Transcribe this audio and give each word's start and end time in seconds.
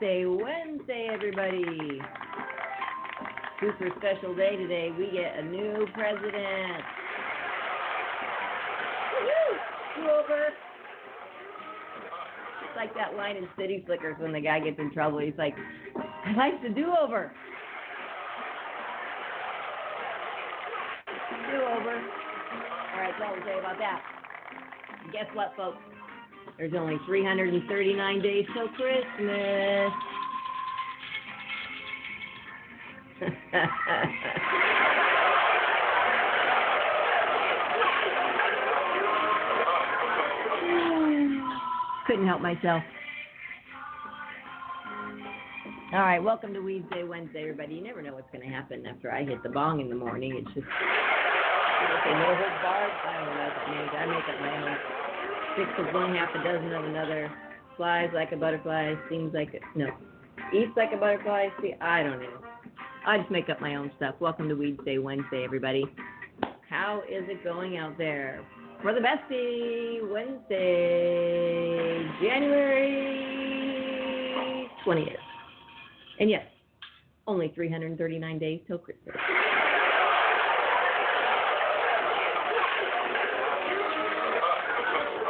to 0.00 0.06
Weedsday 0.06 0.42
Wednesday, 0.42 1.08
everybody. 1.12 2.00
Super 3.60 3.90
special 3.98 4.34
day 4.34 4.56
today. 4.56 4.90
We 4.96 5.10
get 5.10 5.38
a 5.38 5.42
new 5.42 5.86
president. 5.94 6.82
Woo! 9.22 10.08
Over. 10.08 10.46
It's 12.62 12.76
like 12.76 12.94
that 12.94 13.16
line 13.16 13.36
in 13.36 13.48
City 13.58 13.82
Slickers 13.86 14.16
when 14.18 14.32
the 14.32 14.40
guy 14.40 14.60
gets 14.60 14.78
in 14.78 14.92
trouble. 14.92 15.18
He's 15.18 15.32
like, 15.36 15.54
I 15.96 16.32
like 16.36 16.62
the 16.62 16.68
do 16.68 16.92
over. 17.00 17.32
Do 21.50 21.56
over. 21.56 21.96
All 21.96 23.00
right, 23.00 23.12
that's 23.18 23.22
all 23.26 23.36
say 23.44 23.58
about 23.58 23.78
that. 23.78 24.02
Guess 25.12 25.26
what, 25.34 25.54
folks? 25.56 25.78
There's 26.58 26.74
only 26.74 26.98
339 27.06 28.20
days 28.20 28.44
till 28.52 28.68
Christmas. 28.70 29.92
Couldn't 42.08 42.26
help 42.26 42.40
myself. 42.40 42.82
All 45.92 46.00
right, 46.00 46.18
welcome 46.18 46.52
to 46.54 46.60
Weedsday 46.60 47.06
Wednesday, 47.06 47.42
everybody. 47.42 47.76
You 47.76 47.84
never 47.84 48.02
know 48.02 48.14
what's 48.14 48.30
going 48.32 48.42
to 48.42 48.52
happen 48.52 48.84
after 48.84 49.12
I 49.12 49.24
hit 49.24 49.44
the 49.44 49.48
bong 49.48 49.80
in 49.80 49.88
the 49.88 49.94
morning. 49.94 50.34
It's 50.36 50.52
just. 50.54 50.66
I 53.94 54.06
make 54.06 54.28
up 54.28 54.40
my 54.40 54.60
own 54.60 54.76
six 55.58 55.68
of 55.78 55.92
one, 55.92 56.14
half 56.14 56.30
a 56.36 56.44
dozen 56.44 56.72
of 56.72 56.84
another. 56.84 57.30
Flies 57.76 58.10
like 58.14 58.30
a 58.30 58.36
butterfly, 58.36 58.94
seems 59.10 59.34
like 59.34 59.54
a, 59.54 59.58
no, 59.76 59.88
eats 60.54 60.70
like 60.76 60.90
a 60.94 60.96
butterfly. 60.96 61.48
See, 61.60 61.74
I 61.80 62.04
don't 62.04 62.20
know. 62.20 62.38
I 63.04 63.18
just 63.18 63.30
make 63.30 63.48
up 63.48 63.60
my 63.60 63.74
own 63.74 63.90
stuff. 63.96 64.14
Welcome 64.20 64.48
to 64.50 64.54
Weedsday 64.54 65.02
Wednesday, 65.02 65.42
everybody. 65.44 65.84
How 66.68 67.02
is 67.08 67.24
it 67.28 67.42
going 67.42 67.76
out 67.76 67.98
there? 67.98 68.44
For 68.82 68.94
the 68.94 69.00
bestie, 69.00 70.08
Wednesday, 70.12 72.06
January 72.22 73.18
20th. 74.86 75.16
And 76.20 76.30
yes, 76.30 76.46
only 77.26 77.50
339 77.52 78.38
days 78.38 78.60
till 78.68 78.78
Christmas. 78.78 79.16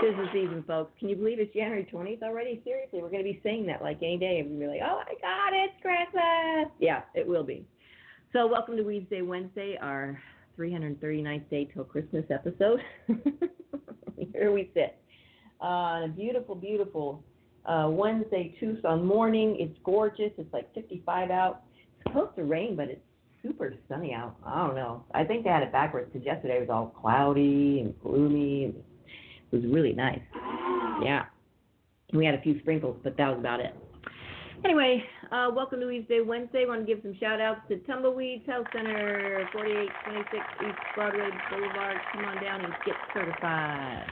The 0.01 0.29
season, 0.33 0.63
folks. 0.65 0.93
Can 1.01 1.09
you 1.09 1.17
believe 1.17 1.41
it's 1.41 1.53
January 1.53 1.85
20th 1.93 2.23
already? 2.23 2.61
Seriously, 2.65 3.03
we're 3.03 3.11
going 3.11 3.25
to 3.25 3.33
be 3.33 3.41
saying 3.43 3.67
that 3.67 3.83
like 3.83 3.97
any 4.01 4.17
day. 4.17 4.39
And 4.39 4.57
we're 4.57 4.69
like, 4.69 4.81
oh 4.81 5.03
my 5.05 5.15
God, 5.21 5.53
it's 5.53 5.75
Christmas. 5.83 6.73
Yeah, 6.79 7.03
it 7.15 7.27
will 7.27 7.43
be. 7.43 7.67
So, 8.33 8.47
welcome 8.47 8.77
to 8.77 8.85
Weedsday 8.85 9.27
Wednesday, 9.27 9.77
our 9.83 10.23
339th 10.57 11.51
day 11.51 11.69
till 11.75 11.83
Christmas 11.83 12.25
episode. 12.31 12.81
Here 14.33 14.53
we 14.53 14.71
sit 14.73 14.99
on 15.61 16.05
a 16.05 16.09
beautiful, 16.09 16.55
beautiful 16.55 17.25
uh, 17.67 17.89
Wednesday, 17.91 18.55
Tucson 18.61 19.05
morning. 19.05 19.57
It's 19.59 19.77
gorgeous. 19.83 20.31
It's 20.39 20.53
like 20.53 20.73
55 20.75 21.33
out. 21.33 21.63
It's 21.75 22.13
supposed 22.13 22.37
to 22.37 22.45
rain, 22.45 22.77
but 22.77 22.89
it's 22.89 23.03
super 23.43 23.75
sunny 23.89 24.15
out. 24.15 24.37
I 24.47 24.65
don't 24.65 24.77
know. 24.77 25.03
I 25.13 25.25
think 25.25 25.43
they 25.43 25.51
had 25.51 25.65
it 25.65 25.73
backwards 25.73 26.09
because 26.13 26.25
yesterday 26.25 26.61
was 26.61 26.71
all 26.71 26.87
cloudy 26.87 27.81
and 27.81 28.01
gloomy. 28.01 28.77
It 29.51 29.57
was 29.57 29.65
really 29.67 29.93
nice. 29.93 30.21
Yeah. 31.03 31.25
We 32.13 32.25
had 32.25 32.35
a 32.35 32.41
few 32.41 32.59
sprinkles, 32.61 32.97
but 33.03 33.17
that 33.17 33.29
was 33.29 33.39
about 33.39 33.61
it. 33.61 33.75
Anyway, 34.65 35.05
uh, 35.31 35.49
welcome 35.55 35.79
to 35.79 35.87
Weedsday 35.87 36.25
Wednesday. 36.25 36.65
want 36.67 36.85
to 36.85 36.87
give 36.87 37.03
some 37.03 37.15
shout 37.21 37.41
outs 37.41 37.61
to 37.69 37.79
Tumbleweeds 37.81 38.45
Health 38.47 38.67
Center, 38.73 39.49
4826 39.53 40.45
East 40.67 40.79
Broadway 40.97 41.29
Boulevard. 41.51 41.97
Come 42.13 42.25
on 42.25 42.43
down 42.43 42.65
and 42.65 42.75
get 42.85 42.97
certified. 43.15 44.07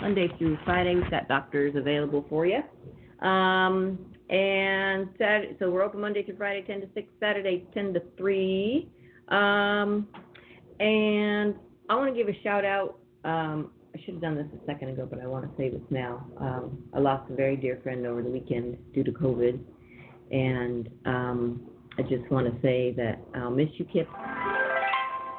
Monday 0.00 0.28
through 0.38 0.56
Friday, 0.64 0.94
we've 0.94 1.10
got 1.10 1.26
doctors 1.26 1.74
available 1.74 2.24
for 2.28 2.46
you. 2.46 2.60
Um, 3.26 3.98
and 4.30 5.08
Saturday, 5.18 5.56
so 5.58 5.70
we're 5.70 5.82
open 5.82 6.00
Monday 6.00 6.22
through 6.22 6.36
Friday, 6.36 6.62
10 6.62 6.82
to 6.82 6.88
6, 6.94 7.08
Saturday, 7.18 7.66
10 7.74 7.94
to 7.94 8.02
3. 8.16 8.88
Um, 9.28 10.06
and 10.78 11.56
I 11.88 11.96
want 11.96 12.14
to 12.14 12.16
give 12.16 12.28
a 12.28 12.42
shout 12.42 12.64
out. 12.64 12.98
Um, 13.24 13.72
I 13.98 14.04
should 14.04 14.14
have 14.14 14.22
done 14.22 14.36
this 14.36 14.46
a 14.54 14.64
second 14.66 14.90
ago, 14.90 15.08
but 15.10 15.20
I 15.20 15.26
want 15.26 15.44
to 15.44 15.56
say 15.56 15.70
this 15.70 15.82
now. 15.90 16.24
Um, 16.40 16.78
I 16.94 17.00
lost 17.00 17.30
a 17.30 17.34
very 17.34 17.56
dear 17.56 17.80
friend 17.82 18.06
over 18.06 18.22
the 18.22 18.30
weekend 18.30 18.76
due 18.94 19.02
to 19.02 19.10
COVID. 19.10 19.58
And 20.30 20.88
um, 21.04 21.70
I 21.98 22.02
just 22.02 22.30
want 22.30 22.46
to 22.46 22.62
say 22.62 22.92
that 22.96 23.18
I'll 23.34 23.50
miss 23.50 23.68
you, 23.74 23.86
Kip. 23.86 24.08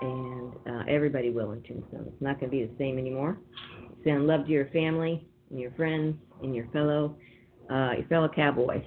And 0.01 0.53
uh, 0.67 0.83
everybody 0.89 1.29
will 1.29 1.51
in 1.51 1.61
Tombstone. 1.63 2.05
It's 2.07 2.21
not 2.21 2.39
going 2.39 2.51
to 2.51 2.57
be 2.57 2.65
the 2.65 2.73
same 2.77 2.97
anymore. 2.97 3.37
Send 4.03 4.27
love 4.27 4.45
to 4.45 4.51
your 4.51 4.67
family 4.67 5.25
and 5.51 5.59
your 5.59 5.71
friends 5.71 6.17
and 6.43 6.53
your 6.53 6.67
fellow 6.73 7.15
uh, 7.69 7.91
your 7.97 8.07
fellow 8.09 8.27
cowboys. 8.27 8.83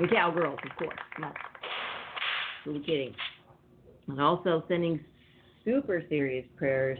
Your 0.00 0.08
cowgirls, 0.08 0.58
of 0.64 0.76
course. 0.76 0.98
No. 1.20 1.30
Really 2.64 2.80
kidding. 2.80 3.14
And 4.08 4.20
also 4.20 4.64
sending 4.66 4.98
super 5.64 6.02
serious 6.08 6.46
prayers 6.56 6.98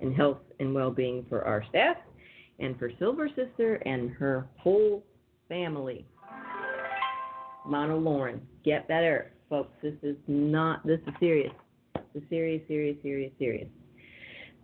and 0.00 0.14
health 0.14 0.38
and 0.58 0.74
well 0.74 0.90
being 0.90 1.24
for 1.28 1.44
our 1.44 1.64
staff 1.68 1.96
and 2.58 2.78
for 2.78 2.90
Silver 2.98 3.28
Sister 3.28 3.76
and 3.86 4.10
her 4.10 4.46
whole 4.58 5.04
family. 5.48 6.06
Mono 7.66 7.98
Lauren, 7.98 8.40
get 8.64 8.88
better, 8.88 9.32
folks. 9.48 9.72
This 9.82 9.94
is 10.02 10.16
not. 10.26 10.86
This 10.86 11.00
is 11.06 11.14
serious. 11.20 11.52
This 11.94 12.22
is 12.22 12.28
serious, 12.28 12.62
serious, 12.68 12.96
serious, 13.02 13.32
serious. 13.38 13.68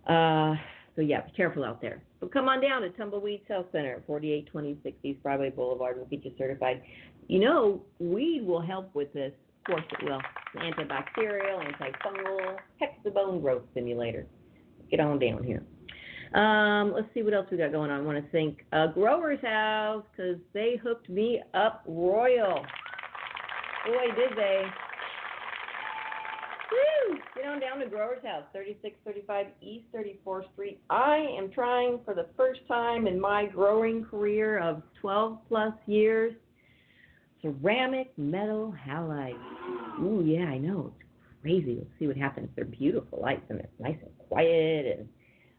Uh, 0.07 0.55
so 0.95 1.01
yeah, 1.01 1.21
be 1.21 1.31
careful 1.31 1.63
out 1.63 1.81
there. 1.81 2.01
But 2.19 2.33
come 2.33 2.49
on 2.49 2.61
down 2.61 2.81
to 2.81 2.89
Tumbleweed 2.89 3.41
Health 3.47 3.67
Center, 3.71 4.01
4826 4.07 4.97
East 5.03 5.21
Broadway 5.21 5.51
Boulevard. 5.51 5.97
We'll 5.97 6.05
get 6.05 6.25
you 6.25 6.31
certified. 6.37 6.81
You 7.27 7.39
know, 7.39 7.81
weed 7.99 8.45
will 8.45 8.61
help 8.61 8.93
with 8.95 9.13
this. 9.13 9.31
Of 9.59 9.73
course 9.73 9.85
it 9.99 10.05
will. 10.05 10.21
Antibacterial, 10.55 11.63
antifungal, 11.63 12.57
hexabone 12.81 13.41
growth 13.41 13.63
stimulator. 13.71 14.25
Get 14.89 14.99
on 14.99 15.19
down 15.19 15.43
here. 15.43 15.63
Um, 16.33 16.93
let's 16.93 17.07
see 17.13 17.23
what 17.23 17.33
else 17.33 17.47
we 17.49 17.57
got 17.57 17.71
going 17.71 17.89
on. 17.89 17.99
I 17.99 18.03
want 18.03 18.23
to 18.23 18.31
thank 18.31 18.65
uh, 18.73 18.87
Grower's 18.87 19.39
House 19.41 20.03
because 20.11 20.37
they 20.53 20.79
hooked 20.81 21.09
me 21.09 21.41
up 21.53 21.83
royal. 21.87 22.65
Boy, 23.85 24.15
did 24.15 24.37
they. 24.37 24.63
Woo! 26.71 27.17
Get 27.35 27.45
on 27.45 27.61
down 27.61 27.79
to 27.79 27.87
Grower's 27.87 28.23
House, 28.25 28.43
3635 28.51 29.47
East 29.61 29.85
34th 29.95 30.51
Street. 30.53 30.81
I 30.89 31.25
am 31.37 31.49
trying 31.51 31.99
for 32.03 32.13
the 32.13 32.27
first 32.35 32.59
time 32.67 33.07
in 33.07 33.19
my 33.19 33.45
growing 33.45 34.03
career 34.03 34.59
of 34.59 34.81
12 35.01 35.37
plus 35.47 35.73
years 35.85 36.33
ceramic 37.41 38.11
metal 38.17 38.73
halide. 38.85 39.37
Ooh, 40.01 40.23
yeah, 40.25 40.45
I 40.45 40.57
know. 40.57 40.91
It's 40.99 41.06
crazy. 41.41 41.75
We'll 41.75 41.87
see 41.99 42.07
what 42.07 42.17
happens. 42.17 42.49
They're 42.55 42.65
beautiful 42.65 43.19
lights 43.21 43.45
and 43.49 43.59
it's 43.59 43.79
nice 43.79 43.97
and 44.01 44.11
quiet 44.27 44.97
and 44.97 45.09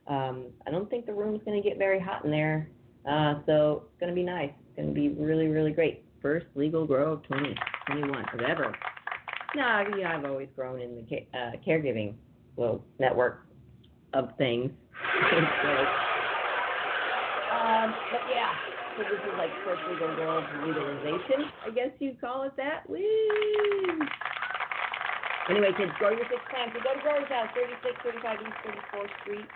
um, 0.09 0.47
I 0.67 0.71
don't 0.71 0.89
think 0.89 1.07
the 1.07 1.13
room's 1.13 1.43
going 1.45 1.63
to 1.63 1.69
get 1.69 1.79
very 1.79 2.01
hot 2.01 2.25
in 2.25 2.31
there. 2.31 2.71
Uh, 3.09 3.35
so 3.47 3.85
it's 3.85 4.01
going 4.01 4.11
to 4.11 4.15
be 4.15 4.23
nice. 4.23 4.51
It's 4.69 4.77
going 4.77 4.89
to 4.89 4.95
be 4.95 5.11
really, 5.11 5.49
really 5.49 5.71
great. 5.71 6.05
First 6.23 6.47
legal 6.55 6.87
grow 6.87 7.13
of 7.13 7.23
2021, 7.25 8.25
whatever. 8.35 8.75
No, 9.55 9.85
yeah, 9.99 10.17
I've 10.17 10.25
always 10.25 10.49
grown 10.57 10.81
in 10.81 10.97
the 10.97 11.03
ca- 11.03 11.29
uh, 11.35 11.53
caregiving 11.67 12.15
well 12.57 12.83
network 12.99 13.47
of 14.15 14.31
things. 14.37 14.71
so, 15.31 15.39
um, 17.55 17.95
but 18.11 18.21
yeah, 18.31 18.53
so 18.97 19.05
this 19.05 19.21
is 19.25 19.39
like 19.39 19.51
first 19.65 19.81
legal 19.91 20.15
grow 20.17 20.39
of 20.39 20.45
legalization, 20.67 21.51
I 21.67 21.71
guess 21.71 21.91
you'd 21.99 22.21
call 22.21 22.43
it 22.43 22.53
that. 22.57 22.89
Woo! 22.89 22.99
Anyway, 25.49 25.73
kids, 25.77 25.93
grow 25.99 26.11
your 26.11 26.27
six 26.29 26.41
plants. 26.51 26.77
So 26.77 26.83
go 26.85 26.93
to 26.95 27.01
Grower's 27.01 27.29
House, 27.29 27.49
3635 27.57 28.39
East 28.45 28.59
34th 28.93 29.13
Street. 29.23 29.49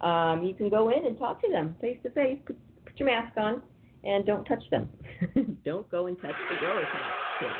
Um, 0.00 0.44
you 0.44 0.54
can 0.54 0.68
go 0.70 0.88
in 0.88 1.04
and 1.04 1.18
talk 1.18 1.40
to 1.42 1.48
them 1.50 1.76
face 1.80 1.98
to 2.02 2.10
face. 2.10 2.38
Put, 2.46 2.56
your 2.96 3.08
mask 3.08 3.36
on 3.36 3.60
and 4.04 4.24
don't 4.24 4.44
touch 4.44 4.62
them. 4.70 4.88
don't 5.64 5.90
go 5.90 6.06
and 6.06 6.16
touch 6.20 6.34
the 6.48 6.56
Grower's 6.60 6.86
House. 6.86 7.50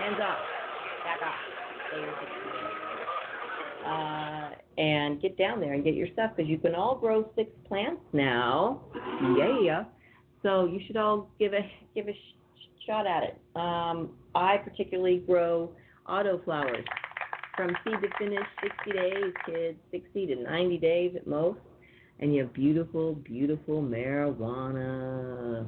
Hands 0.00 0.16
off. 0.22 0.38
Back 1.04 1.20
off. 1.22 1.34
Uh, 3.86 4.80
and 4.80 5.20
get 5.20 5.36
down 5.36 5.60
there 5.60 5.74
and 5.74 5.84
get 5.84 5.94
your 5.94 6.08
stuff 6.12 6.32
because 6.34 6.48
you 6.48 6.58
can 6.58 6.74
all 6.74 6.96
grow 6.96 7.30
six 7.36 7.50
plants 7.66 8.00
now. 8.12 8.80
Yeah. 9.62 9.84
So 10.42 10.66
you 10.66 10.80
should 10.86 10.96
all 10.96 11.28
give 11.38 11.52
a 11.52 11.60
give 11.94 12.08
a 12.08 12.12
sh- 12.12 12.86
shot 12.86 13.06
at 13.06 13.22
it. 13.24 13.38
Um, 13.56 14.10
I 14.34 14.56
particularly 14.58 15.22
grow 15.26 15.70
auto 16.08 16.40
flowers 16.44 16.84
from 17.56 17.76
seed 17.84 17.94
to 18.00 18.08
finish, 18.18 18.46
60 18.62 18.92
days, 18.92 19.34
kids, 19.44 19.78
60 19.90 20.26
to 20.28 20.36
90 20.36 20.78
days 20.78 21.12
at 21.16 21.26
most. 21.26 21.58
And 22.20 22.34
you 22.34 22.42
have 22.42 22.52
beautiful, 22.52 23.14
beautiful 23.14 23.82
marijuana. 23.82 25.66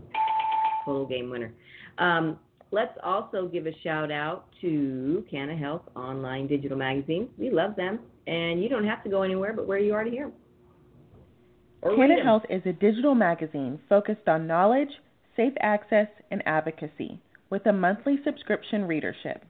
Total 0.85 1.07
game 1.07 1.31
winner. 1.31 1.53
Um, 1.99 2.39
let's 2.71 2.97
also 3.03 3.49
give 3.49 3.67
a 3.67 3.73
shout 3.83 4.11
out 4.11 4.47
to 4.61 5.25
Canna 5.31 5.57
Health 5.57 5.83
online 5.97 6.47
digital 6.47 6.79
magazine. 6.79 7.29
We 7.39 7.51
love 7.51 7.77
them, 7.77 8.01
and 8.27 8.63
you 8.63 8.69
don't 8.69 8.87
have 8.87 9.03
to 9.05 9.11
go 9.11 9.23
anywhere 9.23 9.53
but 9.53 9.67
where 9.67 9.79
you 9.79 9.95
are 9.95 10.05
to 10.05 10.11
hear 10.11 10.25
them. 10.25 11.97
Canna 11.97 12.23
Health 12.23 12.43
is 12.51 12.63
a 12.67 12.73
digital 12.73 13.15
magazine 13.15 13.81
focused 13.89 14.29
on 14.29 14.47
knowledge, 14.47 14.91
safe 15.37 15.55
access, 15.61 16.09
and 16.31 16.43
advocacy 16.47 17.21
with 17.49 17.67
a 17.67 17.73
monthly 17.73 18.19
subscription 18.25 18.87
readership. 18.87 19.45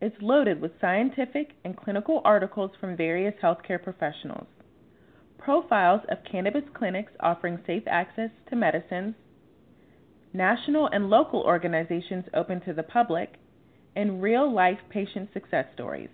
It's 0.00 0.16
loaded 0.20 0.60
with 0.60 0.80
scientific 0.80 1.54
and 1.64 1.76
clinical 1.76 2.22
articles 2.24 2.70
from 2.80 2.96
various 2.96 3.34
healthcare 3.42 3.82
professionals, 3.82 4.46
profiles 5.38 6.02
of 6.08 6.18
cannabis 6.30 6.62
clinics 6.72 7.12
offering 7.18 7.58
safe 7.66 7.82
access 7.88 8.30
to 8.48 8.56
medicines, 8.56 9.14
national 10.32 10.88
and 10.92 11.10
local 11.10 11.40
organizations 11.40 12.26
open 12.32 12.60
to 12.60 12.72
the 12.72 12.82
public, 12.84 13.34
and 13.96 14.22
real 14.22 14.52
life 14.52 14.78
patient 14.88 15.30
success 15.32 15.66
stories. 15.74 16.10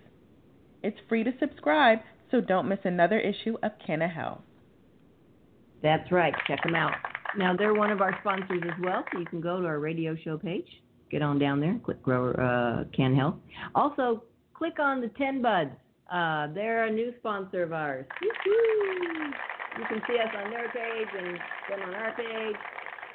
It's 0.81 0.97
free 1.07 1.23
to 1.23 1.31
subscribe, 1.39 1.99
so 2.31 2.41
don't 2.41 2.67
miss 2.67 2.79
another 2.85 3.19
issue 3.19 3.55
of 3.61 3.71
Canna 3.85 4.07
Health. 4.07 4.41
That's 5.83 6.11
right. 6.11 6.33
Check 6.47 6.63
them 6.63 6.73
out. 6.73 6.93
Now, 7.37 7.55
they're 7.55 7.75
one 7.75 7.91
of 7.91 8.01
our 8.01 8.17
sponsors 8.21 8.63
as 8.63 8.83
well, 8.83 9.03
so 9.11 9.19
you 9.19 9.25
can 9.25 9.41
go 9.41 9.61
to 9.61 9.67
our 9.67 9.79
radio 9.79 10.15
show 10.15 10.37
page 10.39 10.67
get 11.15 11.21
on 11.21 11.39
down 11.39 11.61
there, 11.61 11.79
click 11.85 12.03
Grower 12.03 12.37
uh, 12.41 12.83
Canna 12.95 13.15
Health. 13.15 13.35
Also, 13.73 14.21
click 14.53 14.79
on 14.79 14.99
the 14.99 15.07
Ten 15.17 15.41
Buds. 15.41 15.71
Uh, 16.11 16.47
they're 16.53 16.85
a 16.85 16.91
new 16.91 17.13
sponsor 17.19 17.63
of 17.63 17.71
ours. 17.71 18.05
Woo-hoo! 18.21 19.31
You 19.79 19.85
can 19.87 20.01
see 20.09 20.19
us 20.19 20.27
on 20.37 20.51
their 20.51 20.67
page 20.69 21.07
and 21.17 21.37
them 21.69 21.87
on 21.87 21.95
our 21.95 22.13
page. 22.15 22.55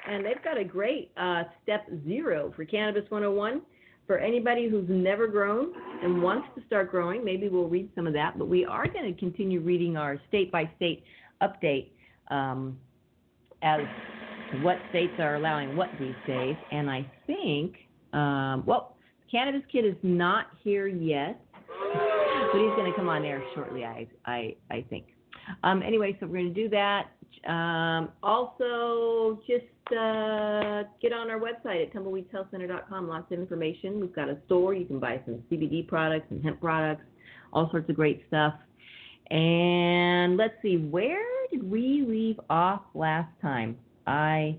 And 0.08 0.25
they've 0.25 0.43
got 0.43 0.56
a 0.56 0.64
great 0.64 1.11
uh, 1.19 1.43
step 1.62 1.87
zero 2.06 2.55
for 2.56 2.64
Cannabis 2.64 3.05
101 3.11 3.61
for 4.06 4.19
anybody 4.19 4.67
who's 4.69 4.88
never 4.88 5.26
grown 5.26 5.73
and 6.03 6.23
wants 6.23 6.49
to 6.56 6.62
start 6.67 6.91
growing. 6.91 7.23
Maybe 7.23 7.49
we'll 7.49 7.69
read 7.69 7.91
some 7.94 8.06
of 8.06 8.14
that, 8.14 8.38
but 8.38 8.49
we 8.49 8.64
are 8.64 8.88
going 8.88 9.12
to 9.12 9.20
continue 9.20 9.61
reading 9.61 9.99
our 9.99 10.19
state 10.29 10.50
by 10.50 10.70
state 10.76 11.05
update 11.43 11.91
um, 12.31 12.79
as 13.62 13.82
what 14.62 14.79
states 14.88 15.12
are 15.19 15.37
allowing 15.37 15.76
what 15.76 15.91
these 16.00 16.14
days. 16.26 16.56
And 16.73 16.91
I 16.91 17.11
think, 17.26 17.76
um, 18.12 18.64
well, 18.66 18.96
Cannabis 19.30 19.62
Kid 19.70 19.84
is 19.84 19.96
not 20.02 20.46
here 20.62 20.88
yet, 20.88 21.40
but 21.56 22.60
he's 22.60 22.74
going 22.76 22.90
to 22.90 22.96
come 22.96 23.08
on 23.08 23.24
air 23.24 23.42
shortly. 23.54 23.84
I 23.84 24.06
I 24.26 24.56
I 24.70 24.84
think. 24.90 25.06
Um, 25.62 25.82
anyway, 25.82 26.16
so 26.20 26.26
we're 26.26 26.42
going 26.42 26.54
to 26.54 26.62
do 26.62 26.68
that. 26.70 27.06
Um, 27.50 28.10
also, 28.22 29.40
just 29.46 29.64
uh, 29.92 30.84
get 31.00 31.12
on 31.12 31.30
our 31.30 31.40
website 31.40 31.82
at 31.82 31.94
tumbleweedshealthcenter.com. 31.94 33.08
Lots 33.08 33.32
of 33.32 33.38
information. 33.38 34.00
We've 34.00 34.14
got 34.14 34.28
a 34.28 34.36
store. 34.46 34.74
You 34.74 34.84
can 34.84 34.98
buy 34.98 35.20
some 35.24 35.42
CBD 35.50 35.86
products 35.86 36.26
and 36.30 36.42
hemp 36.44 36.60
products, 36.60 37.04
all 37.52 37.70
sorts 37.70 37.88
of 37.88 37.96
great 37.96 38.24
stuff. 38.28 38.54
And 39.30 40.36
let's 40.36 40.54
see, 40.60 40.76
where 40.76 41.24
did 41.50 41.68
we 41.68 42.04
leave 42.06 42.40
off 42.50 42.82
last 42.94 43.30
time? 43.40 43.78
I 44.06 44.56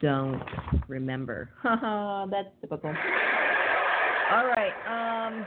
don't 0.00 0.42
remember. 0.88 1.50
That's 1.64 2.48
typical. 2.60 2.94
All 4.32 4.46
right. 4.46 4.72
Um, 4.86 5.44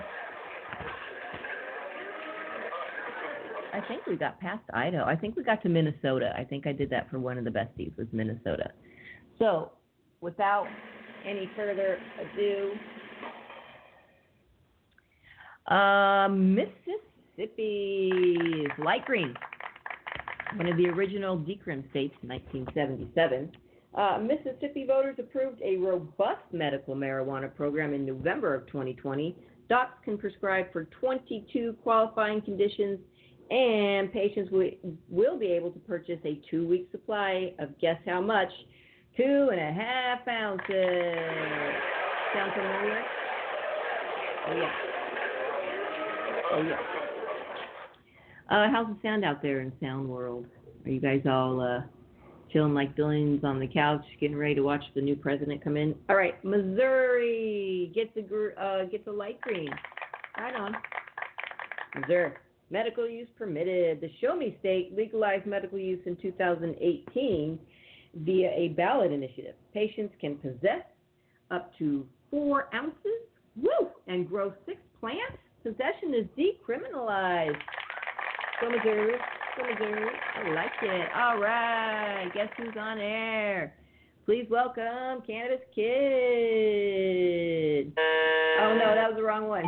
I 3.73 3.81
think 3.88 4.05
we 4.05 4.15
got 4.15 4.39
past 4.39 4.63
Idaho. 4.73 5.05
I 5.05 5.15
think 5.15 5.35
we 5.35 5.44
got 5.44 5.61
to 5.63 5.69
Minnesota. 5.69 6.33
I 6.38 6.44
think 6.44 6.67
I 6.67 6.71
did 6.71 6.89
that 6.91 7.09
for 7.09 7.19
one 7.19 7.38
of 7.38 7.44
the 7.44 7.50
besties 7.50 7.97
was 7.97 8.07
Minnesota. 8.11 8.71
So, 9.39 9.71
without 10.21 10.67
any 11.25 11.49
further 11.56 11.97
ado, 12.21 12.73
uh, 15.73 16.28
Mississippi's 16.30 18.69
light 18.78 19.06
green 19.06 19.33
one 20.56 20.68
of 20.68 20.78
the 20.78 20.87
original 20.87 21.37
decrim 21.37 21.89
states 21.89 22.16
in 22.21 22.30
1977. 22.30 23.51
Uh, 23.95 24.18
Mississippi 24.19 24.85
voters 24.88 25.16
approved 25.19 25.62
a 25.62 25.78
robust 25.78 26.42
medical 26.52 26.95
marijuana 26.95 27.54
program 27.54 27.94
in 27.94 28.06
November 28.06 28.56
of 28.56 28.66
2020. 28.68 29.35
Docs 29.69 29.94
can 30.04 30.18
prescribe 30.18 30.71
for 30.73 30.85
22 30.85 31.76
qualifying 31.83 32.42
conditions, 32.42 33.00
and 33.52 34.12
patients 34.12 34.52
will, 34.52 34.69
will 35.09 35.38
be 35.38 35.47
able 35.47 35.71
to 35.71 35.80
purchase 35.80 36.19
a 36.26 36.42
two 36.50 36.68
week 36.68 36.88
supply 36.92 37.54
of 37.59 37.78
guess 37.80 37.97
how 38.06 38.19
much? 38.19 38.50
Two 39.16 39.50
and 39.52 39.62
a 39.62 39.71
half 39.71 40.28
ounces. 40.28 40.66
Sound 42.33 42.52
familiar? 42.56 43.04
Oh, 44.47 44.56
yeah. 44.56 44.71
Oh, 46.52 46.62
yeah. 46.64 46.78
Uh, 48.50 48.69
how's 48.71 48.88
the 48.88 48.97
sound 49.04 49.23
out 49.23 49.42
there 49.42 49.62
in 49.62 49.71
Sound 49.80 50.09
World? 50.09 50.47
Are 50.85 50.90
you 50.90 51.00
guys 51.00 51.21
all 51.28 51.62
uh, 51.62 51.81
chilling 52.54 52.74
like 52.74 52.95
billions 52.95 53.44
on 53.44 53.60
the 53.60 53.68
couch, 53.68 54.04
getting 54.22 54.38
ready 54.38 54.56
to 54.56 54.62
watch 54.62 54.83
the 54.95 55.02
new 55.02 55.16
president 55.16 55.64
come 55.64 55.76
in? 55.76 55.95
All 56.10 56.16
right, 56.16 56.42
Missouri 56.45 57.92
gets 57.94 58.16
a 58.16 58.62
uh, 58.62 58.86
gets 58.86 59.07
a 59.07 59.12
light 59.12 59.42
green. 59.42 59.69
Right 60.38 60.56
on. 60.56 60.76
Missouri. 62.00 62.33
Medical 62.69 63.07
use 63.07 63.28
permitted. 63.38 64.02
The 64.02 64.10
Show 64.22 64.36
Me 64.36 64.56
State 64.60 64.95
legalized 64.95 65.45
medical 65.45 65.78
use 65.78 66.00
in 66.06 66.16
2018 66.16 67.60
via 68.16 68.50
a 68.50 68.69
ballot 68.69 69.12
initiative. 69.12 69.56
Patients 69.74 70.14
can 70.19 70.38
possess 70.38 70.83
up 71.52 71.72
to 71.78 72.06
four 72.31 72.74
ounces, 72.74 73.28
woo, 73.56 73.90
and 74.07 74.28
grow 74.28 74.54
six 74.66 74.80
plants. 75.00 75.38
Possession 75.62 76.16
is 76.16 76.26
decriminalized. 76.38 77.62
Go 78.62 78.69
Missouri. 78.69 79.14
I 79.56 80.50
like 80.50 80.72
it. 80.81 81.07
All 81.16 81.40
right. 81.40 82.28
Guess 82.33 82.50
who's 82.57 82.74
on 82.80 82.98
air? 82.98 83.76
Please 84.26 84.48
welcome 84.50 85.22
Cannabis 85.28 85.60
Kid. 85.76 85.83
Oh 88.60 88.76
no, 88.76 88.95
that 88.95 89.10
was 89.10 89.16
the 89.16 89.24
wrong 89.24 89.48
one. 89.48 89.66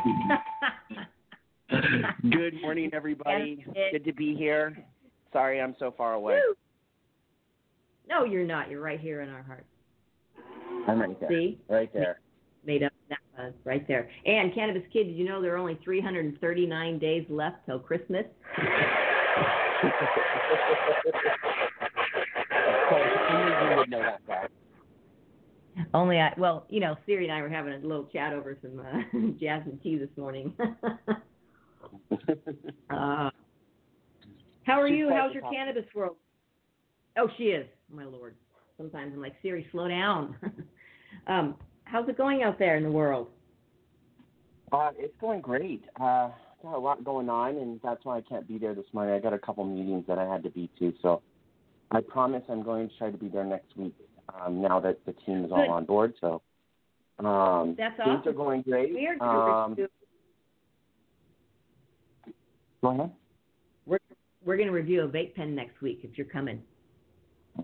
Good 2.31 2.59
morning, 2.61 2.89
everybody. 2.93 3.63
Good 3.91 4.05
to 4.05 4.13
be 4.13 4.33
here. 4.35 4.75
Sorry, 5.31 5.61
I'm 5.61 5.75
so 5.77 5.93
far 5.95 6.13
away. 6.13 6.39
Woo! 6.47 6.55
No, 8.09 8.23
you're 8.23 8.45
not. 8.45 8.71
You're 8.71 8.81
right 8.81 8.99
here 8.99 9.21
in 9.21 9.29
our 9.29 9.43
hearts. 9.43 9.67
I'm 10.87 10.99
right 10.99 11.19
there. 11.19 11.29
See? 11.29 11.59
Right 11.69 11.93
there. 11.93 12.21
Made 12.65 12.83
up 12.83 12.93
that 13.09 13.19
buzz 13.35 13.53
right 13.65 13.87
there. 13.87 14.09
And 14.25 14.53
Cannabis 14.55 14.83
Kid, 14.91 15.03
did 15.05 15.15
you 15.15 15.25
know 15.25 15.41
there 15.41 15.53
are 15.53 15.57
only 15.57 15.77
339 15.83 16.99
days 16.99 17.25
left 17.29 17.57
till 17.65 17.79
Christmas? 17.79 18.25
Of 22.67 22.85
course, 22.87 23.11
you 23.27 23.75
would 23.75 23.89
know 23.89 24.01
that 24.01 24.21
fact. 24.27 24.51
Only 25.93 26.19
I, 26.19 26.33
well, 26.37 26.65
you 26.69 26.79
know, 26.79 26.95
Siri 27.05 27.25
and 27.25 27.33
I 27.33 27.41
were 27.41 27.49
having 27.49 27.73
a 27.73 27.77
little 27.79 28.05
chat 28.05 28.33
over 28.33 28.57
some 28.61 28.79
uh, 28.79 29.01
jasmine 29.39 29.79
tea 29.83 29.97
this 29.97 30.09
morning. 30.17 30.53
uh, 32.89 33.29
how 34.63 34.81
are 34.81 34.87
She's 34.87 34.97
you? 34.97 35.09
How's 35.09 35.33
your 35.33 35.43
cannabis 35.51 35.85
world? 35.93 36.15
Oh, 37.17 37.27
she 37.37 37.45
is. 37.45 37.67
My 37.91 38.05
lord. 38.05 38.35
Sometimes 38.77 39.13
I'm 39.13 39.21
like, 39.21 39.35
Siri, 39.41 39.67
slow 39.71 39.87
down. 39.87 40.35
um, 41.27 41.55
how's 41.85 42.07
it 42.09 42.17
going 42.17 42.43
out 42.43 42.59
there 42.59 42.77
in 42.77 42.83
the 42.83 42.91
world? 42.91 43.27
Uh, 44.71 44.91
it's 44.97 45.15
going 45.21 45.41
great. 45.41 45.83
Uh, 46.01 46.29
got 46.65 46.75
a 46.75 46.79
lot 46.79 47.03
going 47.03 47.29
on, 47.29 47.57
and 47.57 47.79
that's 47.83 48.03
why 48.03 48.17
I 48.17 48.21
can't 48.21 48.47
be 48.47 48.57
there 48.57 48.73
this 48.73 48.85
morning. 48.91 49.13
I 49.13 49.19
got 49.19 49.33
a 49.33 49.39
couple 49.39 49.63
meetings 49.63 50.05
that 50.07 50.17
I 50.17 50.25
had 50.25 50.43
to 50.43 50.49
be 50.49 50.69
to, 50.79 50.93
so 51.01 51.21
I 51.91 52.01
promise 52.01 52.43
I'm 52.49 52.63
going 52.63 52.89
to 52.89 52.97
try 52.97 53.11
to 53.11 53.17
be 53.17 53.27
there 53.27 53.45
next 53.45 53.77
week. 53.77 53.93
Um, 54.41 54.61
now 54.61 54.79
that 54.79 54.97
the 55.05 55.13
team 55.25 55.45
is 55.45 55.51
all 55.51 55.57
Good. 55.57 55.69
on 55.69 55.85
board, 55.85 56.13
so 56.19 56.41
um, 57.19 57.75
That's 57.77 57.95
things 57.95 58.25
are 58.25 58.33
going 58.33 58.63
great. 58.63 58.91
We're 58.93 59.23
Um, 59.23 59.75
go 62.81 62.89
ahead. 62.89 63.11
we're, 63.85 63.99
we're 64.43 64.57
going 64.57 64.67
to 64.67 64.73
review 64.73 65.03
a 65.03 65.07
vape 65.07 65.35
pen 65.35 65.53
next 65.53 65.79
week 65.81 65.99
if 66.03 66.17
you're 66.17 66.25
coming. 66.25 66.61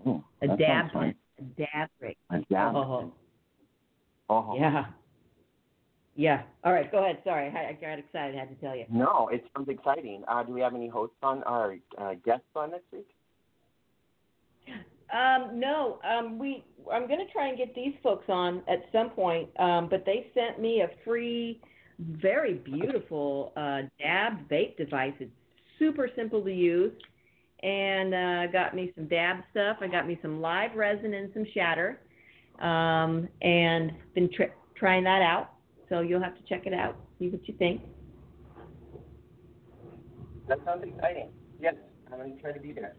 Oh, 0.06 0.22
A 0.40 0.56
dab 0.56 0.92
pen. 0.92 1.14
A 1.38 1.42
dab 1.60 1.88
rig. 2.00 2.16
A 2.30 2.38
dab. 2.48 2.76
Oh. 2.76 3.12
Oh. 4.30 4.56
Yeah. 4.56 4.84
Yeah. 6.14 6.42
All 6.64 6.72
right. 6.72 6.90
Go 6.92 7.02
ahead. 7.02 7.18
Sorry, 7.24 7.48
I, 7.48 7.70
I 7.70 7.72
got 7.72 7.98
excited. 7.98 8.36
I 8.36 8.40
had 8.40 8.48
to 8.50 8.54
tell 8.56 8.76
you. 8.76 8.84
No, 8.90 9.28
it 9.32 9.44
sounds 9.54 9.68
exciting. 9.68 10.22
Uh, 10.28 10.42
do 10.42 10.52
we 10.52 10.60
have 10.60 10.74
any 10.74 10.88
hosts 10.88 11.16
on 11.22 11.42
or 11.44 11.78
uh, 11.98 12.14
guests 12.24 12.44
on 12.54 12.72
next 12.72 12.84
week? 12.92 13.08
Um, 15.12 15.58
no. 15.58 15.98
Um, 16.04 16.38
we. 16.38 16.64
I'm 16.92 17.06
going 17.06 17.24
to 17.24 17.32
try 17.32 17.48
and 17.48 17.56
get 17.56 17.74
these 17.74 17.94
folks 18.02 18.26
on 18.28 18.62
at 18.68 18.80
some 18.92 19.10
point. 19.10 19.48
Um, 19.58 19.88
but 19.88 20.04
they 20.04 20.30
sent 20.34 20.60
me 20.60 20.82
a 20.82 20.90
free, 21.04 21.60
very 21.98 22.54
beautiful 22.54 23.52
uh, 23.56 23.82
dab 23.98 24.48
vape 24.50 24.76
device. 24.76 25.14
It's 25.18 25.30
super 25.78 26.10
simple 26.14 26.42
to 26.42 26.52
use, 26.52 26.92
and 27.62 28.14
uh, 28.14 28.52
got 28.52 28.74
me 28.74 28.92
some 28.94 29.06
dab 29.08 29.38
stuff. 29.50 29.78
I 29.80 29.86
got 29.86 30.06
me 30.06 30.18
some 30.20 30.40
live 30.40 30.74
resin 30.76 31.14
and 31.14 31.30
some 31.32 31.46
shatter, 31.54 32.00
um, 32.60 33.28
and 33.40 33.92
been 34.14 34.28
tr- 34.30 34.54
trying 34.76 35.04
that 35.04 35.22
out. 35.22 35.52
So 35.92 36.00
you'll 36.00 36.22
have 36.22 36.34
to 36.38 36.42
check 36.48 36.64
it 36.64 36.72
out. 36.72 36.96
See 37.18 37.28
what 37.28 37.46
you 37.46 37.52
think. 37.58 37.82
That 40.48 40.58
sounds 40.64 40.84
exciting. 40.84 41.28
Yes, 41.60 41.74
I'm 42.10 42.18
going 42.18 42.34
to 42.34 42.40
try 42.40 42.52
to 42.52 42.60
be 42.60 42.72
there. 42.72 42.94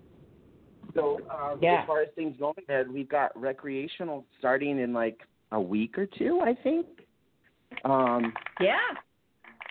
So, 0.93 1.17
um, 1.31 1.57
Yeah. 1.59 1.81
as 1.81 1.87
far 1.87 2.01
as 2.01 2.09
things 2.15 2.37
going, 2.37 2.53
Ed, 2.69 2.91
we've 2.91 3.09
got 3.09 3.31
recreational 3.35 4.27
starting 4.37 4.77
in 4.77 4.93
like 4.93 5.19
a 5.51 5.59
week 5.59 5.97
or 5.97 6.05
two, 6.05 6.39
I 6.41 6.53
think. 6.53 6.85
Um, 7.83 8.31
Yeah. 8.59 8.77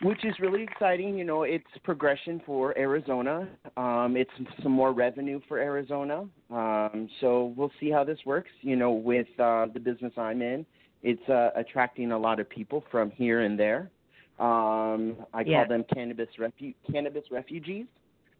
which 0.00 0.24
is 0.24 0.40
really 0.40 0.64
exciting. 0.64 1.16
You 1.16 1.22
know, 1.22 1.44
it's 1.44 1.64
progression 1.84 2.40
for 2.40 2.76
Arizona. 2.76 3.48
Um, 3.76 4.16
it's 4.16 4.32
some 4.60 4.72
more 4.72 4.92
revenue 4.92 5.40
for 5.46 5.58
Arizona. 5.58 6.28
Um, 6.50 7.08
so 7.20 7.54
we'll 7.56 7.70
see 7.78 7.88
how 7.88 8.02
this 8.02 8.18
works. 8.26 8.50
You 8.62 8.74
know, 8.74 8.90
with 8.90 9.28
uh, 9.38 9.66
the 9.72 9.78
business 9.78 10.12
I'm 10.18 10.42
in, 10.42 10.66
it's 11.02 11.28
uh, 11.28 11.50
attracting 11.56 12.12
a 12.12 12.18
lot 12.18 12.40
of 12.40 12.48
people 12.48 12.84
from 12.90 13.10
here 13.10 13.40
and 13.40 13.58
there. 13.58 13.90
Um, 14.38 15.16
I 15.34 15.42
Yeah. 15.42 15.58
call 15.58 15.68
them 15.68 15.84
cannabis 15.92 16.28
refu- 16.38 16.74
cannabis 16.90 17.30
refugees, 17.30 17.86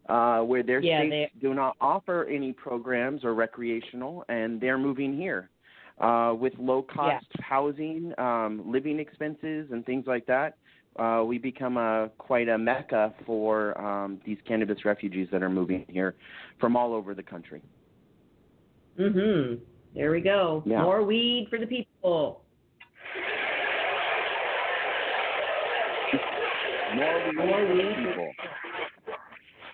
uh, 0.09 0.41
where 0.43 0.63
their 0.63 0.81
Yeah, 0.81 1.05
states 1.07 1.35
do 1.41 1.55
not 1.55 1.77
offer 1.81 2.25
any 2.25 2.53
programs 2.53 3.25
or 3.25 3.35
recreational, 3.35 4.25
and 4.29 4.61
they're 4.61 4.79
moving 4.79 5.17
here. 5.17 5.49
Uh, 5.99 6.35
with 6.37 6.59
low 6.59 6.83
cost 6.83 7.27
housing, 7.41 8.19
um, 8.19 8.63
living 8.71 8.99
expenses, 8.99 9.71
and 9.71 9.85
things 9.85 10.07
like 10.07 10.25
that, 10.27 10.57
uh, 10.97 11.23
we 11.25 11.39
become 11.39 11.77
a 11.77 12.11
quite 12.19 12.49
a 12.49 12.59
mecca 12.59 13.15
for 13.25 13.79
um, 13.81 14.21
these 14.25 14.39
cannabis 14.47 14.85
refugees 14.85 15.29
that 15.31 15.43
are 15.43 15.51
moving 15.51 15.85
here 15.89 16.15
from 16.59 16.77
all 16.77 16.95
over 16.95 17.15
the 17.15 17.23
country. 17.23 17.63
Mhm. 18.99 19.61
There 19.95 20.11
we 20.11 20.21
go. 20.21 20.63
Yeah. 20.67 20.83
More 20.83 21.03
weed 21.03 21.49
for 21.51 21.59
the 21.59 21.67
people. 21.67 22.42
More 26.95 27.27
weed 27.27 27.37
More 27.37 27.67
for 27.67 27.75
weed. 27.75 27.97
people. 28.09 28.31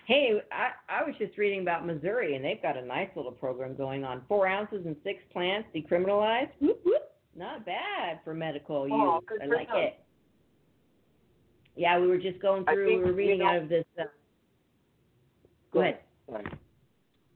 Hey, 0.05 0.41
I, 0.51 1.01
I 1.01 1.03
was 1.03 1.13
just 1.19 1.37
reading 1.37 1.61
about 1.61 1.85
Missouri, 1.85 2.35
and 2.35 2.43
they've 2.43 2.61
got 2.61 2.75
a 2.77 2.81
nice 2.83 3.09
little 3.15 3.31
program 3.31 3.75
going 3.75 4.03
on. 4.03 4.23
Four 4.27 4.47
ounces 4.47 4.85
and 4.85 4.95
six 5.03 5.19
plants 5.31 5.67
decriminalized. 5.75 6.49
Whoop, 6.59 6.79
whoop. 6.83 7.03
Not 7.37 7.65
bad 7.65 8.19
for 8.23 8.33
medical 8.33 8.87
use. 8.87 8.97
Oh, 8.97 9.21
good 9.27 9.41
I 9.41 9.47
for 9.47 9.55
like 9.55 9.67
them. 9.67 9.77
it. 9.77 9.99
Yeah, 11.75 11.99
we 11.99 12.07
were 12.07 12.17
just 12.17 12.39
going 12.41 12.65
through. 12.65 12.87
think, 12.87 12.97
we 12.99 13.03
were 13.03 13.11
you 13.11 13.15
reading 13.15 13.39
know- 13.39 13.47
out 13.49 13.57
of 13.57 13.69
this. 13.69 13.85
Uh, 13.99 14.03
go 15.71 15.81
ahead. 15.81 15.99
Sorry. 16.27 16.45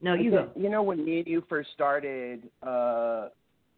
No, 0.02 0.14
you 0.14 0.36
I 0.36 0.42
go. 0.42 0.50
You 0.56 0.68
know, 0.68 0.82
when 0.82 1.04
me 1.04 1.18
and 1.20 1.26
you 1.28 1.44
first 1.48 1.70
started, 1.72 2.42
uh, 2.62 3.28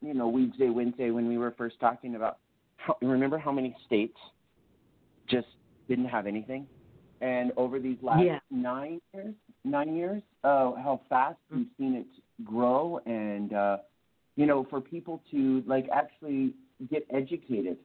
you 0.01 0.15
know, 0.15 0.31
Weedsday, 0.33 0.73
Wednesday, 0.75 1.11
when 1.11 1.29
we 1.29 1.37
were 1.39 1.55
first 1.57 1.79
talking 1.81 2.17
about, 2.17 2.39
how, 2.79 2.97
remember 3.03 3.39
how 3.39 3.53
many 3.53 3.77
states 3.87 4.17
just 5.29 5.47
didn't 5.89 6.07
have 6.07 6.27
anything? 6.27 6.67
And 7.21 7.53
over 7.57 7.79
these 7.79 7.97
last 8.03 8.23
Yeah. 8.25 8.41
nine 8.51 9.01
years, 9.15 9.35
nine 9.65 9.97
years, 9.97 10.23
uh, 10.45 10.73
how 10.75 11.01
fast 11.09 11.39
Mm. 11.51 11.57
we've 11.57 11.71
seen 11.79 11.95
it 11.95 12.07
grow, 12.45 12.99
and 13.07 13.53
uh, 13.53 13.79
you 14.37 14.45
know, 14.47 14.65
for 14.65 14.81
people 14.81 15.23
to 15.31 15.63
like 15.67 15.89
actually 15.91 16.55
get 16.91 17.07
educated 17.11 17.79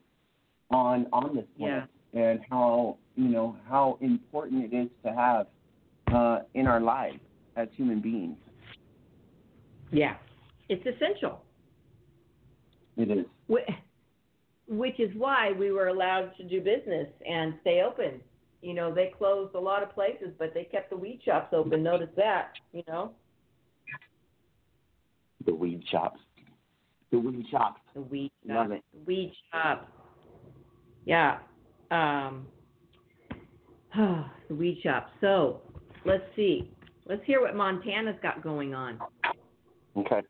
on 0.70 1.08
on 1.13 1.36
this 1.36 1.46
plant 1.58 1.89
and 2.13 2.41
how 2.50 2.98
you 3.15 3.29
know 3.29 3.55
how 3.70 3.98
important 4.01 4.65
it 4.65 4.75
is 4.75 4.89
to 5.03 5.13
have 5.13 5.48
uh, 6.13 6.41
in 6.55 6.67
our 6.67 6.81
lives 6.81 7.20
as 7.55 7.70
human 7.75 8.01
beings. 8.01 8.38
Yeah, 9.91 10.17
it's 10.67 10.86
essential. 10.86 11.41
It 12.98 13.10
is. 13.10 13.25
Wh- 13.50 13.72
Which 14.72 15.00
is 15.01 15.12
why 15.18 15.51
we 15.51 15.72
were 15.72 15.90
allowed 15.90 16.32
to 16.38 16.44
do 16.44 16.62
business 16.62 17.08
and 17.30 17.56
stay 17.60 17.82
open. 17.82 18.22
You 18.62 18.74
know, 18.74 18.94
they 18.94 19.12
closed 19.18 19.54
a 19.54 19.60
lot 19.60 19.84
of 19.84 19.92
places, 19.94 20.30
but 20.40 20.54
they 20.54 20.63
kept 20.63 20.90
the 20.92 20.96
weed 20.96 21.20
shops 21.25 21.50
open. 21.51 21.84
Notice 21.84 22.10
that, 22.16 22.54
you 22.72 22.82
know, 22.88 23.12
The 25.46 25.54
weed 25.54 25.84
shops. 25.92 26.22
The 27.12 27.20
weed 27.20 27.46
shops. 27.51 27.82
the 27.94 28.01
weed 28.01 28.32
Love 28.48 28.72
it. 28.72 28.84
Weed 29.06 29.34
shop. 29.51 29.90
Yeah. 31.06 31.40
Um, 31.90 32.48
the 33.96 34.56
weed 34.56 34.80
shop. 34.82 35.10
So 35.20 35.62
let's 36.06 36.24
see. 36.36 36.72
Let's 37.08 37.25
hear 37.25 37.42
what 37.42 37.58
Montana's 37.58 38.16
got 38.24 38.42
going 38.42 38.74
on. 38.74 39.00
Okay. 39.98 40.22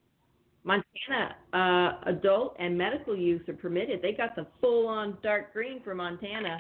Montana, 0.63 1.35
uh, 1.53 2.09
adult 2.09 2.55
and 2.59 2.77
medical 2.77 3.15
use 3.15 3.41
are 3.49 3.53
permitted. 3.53 4.01
They 4.01 4.13
got 4.13 4.35
the 4.35 4.45
full 4.59 4.87
on 4.87 5.17
dark 5.23 5.53
green 5.53 5.81
for 5.83 5.95
Montana, 5.95 6.57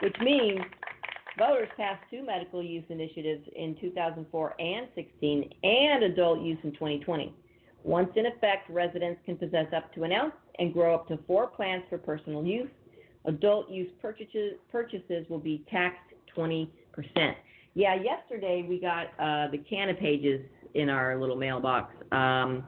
which 0.00 0.14
means 0.22 0.60
voters 1.36 1.68
passed 1.76 2.02
two 2.10 2.24
medical 2.24 2.62
use 2.62 2.84
initiatives 2.88 3.44
in 3.56 3.76
2004 3.80 4.54
and 4.60 4.86
16 4.94 5.50
and 5.64 6.04
adult 6.04 6.42
use 6.42 6.58
in 6.62 6.72
2020. 6.72 7.34
Once 7.82 8.10
in 8.16 8.26
effect, 8.26 8.70
residents 8.70 9.20
can 9.26 9.36
possess 9.36 9.66
up 9.76 9.92
to 9.94 10.04
an 10.04 10.12
ounce 10.12 10.32
and 10.58 10.72
grow 10.72 10.94
up 10.94 11.08
to 11.08 11.18
four 11.26 11.48
plants 11.48 11.86
for 11.90 11.98
personal 11.98 12.44
use. 12.44 12.70
Adult 13.26 13.68
use 13.68 13.90
purchases, 14.00 14.54
purchases 14.70 15.26
will 15.28 15.38
be 15.38 15.64
taxed 15.70 15.98
20%. 16.36 16.68
Yeah, 17.74 17.96
yesterday 17.96 18.64
we 18.66 18.80
got 18.80 19.06
uh, 19.18 19.50
the 19.50 19.58
Canna 19.68 19.94
pages 19.94 20.40
in 20.74 20.88
our 20.88 21.18
little 21.18 21.36
mailbox. 21.36 21.92
Um, 22.12 22.64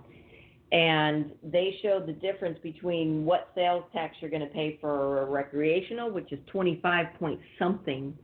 and 0.72 1.32
they 1.42 1.78
showed 1.82 2.06
the 2.06 2.12
difference 2.12 2.58
between 2.62 3.24
what 3.24 3.50
sales 3.54 3.84
tax 3.92 4.16
you're 4.20 4.30
going 4.30 4.42
to 4.42 4.52
pay 4.52 4.78
for 4.80 5.26
recreational, 5.26 6.10
which 6.10 6.32
is 6.32 6.40
25 6.50 7.06
point 7.18 7.40
something, 7.58 8.16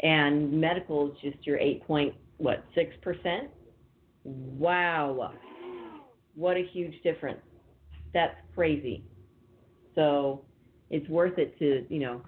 and 0.00 0.52
medical 0.52 1.12
is 1.12 1.16
just 1.22 1.46
your 1.46 1.58
8 1.58 1.86
point 1.86 2.14
what 2.38 2.64
six 2.74 2.94
percent. 3.02 3.48
Wow, 4.24 5.32
what 6.34 6.56
a 6.56 6.64
huge 6.72 7.00
difference! 7.02 7.40
That's 8.12 8.34
crazy. 8.54 9.04
So 9.94 10.44
it's 10.90 11.08
worth 11.08 11.38
it 11.38 11.58
to 11.58 11.86
you 11.88 12.00
know 12.00 12.22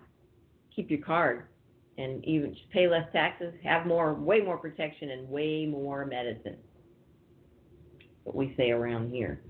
keep 0.75 0.91
your 0.91 1.01
card 1.01 1.45
and 1.99 2.25
even 2.25 2.53
just 2.53 2.71
pay 2.71 2.87
less 2.89 3.09
taxes, 3.13 3.55
have 3.65 3.87
more, 3.87 4.13
way 4.13 4.41
more 4.41 4.59
protection, 4.59 5.11
and 5.11 5.29
way 5.31 5.65
more 5.67 6.05
medicine. 6.05 6.59
What 8.25 8.37
we 8.37 8.55
say 8.57 8.71
around 8.71 9.11
here. 9.11 9.41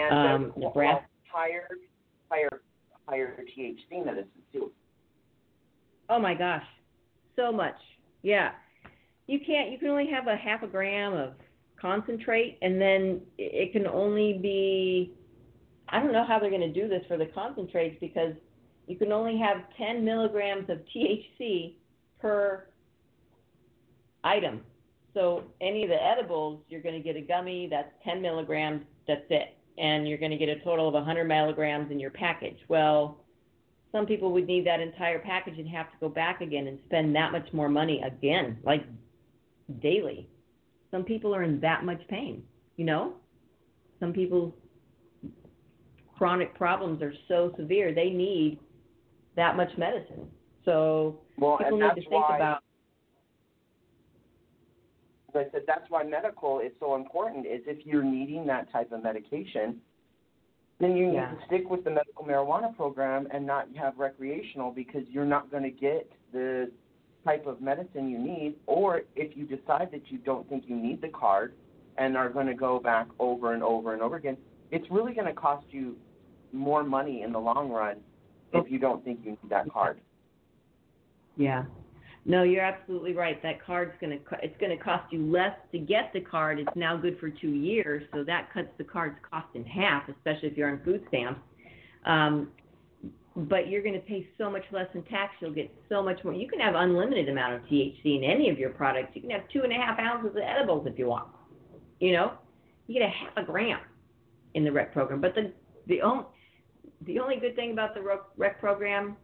And 0.00 0.14
Um, 0.46 0.52
well, 0.56 0.70
Nebraska- 0.70 1.08
higher, 1.30 1.68
higher, 2.30 2.62
higher 3.08 3.44
THC 3.54 4.04
medicine 4.04 4.42
too. 4.52 4.72
Oh 6.08 6.18
my 6.18 6.34
gosh, 6.34 6.66
so 7.36 7.50
much. 7.52 7.76
Yeah, 8.22 8.52
you 9.26 9.40
can't. 9.40 9.70
You 9.70 9.78
can 9.78 9.88
only 9.88 10.06
have 10.08 10.26
a 10.26 10.36
half 10.36 10.62
a 10.62 10.66
gram 10.66 11.14
of 11.14 11.34
concentrate, 11.76 12.58
and 12.62 12.80
then 12.80 13.20
it 13.38 13.72
can 13.72 13.86
only 13.86 14.34
be. 14.34 15.12
I 15.88 16.00
don't 16.00 16.12
know 16.12 16.24
how 16.24 16.38
they're 16.38 16.50
going 16.50 16.62
to 16.62 16.72
do 16.72 16.88
this 16.88 17.04
for 17.06 17.16
the 17.16 17.26
concentrates 17.26 17.98
because 18.00 18.34
you 18.86 18.96
can 18.96 19.12
only 19.12 19.36
have 19.38 19.58
10 19.76 20.04
milligrams 20.04 20.68
of 20.70 20.78
THC 20.94 21.76
per 22.20 22.66
item. 24.24 24.64
So 25.12 25.44
any 25.60 25.84
of 25.84 25.90
the 25.90 26.02
edibles, 26.02 26.60
you're 26.68 26.80
going 26.80 26.94
to 26.94 27.00
get 27.00 27.16
a 27.16 27.20
gummy 27.20 27.68
that's 27.70 27.92
10 28.02 28.20
milligrams. 28.22 28.82
That's 29.06 29.24
it, 29.30 29.53
and 29.78 30.08
you're 30.08 30.18
going 30.18 30.30
to 30.30 30.36
get 30.36 30.48
a 30.48 30.60
total 30.60 30.88
of 30.88 30.94
100 30.94 31.24
milligrams 31.24 31.90
in 31.90 31.98
your 31.98 32.10
package. 32.10 32.58
Well, 32.68 33.18
some 33.92 34.06
people 34.06 34.32
would 34.32 34.46
need 34.46 34.66
that 34.66 34.80
entire 34.80 35.18
package 35.18 35.58
and 35.58 35.68
have 35.68 35.90
to 35.90 35.96
go 36.00 36.08
back 36.08 36.40
again 36.40 36.66
and 36.66 36.78
spend 36.86 37.14
that 37.14 37.32
much 37.32 37.46
more 37.52 37.68
money 37.68 38.02
again, 38.04 38.58
like 38.64 38.84
daily. 39.80 40.28
Some 40.90 41.04
people 41.04 41.34
are 41.34 41.42
in 41.42 41.60
that 41.60 41.84
much 41.84 42.00
pain, 42.08 42.42
you 42.76 42.84
know? 42.84 43.14
Some 44.00 44.12
people's 44.12 44.52
chronic 46.16 46.54
problems 46.54 47.02
are 47.02 47.12
so 47.28 47.52
severe 47.56 47.94
they 47.94 48.10
need 48.10 48.58
that 49.36 49.56
much 49.56 49.70
medicine. 49.76 50.28
So 50.64 51.20
Well, 51.38 51.58
people 51.58 51.78
need 51.78 51.88
to 51.88 52.08
think 52.08 52.28
why, 52.28 52.36
about 52.36 52.62
as 55.34 55.46
I 55.48 55.50
said, 55.52 55.62
that's 55.66 55.88
why 55.90 56.02
medical 56.04 56.60
is 56.60 56.72
so 56.80 56.94
important. 56.94 57.46
Is 57.46 57.62
if 57.66 57.84
you're 57.86 58.04
needing 58.04 58.46
that 58.46 58.70
type 58.72 58.92
of 58.92 59.02
medication, 59.02 59.80
then 60.78 60.96
you 60.96 61.06
need 61.06 61.14
Yeah. 61.14 61.34
to 61.34 61.46
stick 61.46 61.70
with 61.70 61.84
the 61.84 61.90
medical 61.90 62.24
marijuana 62.24 62.74
program 62.76 63.28
and 63.30 63.46
not 63.46 63.68
have 63.76 63.98
recreational 63.98 64.70
because 64.70 65.08
you're 65.08 65.24
not 65.24 65.50
going 65.50 65.62
to 65.62 65.70
get 65.70 66.10
the 66.32 66.70
type 67.24 67.46
of 67.46 67.60
medicine 67.60 68.08
you 68.08 68.18
need. 68.18 68.56
Or 68.66 69.02
if 69.14 69.36
you 69.36 69.44
decide 69.44 69.90
that 69.92 70.10
you 70.10 70.18
don't 70.18 70.48
think 70.48 70.68
you 70.68 70.76
need 70.76 71.00
the 71.00 71.08
card 71.08 71.54
and 71.96 72.16
are 72.16 72.28
going 72.28 72.46
to 72.46 72.54
go 72.54 72.78
back 72.78 73.08
over 73.18 73.54
and 73.54 73.62
over 73.62 73.92
and 73.92 74.02
over 74.02 74.16
again, 74.16 74.36
it's 74.70 74.90
really 74.90 75.14
going 75.14 75.26
to 75.26 75.32
cost 75.32 75.66
you 75.70 75.96
more 76.52 76.82
money 76.82 77.22
in 77.22 77.32
the 77.32 77.38
long 77.38 77.70
run 77.70 77.96
if 78.52 78.70
you 78.70 78.78
don't 78.78 79.04
think 79.04 79.20
you 79.24 79.32
need 79.32 79.50
that 79.50 79.70
card. 79.72 80.00
Yeah. 81.36 81.64
No, 82.26 82.42
you're 82.42 82.64
absolutely 82.64 83.12
right. 83.12 83.42
That 83.42 83.64
card's 83.64 83.92
going 84.00 84.18
to 84.18 84.24
it's 84.42 84.58
going 84.58 84.76
to 84.76 84.82
cost 84.82 85.12
you 85.12 85.30
less 85.30 85.54
to 85.72 85.78
get 85.78 86.10
the 86.14 86.20
card. 86.20 86.58
It's 86.58 86.74
now 86.74 86.96
good 86.96 87.18
for 87.18 87.28
2 87.28 87.48
years, 87.48 88.02
so 88.14 88.24
that 88.24 88.52
cuts 88.52 88.68
the 88.78 88.84
card's 88.84 89.18
cost 89.30 89.48
in 89.54 89.64
half, 89.64 90.08
especially 90.08 90.48
if 90.48 90.56
you're 90.56 90.70
on 90.70 90.80
food 90.84 91.04
stamps. 91.08 91.40
Um 92.06 92.48
but 93.36 93.68
you're 93.68 93.82
going 93.82 93.94
to 93.94 94.00
pay 94.00 94.28
so 94.38 94.48
much 94.48 94.62
less 94.70 94.86
in 94.94 95.02
tax. 95.04 95.32
You'll 95.40 95.52
get 95.52 95.68
so 95.88 96.02
much 96.02 96.22
more. 96.22 96.32
You 96.32 96.48
can 96.48 96.60
have 96.60 96.76
unlimited 96.76 97.28
amount 97.28 97.54
of 97.54 97.62
THC 97.62 98.18
in 98.18 98.22
any 98.22 98.48
of 98.48 98.60
your 98.60 98.70
products. 98.70 99.10
You 99.14 99.22
can 99.22 99.30
have 99.30 99.48
two 99.52 99.62
and 99.62 99.72
a 99.72 99.74
half 99.74 99.98
ounces 99.98 100.36
of 100.36 100.42
edibles 100.42 100.86
if 100.86 100.96
you 100.98 101.08
want. 101.08 101.26
You 101.98 102.12
know, 102.12 102.34
you 102.86 102.94
get 102.94 103.02
a 103.02 103.10
half 103.10 103.36
a 103.36 103.42
gram 103.42 103.80
in 104.54 104.62
the 104.62 104.70
rec 104.70 104.92
program. 104.92 105.20
But 105.20 105.34
the 105.34 105.52
the 105.88 106.00
only 106.00 106.24
the 107.06 107.18
only 107.18 107.36
good 107.36 107.56
thing 107.56 107.72
about 107.72 107.94
the 107.94 108.02
rec, 108.02 108.20
rec 108.36 108.60
program 108.60 109.16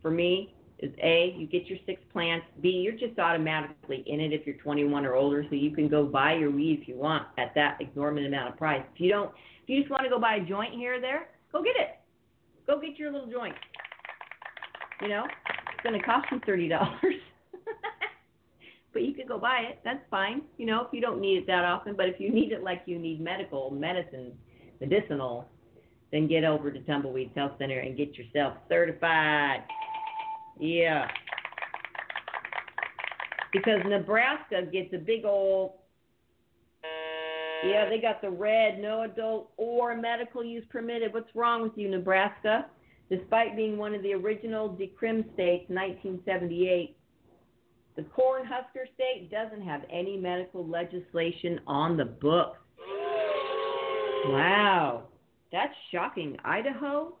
for 0.00 0.10
me 0.10 0.54
is 0.80 0.92
A, 1.02 1.34
you 1.36 1.46
get 1.46 1.66
your 1.66 1.78
six 1.86 2.00
plants. 2.12 2.46
B, 2.60 2.68
you're 2.68 2.96
just 2.96 3.18
automatically 3.18 4.04
in 4.06 4.20
it 4.20 4.32
if 4.32 4.46
you're 4.46 4.56
21 4.56 5.04
or 5.04 5.14
older, 5.14 5.44
so 5.48 5.54
you 5.54 5.72
can 5.72 5.88
go 5.88 6.04
buy 6.04 6.34
your 6.34 6.50
weed 6.50 6.78
if 6.80 6.88
you 6.88 6.96
want 6.96 7.26
at 7.36 7.54
that 7.54 7.78
exorbitant 7.80 8.32
amount 8.32 8.52
of 8.52 8.58
price. 8.58 8.82
If 8.94 9.00
you 9.00 9.10
don't, 9.10 9.30
if 9.62 9.68
you 9.68 9.80
just 9.80 9.90
want 9.90 10.04
to 10.04 10.10
go 10.10 10.20
buy 10.20 10.36
a 10.36 10.40
joint 10.40 10.74
here 10.74 10.94
or 10.94 11.00
there, 11.00 11.28
go 11.52 11.62
get 11.62 11.76
it. 11.76 11.98
Go 12.66 12.80
get 12.80 12.98
your 12.98 13.10
little 13.10 13.30
joint. 13.30 13.54
You 15.02 15.08
know, 15.08 15.24
it's 15.24 15.82
going 15.82 15.98
to 15.98 16.04
cost 16.04 16.26
you 16.30 16.40
thirty 16.46 16.68
dollars, 16.68 17.14
but 18.92 19.02
you 19.02 19.14
can 19.14 19.26
go 19.26 19.38
buy 19.38 19.64
it. 19.68 19.80
That's 19.84 20.02
fine. 20.10 20.42
You 20.58 20.66
know, 20.66 20.82
if 20.82 20.88
you 20.92 21.00
don't 21.00 21.20
need 21.20 21.38
it 21.38 21.46
that 21.46 21.64
often, 21.64 21.94
but 21.96 22.08
if 22.08 22.20
you 22.20 22.32
need 22.32 22.52
it 22.52 22.62
like 22.62 22.82
you 22.86 22.98
need 22.98 23.20
medical 23.20 23.70
medicine, 23.70 24.32
medicinal, 24.80 25.48
then 26.12 26.28
get 26.28 26.44
over 26.44 26.70
to 26.70 26.80
Tumbleweed 26.80 27.32
Health 27.34 27.52
Center 27.58 27.80
and 27.80 27.96
get 27.96 28.16
yourself 28.16 28.54
certified. 28.68 29.64
Yeah. 30.58 31.06
Because 33.52 33.80
Nebraska 33.86 34.62
gets 34.70 34.92
a 34.92 34.98
big 34.98 35.24
old 35.24 35.72
yeah, 37.64 37.88
they 37.88 37.98
got 38.00 38.22
the 38.22 38.30
red, 38.30 38.78
no 38.78 39.02
adult 39.02 39.50
or 39.56 39.96
medical 39.96 40.44
use 40.44 40.64
permitted. 40.70 41.12
What's 41.12 41.34
wrong 41.34 41.62
with 41.62 41.72
you, 41.76 41.90
Nebraska? 41.90 42.66
Despite 43.10 43.56
being 43.56 43.78
one 43.78 43.94
of 43.94 44.02
the 44.02 44.12
original 44.12 44.68
decrim 44.68 45.24
states, 45.34 45.64
1978, 45.68 46.96
the 47.96 48.02
Cornhusker 48.02 48.84
state 48.94 49.30
doesn't 49.30 49.62
have 49.62 49.82
any 49.90 50.16
medical 50.16 50.66
legislation 50.66 51.60
on 51.66 51.96
the 51.96 52.04
books. 52.04 52.58
Wow, 54.26 55.04
that's 55.50 55.74
shocking. 55.90 56.36
Idaho 56.44 57.16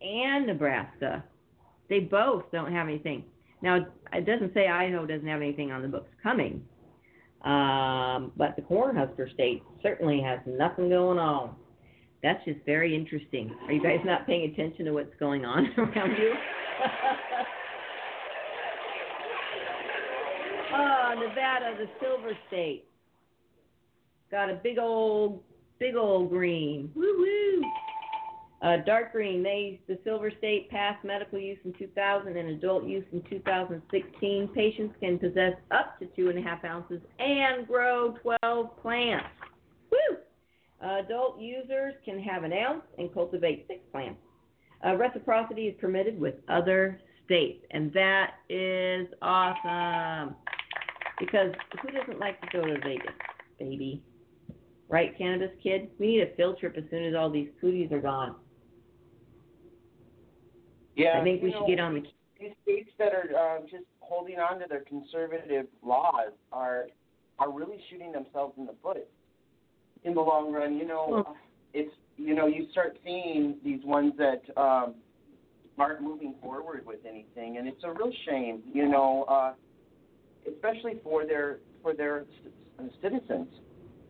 and 0.00 0.46
Nebraska, 0.46 1.24
they 1.90 2.00
both 2.00 2.44
don't 2.52 2.72
have 2.72 2.88
anything. 2.88 3.24
Now, 3.62 3.84
it 4.14 4.24
doesn't 4.24 4.54
say 4.54 4.68
Idaho 4.68 5.04
doesn't 5.04 5.26
have 5.26 5.42
anything 5.42 5.70
on 5.70 5.82
the 5.82 5.88
books 5.88 6.08
coming, 6.22 6.62
um, 7.44 8.32
but 8.36 8.56
the 8.56 8.62
Cornhusker 8.62 9.30
state 9.34 9.62
certainly 9.82 10.22
has 10.22 10.38
nothing 10.46 10.88
going 10.88 11.18
on. 11.18 11.54
That's 12.22 12.42
just 12.44 12.60
very 12.64 12.94
interesting. 12.94 13.54
Are 13.66 13.72
you 13.72 13.82
guys 13.82 13.98
not 14.04 14.26
paying 14.26 14.50
attention 14.50 14.84
to 14.86 14.92
what's 14.92 15.14
going 15.18 15.44
on 15.44 15.66
around 15.76 16.10
you? 16.12 16.32
oh, 20.74 21.14
Nevada, 21.28 21.76
the 21.78 21.88
silver 22.00 22.32
state. 22.48 22.84
Got 24.30 24.48
a 24.48 24.54
big 24.54 24.78
old, 24.78 25.42
big 25.78 25.96
old 25.96 26.30
green. 26.30 26.90
Woo 26.94 27.14
woo. 27.18 27.62
Uh, 28.62 28.76
dark 28.84 29.12
green, 29.12 29.42
they 29.42 29.80
the 29.88 29.98
Silver 30.04 30.30
State 30.36 30.70
passed 30.70 31.02
medical 31.02 31.38
use 31.38 31.58
in 31.64 31.72
2000 31.74 32.36
and 32.36 32.50
adult 32.50 32.84
use 32.84 33.04
in 33.10 33.22
2016. 33.22 34.48
Patients 34.54 34.94
can 35.00 35.18
possess 35.18 35.54
up 35.70 35.98
to 35.98 36.06
two 36.14 36.28
and 36.28 36.38
a 36.38 36.42
half 36.42 36.62
ounces 36.64 37.00
and 37.18 37.66
grow 37.66 38.14
12 38.22 38.82
plants. 38.82 39.26
Woo! 39.90 40.18
Uh, 40.84 41.00
adult 41.00 41.40
users 41.40 41.94
can 42.04 42.20
have 42.20 42.44
an 42.44 42.52
ounce 42.52 42.82
and 42.98 43.12
cultivate 43.14 43.64
six 43.66 43.80
plants. 43.92 44.20
Uh, 44.86 44.94
reciprocity 44.94 45.66
is 45.68 45.74
permitted 45.80 46.20
with 46.20 46.34
other 46.48 47.00
states, 47.24 47.64
and 47.70 47.90
that 47.94 48.32
is 48.50 49.06
awesome. 49.22 50.34
Because 51.18 51.52
who 51.80 51.90
doesn't 51.90 52.18
like 52.18 52.38
to 52.42 52.48
go 52.52 52.66
to 52.66 52.78
Vegas, 52.80 53.14
baby? 53.58 54.02
Right, 54.88 55.16
cannabis 55.16 55.50
kid? 55.62 55.88
We 55.98 56.08
need 56.08 56.22
a 56.22 56.34
field 56.34 56.58
trip 56.58 56.74
as 56.76 56.84
soon 56.90 57.04
as 57.04 57.14
all 57.14 57.30
these 57.30 57.48
cooties 57.60 57.90
are 57.92 58.00
gone. 58.00 58.34
Yeah, 61.00 61.20
I 61.20 61.24
think 61.24 61.42
we 61.42 61.50
should 61.50 61.60
know, 61.60 61.66
get 61.66 61.80
on 61.80 61.94
the. 61.94 62.02
these 62.38 62.52
states 62.62 62.90
that 62.98 63.12
are 63.12 63.30
uh, 63.36 63.60
just 63.62 63.84
holding 64.00 64.38
on 64.38 64.60
to 64.60 64.66
their 64.68 64.80
conservative 64.80 65.66
laws 65.82 66.32
are 66.52 66.86
are 67.38 67.50
really 67.50 67.78
shooting 67.90 68.12
themselves 68.12 68.54
in 68.58 68.66
the 68.66 68.74
foot 68.82 69.06
in 70.04 70.14
the 70.14 70.20
long 70.20 70.52
run. 70.52 70.76
You 70.76 70.86
know, 70.86 71.06
Well- 71.10 71.36
it's 71.72 71.94
you 72.16 72.34
know 72.34 72.46
you 72.46 72.66
start 72.72 72.98
seeing 73.04 73.56
these 73.64 73.84
ones 73.84 74.12
that 74.18 74.42
um, 74.60 74.94
aren't 75.78 76.02
moving 76.02 76.34
forward 76.42 76.84
with 76.84 77.00
anything, 77.08 77.56
and 77.56 77.66
it's 77.66 77.82
a 77.84 77.92
real 77.92 78.12
shame. 78.26 78.62
You 78.72 78.88
know, 78.88 79.24
uh, 79.28 79.52
especially 80.52 81.00
for 81.02 81.24
their 81.24 81.58
for 81.82 81.94
their 81.94 82.24
citizens. 83.00 83.48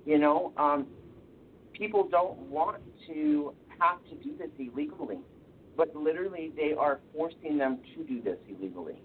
You 0.07 0.19
know, 0.19 0.53
um, 0.57 0.87
people 1.73 2.09
don't 2.11 2.39
want 2.39 2.83
to 3.07 3.53
have 3.79 3.99
to 4.09 4.15
do 4.25 4.37
this 4.37 4.49
illegally 4.59 5.19
but 5.81 5.97
literally 5.97 6.53
they 6.55 6.75
are 6.79 7.01
forcing 7.15 7.57
them 7.57 7.79
to 7.95 8.05
do 8.05 8.21
this 8.21 8.37
illegally. 8.51 9.01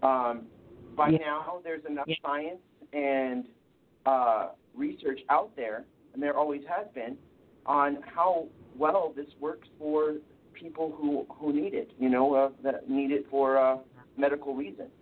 Um, 0.00 0.46
by 0.94 1.08
Yeah. 1.08 1.18
now, 1.18 1.60
there's 1.64 1.84
enough 1.86 2.06
Yeah. 2.06 2.14
science 2.22 2.62
and 2.92 3.48
uh, 4.06 4.50
research 4.74 5.20
out 5.28 5.50
there, 5.56 5.84
and 6.12 6.22
there 6.22 6.36
always 6.38 6.64
has 6.66 6.86
been, 6.94 7.18
on 7.66 7.90
how 8.02 8.46
well 8.76 9.12
this 9.16 9.30
works 9.40 9.66
for 9.78 10.14
people 10.52 10.92
who 10.92 11.26
who 11.36 11.52
need 11.52 11.74
it. 11.74 11.90
You 11.98 12.10
know, 12.10 12.26
uh, 12.34 12.50
that 12.62 12.88
need 12.88 13.10
it 13.10 13.26
for 13.28 13.58
uh, 13.58 13.78
medical 14.16 14.54
reasons. 14.54 14.92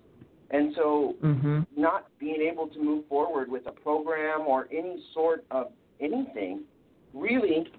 And 0.51 0.75
so, 0.75 1.17
Mm-hmm. 1.23 1.59
not 1.77 2.03
being 2.19 2.41
able 2.41 2.69
to 2.69 2.79
move 2.91 3.07
forward 3.09 3.51
with 3.51 3.67
a 3.67 3.73
program 3.73 4.41
or 4.47 4.67
any 4.71 4.97
sort 5.13 5.45
of 5.51 5.73
anything 6.01 6.65
really, 7.13 7.71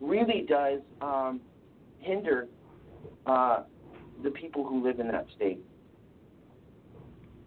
really 0.00 0.42
does 0.42 0.80
um, 1.00 1.40
hinder 2.02 2.48
uh, 3.26 3.62
the 4.22 4.30
people 4.30 4.64
who 4.64 4.84
live 4.84 5.00
in 5.00 5.08
that 5.08 5.26
state. 5.36 5.60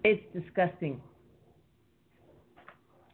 It's 0.04 0.24
disgusting. 0.34 1.02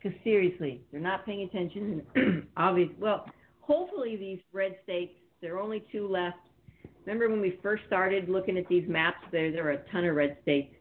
Because 0.01 0.17
seriously, 0.23 0.81
they're 0.91 0.99
not 0.99 1.25
paying 1.25 1.43
attention. 1.43 2.01
And 2.15 2.47
obvious. 2.57 2.89
Well, 2.99 3.25
hopefully 3.59 4.15
these 4.17 4.39
red 4.51 4.75
states. 4.83 5.13
There 5.41 5.55
are 5.55 5.59
only 5.61 5.83
two 5.91 6.07
left. 6.07 6.37
Remember 7.05 7.29
when 7.29 7.41
we 7.41 7.57
first 7.63 7.83
started 7.87 8.29
looking 8.29 8.57
at 8.57 8.67
these 8.67 8.87
maps? 8.87 9.17
There, 9.31 9.51
there 9.51 9.63
were 9.63 9.71
a 9.71 9.89
ton 9.91 10.05
of 10.05 10.15
red 10.15 10.37
states, 10.43 10.73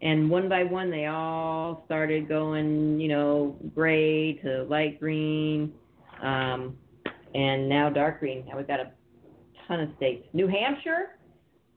and 0.00 0.28
one 0.28 0.48
by 0.48 0.64
one 0.64 0.90
they 0.90 1.06
all 1.06 1.82
started 1.86 2.28
going, 2.28 2.98
you 2.98 3.08
know, 3.08 3.56
gray 3.74 4.34
to 4.42 4.64
light 4.64 4.98
green, 4.98 5.72
um, 6.20 6.76
and 7.34 7.68
now 7.68 7.90
dark 7.90 8.18
green. 8.18 8.44
Now 8.46 8.56
we've 8.56 8.66
got 8.66 8.80
a 8.80 8.90
ton 9.68 9.80
of 9.80 9.88
states. 9.96 10.26
New 10.32 10.48
Hampshire 10.48 11.18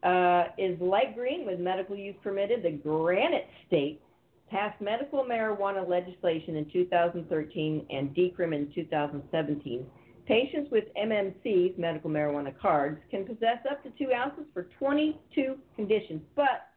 uh, 0.03 0.51
is 0.57 0.79
light 0.79 1.15
green 1.15 1.45
with 1.45 1.59
medical 1.59 1.95
use 1.95 2.15
permitted. 2.23 2.63
The 2.63 2.71
Granite 2.71 3.47
State 3.67 4.01
passed 4.49 4.79
medical 4.79 5.23
marijuana 5.23 5.87
legislation 5.87 6.55
in 6.55 6.69
2013 6.71 7.85
and 7.89 8.15
decrim 8.15 8.53
in 8.53 8.71
2017. 8.73 9.85
Patients 10.27 10.69
with 10.71 10.85
MMCs, 10.95 11.77
medical 11.77 12.09
marijuana 12.09 12.57
cards, 12.59 12.99
can 13.11 13.25
possess 13.25 13.59
up 13.69 13.83
to 13.83 13.91
two 13.91 14.11
ounces 14.11 14.45
for 14.53 14.67
22 14.79 15.55
conditions, 15.75 16.21
but 16.35 16.69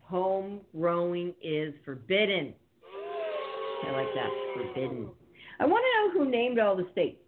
home 0.00 0.60
growing 0.76 1.32
is 1.42 1.72
forbidden. 1.84 2.52
I 3.86 3.90
like 3.92 4.08
that, 4.14 4.30
forbidden. 4.54 5.08
I 5.60 5.66
want 5.66 5.84
to 5.84 6.18
know 6.18 6.24
who 6.24 6.30
named 6.30 6.58
all 6.58 6.76
the 6.76 6.88
states. 6.92 7.18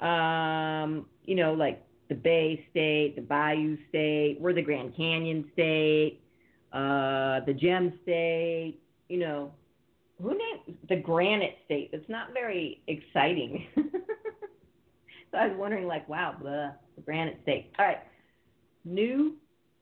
Um, 0.00 1.06
you 1.24 1.34
know, 1.34 1.52
like 1.52 1.84
the 2.10 2.16
Bay 2.16 2.66
State, 2.70 3.14
the 3.14 3.22
Bayou 3.22 3.78
State, 3.88 4.38
we're 4.40 4.52
the 4.52 4.60
Grand 4.60 4.94
Canyon 4.96 5.48
State, 5.52 6.20
uh, 6.72 7.40
the 7.46 7.54
Gem 7.54 7.98
State, 8.02 8.80
you 9.08 9.18
know, 9.18 9.52
who 10.20 10.30
named 10.30 10.76
the 10.88 10.96
Granite 10.96 11.56
State? 11.64 11.90
That's 11.92 12.08
not 12.08 12.34
very 12.34 12.82
exciting. 12.88 13.64
so 13.76 15.38
I 15.38 15.46
was 15.46 15.56
wondering, 15.56 15.86
like, 15.86 16.06
wow, 16.08 16.34
the, 16.42 16.74
the 16.96 17.02
Granite 17.02 17.38
State. 17.44 17.72
All 17.78 17.86
right, 17.86 18.00
New 18.84 19.36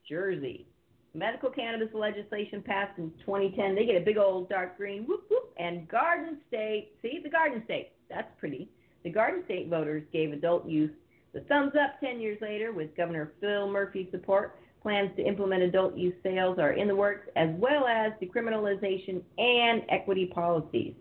Jersey. 0.07 0.67
Medical 1.15 1.51
cannabis 1.51 1.89
legislation 1.95 2.63
passed 2.63 2.99
in 2.99 3.11
2010. 3.21 3.75
They 3.75 3.87
get 3.87 3.97
a 3.97 4.05
big 4.05 4.19
old 4.19 4.51
dark 4.51 4.77
green, 4.77 5.05
whoop, 5.05 5.25
whoop. 5.31 5.55
And 5.59 5.89
Garden 5.89 6.39
State, 6.47 6.93
see, 7.01 7.21
the 7.25 7.31
Garden 7.31 7.63
State, 7.65 7.93
that's 8.11 8.29
pretty. 8.39 8.69
The 9.03 9.11
Garden 9.11 9.43
State 9.47 9.69
voters 9.69 10.03
gave 10.13 10.33
adult 10.33 10.69
use 10.69 10.91
the 11.33 11.41
thumbs 11.43 11.73
up 11.83 12.01
10 12.01 12.21
years 12.21 12.39
later 12.41 12.73
with 12.73 12.97
Governor 12.97 13.33
Phil 13.41 13.71
Murphy's 13.71 14.09
support. 14.11 14.59
Plans 14.83 15.11
to 15.17 15.23
implement 15.27 15.63
adult 15.63 15.97
use 15.97 16.15
sales 16.23 16.59
are 16.59 16.73
in 16.73 16.87
the 16.87 16.95
works, 16.95 17.29
as 17.37 17.51
well 17.59 17.87
as 17.87 18.13
decriminalization 18.23 19.21
and 19.37 19.83
equity 19.89 20.31
policies. 20.33 20.95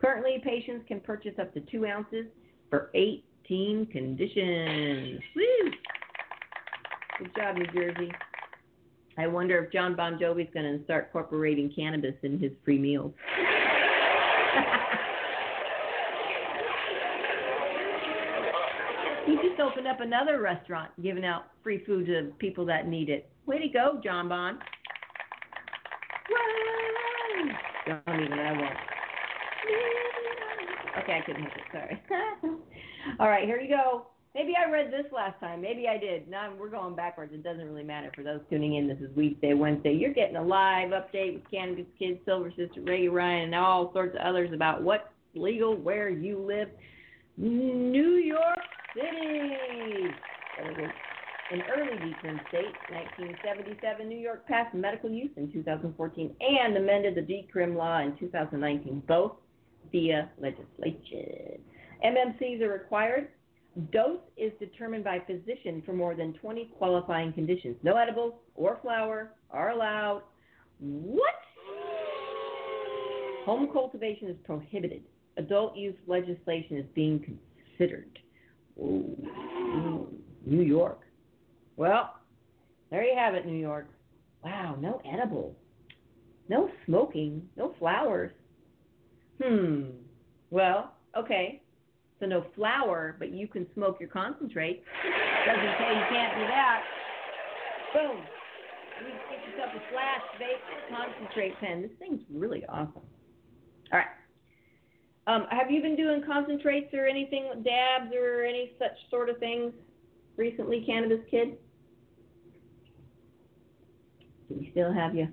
Currently, 0.00 0.40
patients 0.44 0.84
can 0.86 1.00
purchase 1.00 1.34
up 1.40 1.52
to 1.54 1.60
two 1.60 1.84
ounces 1.84 2.26
for 2.70 2.90
18 2.94 3.86
conditions. 3.86 5.20
Woo! 5.34 5.70
Good 7.18 7.30
job, 7.36 7.56
New 7.56 7.66
Jersey. 7.74 8.12
I 9.18 9.26
wonder 9.26 9.64
if 9.64 9.72
John 9.72 9.96
Bon 9.96 10.16
Jovi's 10.16 10.48
going 10.54 10.78
to 10.78 10.84
start 10.84 11.06
incorporating 11.06 11.72
cannabis 11.74 12.14
in 12.22 12.38
his 12.38 12.52
free 12.64 12.78
meals. 12.78 13.12
just 19.58 19.70
opened 19.70 19.86
up 19.86 20.00
another 20.00 20.40
restaurant 20.40 20.90
giving 21.02 21.24
out 21.24 21.44
free 21.62 21.84
food 21.84 22.06
to 22.06 22.32
people 22.38 22.64
that 22.66 22.88
need 22.88 23.08
it. 23.08 23.28
Way 23.46 23.58
to 23.58 23.68
go, 23.68 24.00
John 24.02 24.28
Bon. 24.28 24.58
Don't 27.86 28.20
even 28.20 28.38
I 28.38 28.52
won't. 28.52 28.76
Okay, 31.02 31.12
I 31.12 31.22
couldn't 31.24 31.42
hit 31.42 31.52
it. 31.52 31.62
Sorry. 31.72 32.02
All 33.20 33.28
right, 33.28 33.44
here 33.44 33.60
you 33.60 33.68
go. 33.68 34.08
Maybe 34.34 34.52
I 34.54 34.70
read 34.70 34.92
this 34.92 35.10
last 35.12 35.40
time. 35.40 35.62
Maybe 35.62 35.88
I 35.88 35.96
did. 35.96 36.28
Now 36.28 36.52
we're 36.58 36.68
going 36.68 36.94
backwards. 36.94 37.32
It 37.32 37.42
doesn't 37.42 37.64
really 37.64 37.82
matter 37.82 38.12
for 38.14 38.22
those 38.22 38.40
tuning 38.50 38.76
in. 38.76 38.86
This 38.86 38.98
is 38.98 39.10
Weedsday, 39.16 39.56
Wednesday. 39.56 39.94
You're 39.94 40.12
getting 40.12 40.36
a 40.36 40.42
live 40.42 40.90
update 40.90 41.34
with 41.34 41.50
Cannabis 41.50 41.86
Kids, 41.98 42.18
Silver 42.24 42.50
Sister, 42.50 42.82
Ray 42.82 43.08
Ryan, 43.08 43.44
and 43.46 43.54
all 43.54 43.92
sorts 43.92 44.14
of 44.14 44.20
others 44.20 44.50
about 44.52 44.82
what's 44.82 45.04
legal, 45.34 45.76
where 45.76 46.10
you 46.10 46.38
live. 46.38 46.68
New 47.36 48.16
York 48.16 48.58
City. 48.94 50.14
An 51.50 51.62
early 51.74 51.96
decrim 51.96 52.38
state, 52.48 52.74
1977, 52.90 54.06
New 54.06 54.18
York 54.18 54.46
passed 54.46 54.74
medical 54.74 55.10
use 55.10 55.30
in 55.36 55.50
2014 55.50 56.36
and 56.40 56.76
amended 56.76 57.14
the 57.14 57.22
decrim 57.22 57.74
law 57.74 58.00
in 58.00 58.14
2019, 58.18 59.02
both 59.08 59.32
via 59.90 60.28
legislation. 60.38 61.58
MMCs 62.04 62.60
are 62.60 62.70
required. 62.70 63.28
Dose 63.92 64.20
is 64.36 64.52
determined 64.58 65.04
by 65.04 65.20
physician 65.20 65.82
for 65.86 65.94
more 65.94 66.14
than 66.14 66.34
20 66.34 66.66
qualifying 66.76 67.32
conditions. 67.32 67.76
No 67.82 67.96
edibles 67.96 68.34
or 68.54 68.78
flower 68.82 69.30
are 69.50 69.70
allowed. 69.70 70.22
What? 70.80 71.34
Home 73.46 73.70
cultivation 73.72 74.28
is 74.28 74.36
prohibited. 74.44 75.02
Adult 75.38 75.76
use 75.76 75.96
legislation 76.06 76.76
is 76.76 76.84
being 76.94 77.40
considered. 77.78 78.18
Ooh, 78.80 80.08
New 80.46 80.62
York. 80.62 81.00
Well, 81.76 82.14
there 82.90 83.04
you 83.04 83.14
have 83.16 83.34
it, 83.34 83.46
New 83.46 83.58
York. 83.58 83.88
Wow, 84.44 84.76
no 84.80 85.00
edible. 85.10 85.54
no 86.48 86.70
smoking, 86.86 87.42
no 87.56 87.74
flowers. 87.78 88.32
Hmm. 89.42 89.90
Well, 90.50 90.94
okay. 91.16 91.62
So 92.20 92.26
no 92.26 92.46
flower, 92.56 93.14
but 93.18 93.32
you 93.32 93.46
can 93.46 93.66
smoke 93.74 93.98
your 94.00 94.08
concentrate. 94.08 94.82
Doesn't 95.46 95.74
say 95.78 95.88
you 95.94 96.06
can't 96.10 96.34
do 96.34 96.46
that. 96.48 96.82
Boom. 97.94 98.18
You 99.06 99.12
get 99.30 99.46
yourself 99.46 99.70
a 99.76 99.92
flash 99.92 100.22
vape 100.40 100.88
concentrate 100.90 101.54
pen. 101.60 101.82
This 101.82 101.90
thing's 102.00 102.22
really 102.32 102.64
awesome. 102.68 103.02
All 103.92 103.98
right. 103.98 104.06
Um, 105.28 105.46
have 105.50 105.70
you 105.70 105.82
been 105.82 105.94
doing 105.94 106.22
concentrates 106.26 106.92
or 106.94 107.06
anything, 107.06 107.62
dabs 107.62 108.14
or 108.18 108.44
any 108.44 108.72
such 108.78 108.96
sort 109.10 109.28
of 109.28 109.36
things 109.36 109.74
recently, 110.38 110.82
Cannabis 110.86 111.20
Kid? 111.30 111.58
Do 114.48 114.56
we 114.58 114.70
still 114.70 114.90
have 114.90 115.14
you? 115.14 115.28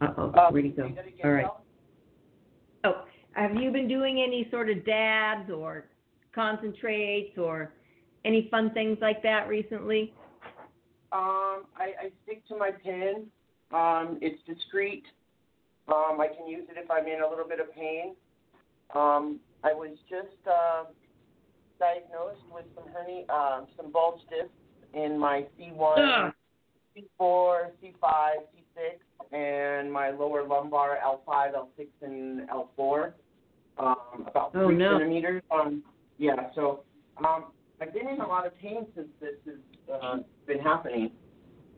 Uh-oh, 0.00 0.30
Uh, 0.30 0.50
where'd 0.50 0.66
he 0.66 0.70
go? 0.70 0.88
All 1.24 1.30
right. 1.32 1.46
Oh, 2.84 3.04
have 3.32 3.56
you 3.56 3.72
been 3.72 3.88
doing 3.88 4.22
any 4.22 4.46
sort 4.52 4.70
of 4.70 4.86
dabs 4.86 5.50
or 5.50 5.86
concentrates 6.32 7.36
or 7.36 7.72
any 8.24 8.46
fun 8.52 8.70
things 8.72 8.98
like 9.00 9.20
that 9.24 9.48
recently? 9.48 10.14
Um, 11.10 11.64
I, 11.76 11.92
I 12.00 12.10
stick 12.22 12.46
to 12.46 12.56
my 12.56 12.70
pen. 12.70 13.26
Um, 13.72 14.18
it's 14.22 14.40
discreet. 14.46 15.02
Um, 15.88 16.20
I 16.20 16.28
can 16.28 16.46
use 16.46 16.64
it 16.68 16.76
if 16.76 16.90
I'm 16.90 17.06
in 17.06 17.22
a 17.22 17.28
little 17.28 17.46
bit 17.48 17.60
of 17.60 17.72
pain. 17.74 18.14
Um, 18.94 19.40
I 19.64 19.72
was 19.72 19.96
just 20.08 20.36
uh, 20.46 20.84
diagnosed 21.78 22.42
with 22.52 22.64
some 22.74 22.84
hernia, 22.92 23.24
uh, 23.28 23.62
some 23.76 23.90
bulge 23.90 24.20
discs 24.30 24.50
in 24.94 25.18
my 25.18 25.46
C1, 25.58 26.26
Ugh. 26.26 26.32
C4, 26.96 27.70
C5, 27.82 28.30
C6, 28.54 29.36
and 29.36 29.92
my 29.92 30.10
lower 30.10 30.46
lumbar 30.46 30.98
L5, 31.04 31.54
L6, 31.54 31.86
and 32.02 32.48
L4. 32.48 33.12
Um, 33.78 33.96
about 34.26 34.50
Oh, 34.54 34.66
three 34.66 34.76
no. 34.76 34.98
centimeters. 34.98 35.42
Um, 35.52 35.84
yeah, 36.18 36.50
so 36.54 36.80
um, 37.24 37.46
I've 37.80 37.92
been 37.94 38.08
in 38.08 38.20
a 38.20 38.26
lot 38.26 38.44
of 38.46 38.56
pain 38.58 38.86
since 38.96 39.08
this 39.20 39.36
has 39.46 39.94
uh, 40.02 40.16
been 40.46 40.58
happening. 40.58 41.12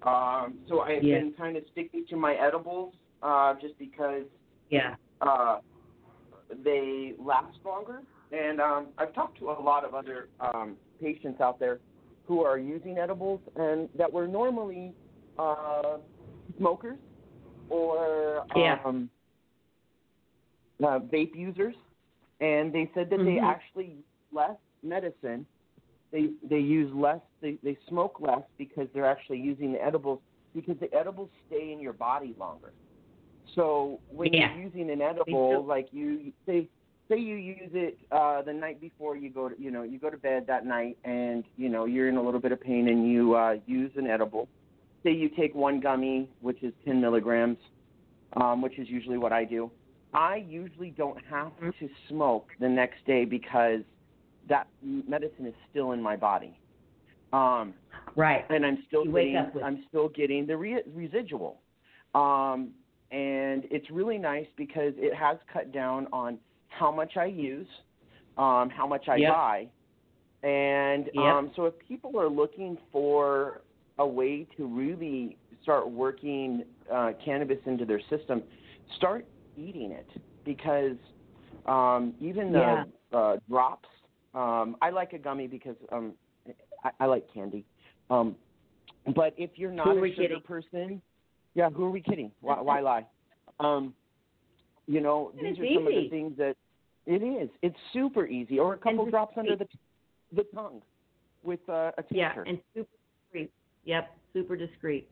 Um, 0.02 0.60
so 0.66 0.80
I've 0.80 1.02
Yeah. 1.02 1.18
been 1.18 1.34
kind 1.34 1.56
of 1.58 1.64
sticking 1.72 2.06
to 2.06 2.16
my 2.16 2.34
edibles 2.34 2.94
uh, 3.22 3.54
just 3.60 3.78
because 3.78 4.24
Yeah. 4.70 4.96
uh, 5.20 5.58
they 6.64 7.14
last 7.18 7.58
longer. 7.64 8.02
And 8.32 8.60
um, 8.60 8.88
I've 8.98 9.12
talked 9.12 9.38
to 9.40 9.50
a 9.50 9.60
lot 9.60 9.84
of 9.84 9.94
other 9.94 10.28
um, 10.40 10.76
patients 11.00 11.40
out 11.40 11.58
there 11.58 11.80
who 12.26 12.44
are 12.44 12.58
using 12.58 12.98
edibles 12.98 13.40
and 13.56 13.88
that 13.96 14.12
were 14.12 14.28
normally 14.28 14.94
uh, 15.38 15.98
smokers 16.58 16.98
or 17.68 18.44
Yeah. 18.54 18.78
um, 18.84 19.10
uh, 20.82 20.98
vape 21.00 21.34
users, 21.34 21.74
and 22.40 22.72
they 22.72 22.90
said 22.94 23.10
that 23.10 23.18
they 23.18 23.36
Mhm. 23.36 23.42
actually 23.44 23.86
use 23.86 24.04
less 24.32 24.56
medicine. 24.82 25.46
They 26.10 26.28
they 26.42 26.58
use 26.58 26.92
less. 26.94 27.20
They 27.40 27.54
they 27.62 27.76
smoke 27.88 28.20
less 28.20 28.44
because 28.58 28.88
they're 28.92 29.04
actually 29.06 29.40
using 29.40 29.72
the 29.72 29.84
edibles 29.84 30.20
because 30.54 30.78
the 30.78 30.92
edibles 30.94 31.30
stay 31.46 31.72
in 31.72 31.80
your 31.80 31.92
body 31.92 32.34
longer. 32.38 32.72
So 33.54 34.00
when 34.08 34.32
Yeah. 34.32 34.54
you're 34.54 34.64
using 34.64 34.90
an 34.90 35.00
edible, 35.02 35.64
like 35.64 35.88
you 35.92 36.32
they 36.46 36.68
say 37.08 37.18
you 37.18 37.36
use 37.36 37.70
it 37.72 37.98
uh, 38.12 38.42
the 38.42 38.52
night 38.52 38.80
before 38.80 39.16
you 39.16 39.30
go 39.30 39.48
to 39.48 39.60
you 39.60 39.70
know 39.70 39.82
you 39.82 39.98
go 39.98 40.10
to 40.10 40.16
bed 40.16 40.46
that 40.46 40.64
night 40.64 40.96
and 41.04 41.44
you 41.56 41.68
know 41.68 41.84
you're 41.84 42.08
in 42.08 42.16
a 42.16 42.22
little 42.22 42.40
bit 42.40 42.52
of 42.52 42.60
pain 42.60 42.88
and 42.88 43.10
you 43.10 43.34
uh, 43.34 43.56
use 43.66 43.92
an 43.96 44.06
edible. 44.06 44.48
Say 45.02 45.12
you 45.12 45.28
take 45.30 45.54
one 45.54 45.80
gummy, 45.80 46.28
which 46.40 46.62
is 46.62 46.74
10 46.84 47.00
milligrams, 47.00 47.56
um, 48.36 48.60
which 48.60 48.78
is 48.78 48.88
usually 48.88 49.16
what 49.16 49.32
I 49.32 49.44
do. 49.44 49.70
I 50.12 50.36
usually 50.48 50.90
don't 50.90 51.18
have 51.28 51.52
Mm-hmm. 51.62 51.70
to 51.84 51.88
smoke 52.08 52.48
the 52.60 52.68
next 52.68 53.04
day 53.06 53.24
because 53.24 53.80
that 54.48 54.66
medicine 54.82 55.46
is 55.46 55.54
still 55.70 55.92
in 55.92 56.02
my 56.02 56.16
body. 56.16 56.58
Um, 57.32 57.74
Right. 58.16 58.44
and 58.50 58.66
I'm 58.66 58.78
still 58.88 59.04
You 59.04 59.12
getting 59.12 59.50
I'm 59.64 59.84
still 59.88 60.08
getting 60.08 60.46
the 60.46 60.56
re- 60.56 60.82
residual. 60.94 61.60
Um, 62.14 62.70
and 63.10 63.64
it's 63.70 63.90
really 63.90 64.18
nice 64.18 64.46
because 64.56 64.92
it 64.96 65.14
has 65.14 65.36
cut 65.52 65.72
down 65.72 66.06
on 66.12 66.38
how 66.68 66.90
much 66.92 67.16
I 67.16 67.26
use, 67.26 67.66
um, 68.38 68.70
how 68.70 68.86
much 68.88 69.08
I 69.08 69.18
Yep. 69.18 69.28
buy, 69.30 69.68
and 70.42 71.10
Yep. 71.12 71.24
um, 71.24 71.50
so 71.56 71.66
if 71.66 71.74
people 71.86 72.18
are 72.18 72.28
looking 72.28 72.78
for 72.90 73.62
a 73.98 74.06
way 74.06 74.46
to 74.56 74.66
really 74.66 75.36
start 75.62 75.90
working 75.90 76.64
uh, 76.92 77.12
cannabis 77.24 77.58
into 77.66 77.84
their 77.84 78.00
system, 78.08 78.42
start 78.96 79.26
eating 79.56 79.92
it 79.92 80.08
because 80.44 80.96
um, 81.66 82.14
even 82.20 82.52
the 82.52 82.60
Yeah. 82.60 82.84
uh, 83.12 83.36
drops. 83.48 83.88
Um, 84.34 84.76
I 84.80 84.90
like 84.90 85.12
a 85.12 85.18
gummy 85.18 85.46
because 85.48 85.76
um, 85.92 86.14
I, 86.84 86.90
I 87.00 87.06
like 87.06 87.26
candy. 87.34 87.64
Um, 88.08 88.36
but 89.14 89.34
if 89.36 89.50
you're 89.56 89.72
not 89.72 89.96
Who 89.96 90.04
a 90.04 90.08
sugar 90.08 90.22
kidding? 90.22 90.40
person, 90.42 91.02
yeah, 91.54 91.70
who 91.70 91.84
are 91.84 91.90
we 91.90 92.00
kidding? 92.00 92.30
Why, 92.40 92.60
why 92.60 92.80
lie? 92.92 93.06
Um, 93.58 93.94
you 94.86 95.00
know, 95.00 95.32
And 95.38 95.46
these 95.46 95.60
are 95.60 95.66
some 95.74 95.86
of 95.86 95.92
the 95.92 96.08
things 96.08 96.36
that 96.38 96.56
it 97.06 97.22
is. 97.22 97.48
It's 97.62 97.76
super 97.92 98.26
easy, 98.26 98.58
or 98.58 98.74
a 98.74 98.76
couple 98.76 99.04
discreet. 99.04 99.10
drops 99.10 99.34
under 99.38 99.56
the 99.56 99.66
the 100.34 100.44
tongue 100.54 100.82
with 101.42 101.60
uh, 101.68 101.92
a 101.98 102.04
Yeah, 102.10 102.34
and 102.46 102.58
super 102.74 102.88
discreet. 103.24 103.50
Yep, 103.84 104.16
super 104.32 104.56
discreet. 104.56 105.08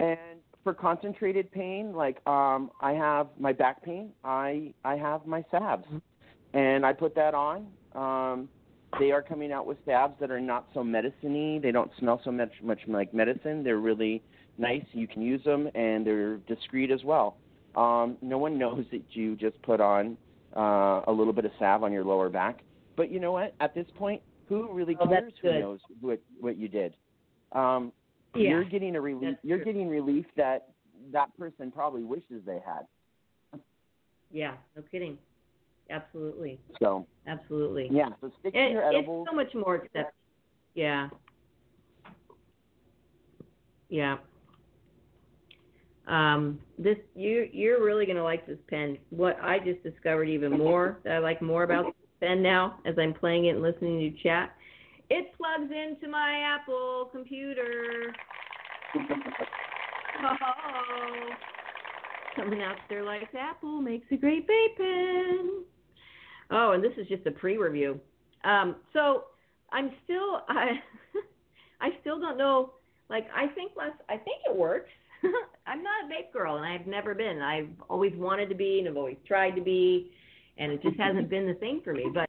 And 0.00 0.40
for 0.62 0.74
concentrated 0.74 1.50
pain, 1.52 1.92
like 1.92 2.26
um, 2.26 2.70
I 2.80 2.92
have 2.92 3.28
my 3.38 3.52
back 3.52 3.82
pain, 3.82 4.10
I 4.24 4.72
I 4.84 4.96
have 4.96 5.26
my 5.26 5.44
salves, 5.50 5.84
and 6.52 6.84
I 6.84 6.92
put 6.92 7.14
that 7.14 7.34
on. 7.34 7.66
Um, 7.94 8.48
they 8.98 9.10
are 9.10 9.22
coming 9.22 9.52
out 9.52 9.66
with 9.66 9.78
salves 9.84 10.14
that 10.20 10.30
are 10.30 10.40
not 10.40 10.68
so 10.72 10.84
medicine-y. 10.84 11.58
They 11.62 11.72
don't 11.72 11.90
smell 11.98 12.20
so 12.24 12.30
much 12.32 12.52
much 12.62 12.80
like 12.86 13.12
medicine. 13.12 13.62
They're 13.64 13.78
really 13.78 14.22
nice. 14.58 14.84
You 14.92 15.06
can 15.06 15.22
use 15.22 15.42
them, 15.44 15.68
and 15.74 16.06
they're 16.06 16.36
discreet 16.48 16.90
as 16.90 17.02
well. 17.04 17.36
Um, 17.74 18.16
no 18.22 18.38
one 18.38 18.58
knows 18.64 18.84
that 18.92 19.02
you 19.10 19.36
just 19.36 19.60
put 19.62 19.80
on 19.80 20.16
uh, 20.56 21.02
a 21.06 21.12
little 21.12 21.32
bit 21.32 21.44
of 21.44 21.52
salve 21.58 21.82
on 21.82 21.92
your 21.92 22.04
lower 22.04 22.28
back. 22.28 22.60
But 22.96 23.10
you 23.10 23.18
know 23.20 23.32
what? 23.32 23.54
At 23.60 23.74
this 23.74 23.86
point, 23.96 24.22
who 24.48 24.72
really 24.72 24.96
Oh, 25.00 25.08
cares 25.08 25.32
who 25.42 25.58
knows 25.58 25.80
what 26.00 26.20
what 26.40 26.56
you 26.56 26.68
did? 26.68 26.94
Um, 27.52 27.92
Yeah. 28.36 28.50
you're 28.50 28.64
getting 28.64 28.96
a 28.96 29.00
relief. 29.00 29.30
that's 29.30 29.44
You're 29.44 29.58
true. 29.58 29.64
getting 29.66 29.88
relief 29.88 30.26
that 30.36 30.68
that 31.12 31.36
person 31.36 31.70
probably 31.70 32.02
wishes 32.02 32.42
they 32.46 32.60
had. 32.64 33.60
Yeah, 34.30 34.54
no 34.76 34.82
kidding. 34.90 35.18
Absolutely. 35.90 36.58
So 36.80 37.06
Absolutely. 37.26 37.88
yeah, 37.90 38.08
so 38.20 38.30
stick 38.40 38.52
to 38.54 38.58
It, 38.58 38.72
your 38.72 38.82
it's 38.92 39.08
so 39.28 39.34
much 39.34 39.54
more 39.54 39.76
accept. 39.76 40.14
Yeah. 40.74 41.08
Yeah. 43.88 44.16
Um, 46.06 46.58
this 46.78 46.98
you 47.14 47.48
you're 47.52 47.82
really 47.82 48.04
gonna 48.06 48.22
like 48.22 48.46
this 48.46 48.58
pen. 48.68 48.98
What 49.10 49.38
I 49.42 49.58
just 49.58 49.82
discovered 49.82 50.28
even 50.28 50.52
more 50.58 50.98
that 51.04 51.12
I 51.12 51.18
like 51.18 51.40
more 51.40 51.62
about 51.62 51.86
this 51.86 51.94
pen 52.20 52.42
now 52.42 52.78
as 52.84 52.94
I'm 52.98 53.14
playing 53.14 53.46
it 53.46 53.50
and 53.50 53.62
listening 53.62 53.98
to 53.98 54.04
you 54.04 54.14
chat. 54.22 54.54
It 55.10 55.32
plugs 55.36 55.70
into 55.70 56.08
my 56.08 56.40
Apple 56.44 57.08
computer. 57.12 58.14
Oh, 60.26 61.30
coming 62.36 62.62
out 62.62 62.76
there 62.88 63.02
like 63.02 63.28
Apple 63.38 63.82
makes 63.82 64.06
a 64.12 64.16
great 64.16 64.48
vape 64.48 64.76
pen. 64.76 65.64
Oh, 66.50 66.70
and 66.70 66.82
this 66.82 66.92
is 66.96 67.06
just 67.08 67.26
a 67.26 67.30
pre-review. 67.30 68.00
Um, 68.44 68.76
so 68.92 69.24
I'm 69.72 69.90
still 70.04 70.42
I 70.48 70.70
I 71.80 71.90
still 72.00 72.20
don't 72.20 72.38
know. 72.38 72.74
Like 73.10 73.26
I 73.34 73.48
think 73.54 73.72
less. 73.76 73.92
I 74.08 74.16
think 74.16 74.38
it 74.48 74.56
works. 74.56 74.88
I'm 75.66 75.82
not 75.82 76.04
a 76.04 76.08
vape 76.08 76.32
girl, 76.32 76.56
and 76.56 76.66
I've 76.66 76.86
never 76.86 77.14
been. 77.14 77.40
I've 77.40 77.68
always 77.88 78.12
wanted 78.16 78.48
to 78.48 78.54
be, 78.54 78.78
and 78.80 78.88
I've 78.88 78.96
always 78.96 79.16
tried 79.26 79.52
to 79.52 79.62
be, 79.62 80.12
and 80.58 80.72
it 80.72 80.82
just 80.82 80.98
hasn't 80.98 81.28
been 81.28 81.46
the 81.46 81.54
thing 81.54 81.80
for 81.82 81.92
me. 81.92 82.10
But 82.12 82.28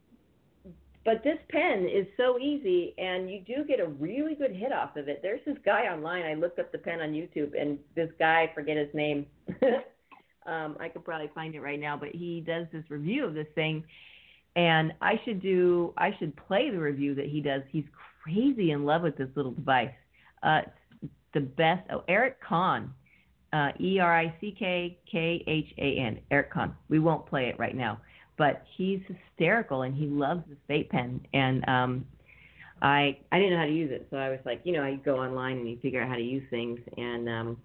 but 1.04 1.22
this 1.22 1.38
pen 1.50 1.88
is 1.88 2.04
so 2.16 2.36
easy, 2.38 2.92
and 2.98 3.30
you 3.30 3.40
do 3.40 3.64
get 3.64 3.78
a 3.78 3.86
really 3.86 4.34
good 4.34 4.50
hit 4.50 4.72
off 4.72 4.96
of 4.96 5.08
it. 5.08 5.20
There's 5.22 5.40
this 5.46 5.56
guy 5.64 5.82
online. 5.82 6.24
I 6.24 6.34
looked 6.34 6.58
up 6.58 6.72
the 6.72 6.78
pen 6.78 7.00
on 7.00 7.10
YouTube, 7.12 7.52
and 7.58 7.78
this 7.94 8.10
guy, 8.18 8.48
I 8.50 8.54
forget 8.54 8.76
his 8.76 8.92
name. 8.92 9.24
um, 10.46 10.76
I 10.80 10.88
could 10.88 11.04
probably 11.04 11.30
find 11.32 11.54
it 11.54 11.60
right 11.60 11.78
now, 11.78 11.96
but 11.96 12.08
he 12.08 12.42
does 12.44 12.66
this 12.72 12.82
review 12.88 13.24
of 13.24 13.34
this 13.34 13.46
thing, 13.54 13.84
and 14.56 14.92
I 15.00 15.20
should 15.24 15.40
do. 15.40 15.94
I 15.96 16.10
should 16.18 16.34
play 16.48 16.70
the 16.70 16.80
review 16.80 17.14
that 17.14 17.26
he 17.26 17.40
does. 17.40 17.62
He's 17.70 17.84
crazy 18.24 18.72
in 18.72 18.84
love 18.84 19.02
with 19.02 19.16
this 19.16 19.28
little 19.36 19.52
device. 19.52 19.94
Uh, 20.42 20.62
the 21.36 21.46
best. 21.46 21.88
Oh, 21.92 22.02
Erick 22.08 22.40
Khan. 22.40 22.92
Uh, 23.52 23.70
E 23.80 24.00
R 24.00 24.18
I 24.18 24.34
C 24.40 24.54
K 24.58 24.98
K 25.10 25.44
H 25.46 25.72
A 25.78 25.98
N. 25.98 26.18
Erick 26.30 26.50
Khan. 26.50 26.74
We 26.88 26.98
won't 26.98 27.26
play 27.26 27.48
it 27.48 27.58
right 27.58 27.76
now 27.76 28.00
but 28.36 28.64
he's 28.76 29.00
hysterical 29.06 29.82
and 29.82 29.94
he 29.94 30.06
loves 30.06 30.42
this 30.48 30.58
vape 30.68 30.90
pen 30.90 31.20
and 31.32 31.66
um 31.68 32.04
I 32.82 33.18
I 33.32 33.38
didn't 33.38 33.52
know 33.52 33.58
how 33.58 33.64
to 33.64 33.72
use 33.72 33.90
it, 33.90 34.06
so 34.10 34.18
I 34.18 34.28
was 34.28 34.38
like, 34.44 34.60
you 34.64 34.74
know, 34.74 34.86
you 34.86 34.98
go 34.98 35.16
online 35.16 35.56
and 35.56 35.68
you 35.68 35.78
figure 35.80 36.02
out 36.02 36.08
how 36.10 36.14
to 36.14 36.22
use 36.22 36.42
things 36.50 36.78
and 36.96 37.28
um 37.28 37.56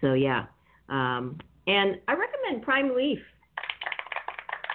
so 0.00 0.14
yeah. 0.14 0.46
Um 0.88 1.38
and 1.66 1.98
I 2.06 2.12
recommend 2.12 2.62
Prime 2.62 2.94
Leaf. 2.94 3.18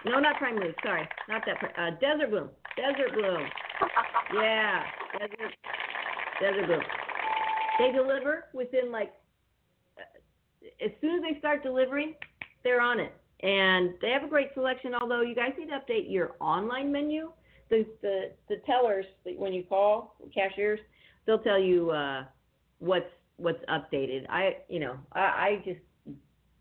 No, 0.06 0.20
not 0.20 0.38
Prime 0.38 0.58
Leaf, 0.58 0.76
sorry. 0.84 1.08
Not 1.30 1.44
that 1.46 1.58
uh 1.78 1.92
Desert 2.02 2.32
Bloom. 2.32 2.50
Desert 2.76 3.14
Bloom. 3.14 3.48
Yeah, 4.34 4.84
Desert 5.20 5.56
Desert 6.42 6.68
Bloom. 6.68 6.82
They 7.80 7.92
deliver 7.92 8.46
within 8.54 8.92
like 8.92 9.12
uh, 9.98 10.86
as 10.86 10.92
soon 11.02 11.16
as 11.16 11.22
they 11.22 11.40
start 11.40 11.64
delivering, 11.64 12.14
they're 12.64 12.82
on 12.82 13.00
it 13.00 13.14
and 13.42 13.94
they 14.02 14.10
have 14.10 14.24
a 14.24 14.28
great 14.28 14.54
selection. 14.54 14.94
Although 14.94 15.22
you 15.22 15.36
guys 15.36 15.52
need 15.58 15.70
to 15.70 15.80
update 15.80 16.12
your 16.12 16.36
online 16.40 16.92
menu. 16.92 17.32
The 17.70 17.86
the 18.02 18.32
the 18.50 18.58
tellers 18.66 19.06
when 19.38 19.54
you 19.54 19.64
call 19.64 20.16
cashiers, 20.34 20.80
they'll 21.26 21.40
tell 21.40 21.60
you 21.60 21.92
uh, 21.92 22.24
what's 22.80 23.06
what's 23.38 23.64
updated. 23.66 24.26
I 24.30 24.58
you 24.68 24.80
know 24.80 24.96
I, 25.14 25.20
I 25.20 25.62
just 25.64 25.80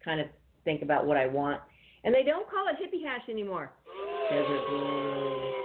kind 0.04 0.20
of 0.20 0.26
think 0.64 0.82
about 0.82 1.06
what 1.06 1.16
I 1.16 1.26
want, 1.26 1.60
and 2.04 2.14
they 2.14 2.22
don't 2.22 2.48
call 2.48 2.66
it 2.68 2.76
hippie 2.76 3.04
hash 3.04 3.28
anymore. 3.28 3.72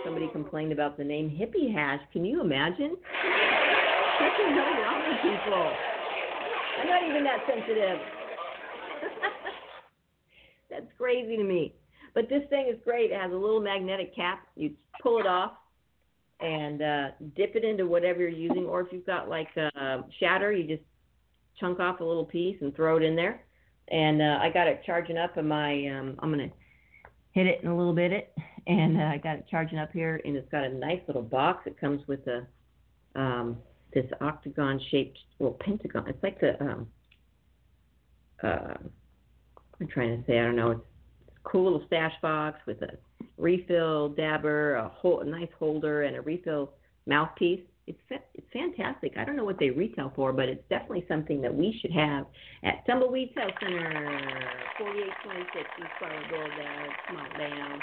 Somebody 0.05 0.29
complained 0.31 0.71
about 0.71 0.97
the 0.97 1.03
name 1.03 1.29
hippie 1.29 1.73
hash. 1.73 1.99
Can 2.13 2.23
you 2.23 2.41
imagine? 2.41 2.95
The 4.19 4.49
hell 4.49 4.73
wrong 4.83 5.17
people? 5.21 5.71
I'm 6.81 6.87
not 6.87 7.03
even 7.09 7.23
that 7.23 7.39
sensitive. 7.47 7.99
That's 10.69 10.85
crazy 10.97 11.37
to 11.37 11.43
me. 11.43 11.73
But 12.13 12.29
this 12.29 12.43
thing 12.49 12.67
is 12.71 12.77
great. 12.83 13.11
It 13.11 13.19
has 13.19 13.31
a 13.31 13.35
little 13.35 13.61
magnetic 13.61 14.15
cap. 14.15 14.45
You 14.55 14.71
pull 15.01 15.19
it 15.19 15.25
off 15.25 15.53
and 16.39 16.81
uh, 16.81 17.07
dip 17.35 17.55
it 17.55 17.63
into 17.63 17.87
whatever 17.87 18.19
you're 18.19 18.29
using, 18.29 18.65
or 18.65 18.81
if 18.81 18.87
you've 18.91 19.05
got 19.05 19.29
like 19.29 19.49
a 19.57 20.03
shatter, 20.19 20.51
you 20.51 20.67
just 20.67 20.83
chunk 21.59 21.79
off 21.79 21.99
a 21.99 22.03
little 22.03 22.25
piece 22.25 22.57
and 22.61 22.75
throw 22.75 22.97
it 22.97 23.03
in 23.03 23.15
there. 23.15 23.43
And 23.89 24.21
uh, 24.21 24.39
I 24.41 24.49
got 24.53 24.67
it 24.67 24.81
charging 24.85 25.17
up 25.17 25.37
in 25.37 25.47
my. 25.47 25.87
Um, 25.87 26.15
I'm 26.19 26.29
gonna 26.29 26.51
hit 27.31 27.47
it 27.47 27.61
in 27.63 27.69
a 27.69 27.75
little 27.75 27.93
bit, 27.93 28.11
it, 28.11 28.33
and 28.67 28.97
uh, 28.97 29.05
I 29.05 29.17
got 29.17 29.37
it 29.37 29.45
charging 29.49 29.79
up 29.79 29.91
here, 29.91 30.21
and 30.23 30.35
it's 30.35 30.49
got 30.51 30.63
a 30.63 30.69
nice 30.69 31.01
little 31.07 31.21
box. 31.21 31.65
It 31.65 31.79
comes 31.79 32.07
with 32.07 32.21
a 32.27 32.45
um, 33.19 33.57
this 33.93 34.05
octagon 34.21 34.79
shaped, 34.89 35.17
well, 35.39 35.57
pentagon. 35.59 36.07
It's 36.07 36.23
like 36.23 36.39
the 36.39 36.61
um, 36.61 36.87
uh, 38.43 38.73
I'm 39.79 39.87
trying 39.87 40.17
to 40.17 40.25
say, 40.27 40.39
I 40.39 40.43
don't 40.43 40.55
know, 40.55 40.71
it's 40.71 40.81
cool 41.43 41.65
little 41.65 41.85
stash 41.87 42.13
box 42.21 42.59
with 42.65 42.81
a 42.81 42.97
refill 43.37 44.09
dabber, 44.09 44.75
a, 44.75 44.87
whole, 44.87 45.21
a 45.21 45.25
nice 45.25 45.49
holder, 45.57 46.03
and 46.03 46.15
a 46.15 46.21
refill 46.21 46.71
mouthpiece. 47.05 47.61
It's, 47.85 47.99
it's 48.09 48.47
fantastic. 48.53 49.17
I 49.17 49.25
don't 49.25 49.35
know 49.35 49.43
what 49.43 49.59
they 49.59 49.69
retail 49.69 50.13
for, 50.15 50.31
but 50.31 50.47
it's 50.47 50.63
definitely 50.69 51.05
something 51.09 51.41
that 51.41 51.53
we 51.53 51.77
should 51.81 51.91
have 51.91 52.27
at 52.63 52.85
Tumbleweed 52.85 53.33
Health 53.35 53.51
Center, 53.59 53.91
4826 54.77 55.65
East 55.79 55.89
Fargo 55.99 56.15
Boulevard. 56.29 56.89
On. 57.09 57.79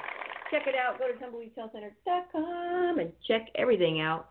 Check 0.51 0.63
it 0.67 0.75
out. 0.75 0.99
Go 0.99 1.09
to 1.09 1.19
tumbleweedhealthcenter.com 1.21 2.99
and 2.99 3.13
check 3.29 3.49
everything 3.57 4.01
out. 4.01 4.31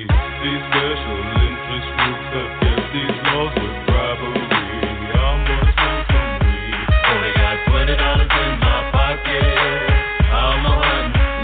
Only 7.11 7.29
got 7.37 7.61
twenty 7.69 7.95
dollars 7.95 8.25
in 8.25 8.57
my 8.57 8.89
pocket. 8.91 9.45
I'm 10.33 10.65
a 10.65 10.73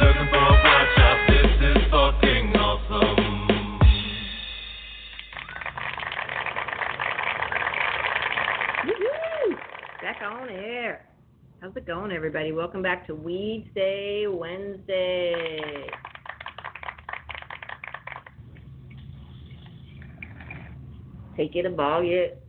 looking 0.01 0.29
for 0.33 0.49
a 0.49 0.89
shop. 0.97 1.17
This 1.29 1.51
is 1.61 1.77
fucking 1.91 2.45
awesome. 2.57 3.21
Back 10.01 10.19
on 10.23 10.49
air. 10.49 11.05
How's 11.61 11.75
it 11.77 11.85
going, 11.85 12.11
everybody? 12.11 12.51
Welcome 12.51 12.81
back 12.81 13.05
to 13.05 13.13
Weedsday 13.13 14.25
Wednesday. 14.27 15.87
Take 21.37 21.55
it 21.55 21.65
a 21.67 21.69
ball 21.69 22.03
yet. 22.03 22.41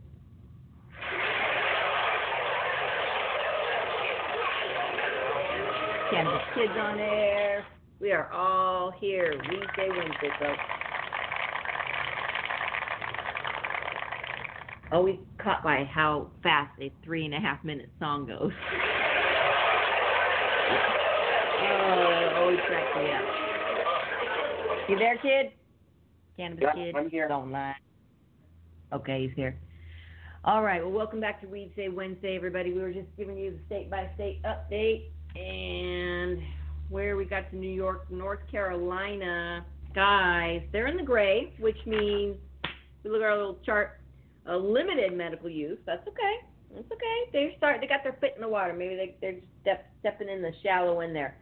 Cannabis 6.11 6.41
Kids 6.55 6.73
on 6.75 6.99
air. 6.99 7.63
We 8.01 8.11
are 8.11 8.31
all 8.33 8.91
here 8.99 9.35
Weedsday, 9.45 9.89
Wednesday, 9.95 10.29
folks. 10.39 10.59
Always 14.91 15.17
oh, 15.19 15.43
caught 15.43 15.63
by 15.63 15.83
how 15.83 16.31
fast 16.41 16.71
a 16.81 16.91
three 17.03 17.25
and 17.25 17.35
a 17.35 17.39
half 17.39 17.63
minute 17.63 17.89
song 17.99 18.25
goes. 18.25 18.51
oh, 21.61 22.33
always 22.37 22.57
cracks 22.65 22.97
me 22.97 23.11
up. 23.11 24.89
You 24.89 24.97
there, 24.97 25.17
kid? 25.17 25.51
Cannabis 26.37 26.63
Yeah, 26.63 26.73
Kid? 26.73 26.95
I'm 26.95 27.09
here. 27.11 27.27
Don't 27.27 27.51
lie. 27.51 27.75
Okay, 28.91 29.27
he's 29.27 29.35
here. 29.35 29.55
All 30.43 30.63
right, 30.63 30.81
well, 30.81 30.91
welcome 30.91 31.19
back 31.19 31.41
to 31.41 31.47
Weedsday 31.47 31.93
Wednesday, 31.93 32.35
everybody. 32.35 32.73
We 32.73 32.81
were 32.81 32.91
just 32.91 33.09
giving 33.17 33.37
you 33.37 33.51
the 33.51 33.59
state 33.67 33.91
by 33.91 34.09
state 34.15 34.41
update, 34.43 35.09
and 35.35 36.41
where 36.89 37.15
we 37.15 37.25
got 37.25 37.51
to 37.51 37.55
New 37.55 37.69
York, 37.69 38.09
North 38.09 38.39
Carolina, 38.49 39.63
guys, 39.93 40.61
they're 40.71 40.87
in 40.87 40.97
the 40.97 41.03
gray, 41.03 41.53
which 41.59 41.77
means 41.85 42.37
we 43.03 43.11
look 43.11 43.21
at 43.21 43.25
our 43.25 43.37
little 43.37 43.59
chart, 43.63 43.99
a 44.47 44.55
limited 44.55 45.15
medical 45.15 45.49
use. 45.49 45.77
That's 45.85 46.07
okay. 46.07 46.35
That's 46.73 46.91
okay. 46.91 47.29
They 47.31 47.53
start. 47.57 47.79
They 47.81 47.87
got 47.87 48.03
their 48.03 48.17
foot 48.19 48.31
in 48.35 48.41
the 48.41 48.49
water. 48.49 48.73
Maybe 48.73 48.95
they, 48.95 49.15
they're 49.21 49.39
step, 49.61 49.85
stepping 49.99 50.29
in 50.29 50.41
the 50.41 50.51
shallow 50.63 51.01
end 51.01 51.15
there, 51.15 51.37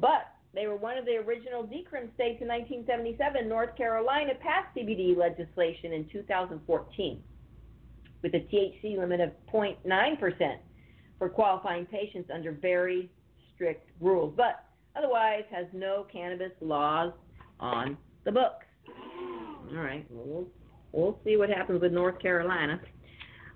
but 0.00 0.35
they 0.56 0.66
were 0.66 0.76
one 0.76 0.96
of 0.96 1.04
the 1.04 1.16
original 1.16 1.62
decrim 1.64 2.12
states 2.14 2.40
in 2.40 2.48
1977. 2.48 3.46
North 3.46 3.76
Carolina 3.76 4.32
passed 4.40 4.74
CBD 4.74 5.14
legislation 5.16 5.92
in 5.92 6.08
2014 6.10 7.22
with 8.22 8.34
a 8.34 8.38
THC 8.38 8.98
limit 8.98 9.20
of 9.20 9.30
0.9% 9.52 10.56
for 11.18 11.28
qualifying 11.28 11.84
patients 11.84 12.30
under 12.32 12.52
very 12.52 13.10
strict 13.54 13.90
rules, 14.00 14.32
but 14.34 14.64
otherwise 14.96 15.44
has 15.50 15.66
no 15.74 16.06
cannabis 16.10 16.52
laws 16.62 17.12
on 17.60 17.96
the 18.24 18.32
books. 18.32 18.64
All 19.70 19.82
right, 19.82 20.06
we'll, 20.08 20.46
we'll 20.92 21.18
see 21.22 21.36
what 21.36 21.50
happens 21.50 21.82
with 21.82 21.92
North 21.92 22.18
Carolina. 22.18 22.80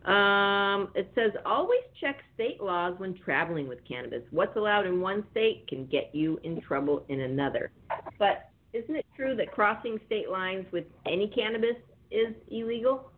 Um, 0.05 0.88
it 0.94 1.11
says 1.14 1.32
always 1.44 1.80
check 2.01 2.22
state 2.34 2.61
laws 2.62 2.94
when 2.98 3.14
traveling 3.14 3.68
with 3.68 3.78
cannabis. 3.86 4.22
What's 4.30 4.57
allowed 4.57 4.86
in 4.86 5.01
one 5.01 5.24
state 5.30 5.66
can 5.68 5.86
get 5.86 6.11
you 6.14 6.40
in 6.42 6.61
trouble 6.62 7.05
in 7.09 7.20
another. 7.20 7.70
But 8.18 8.48
isn't 8.72 8.96
it 8.96 9.05
true 9.14 9.36
that 9.36 9.53
crossing 9.53 9.98
state 10.07 10.30
lines 10.30 10.66
with 10.72 10.84
any 11.07 11.28
cannabis 11.28 11.76
is 12.11 12.34
illegal? 12.51 13.11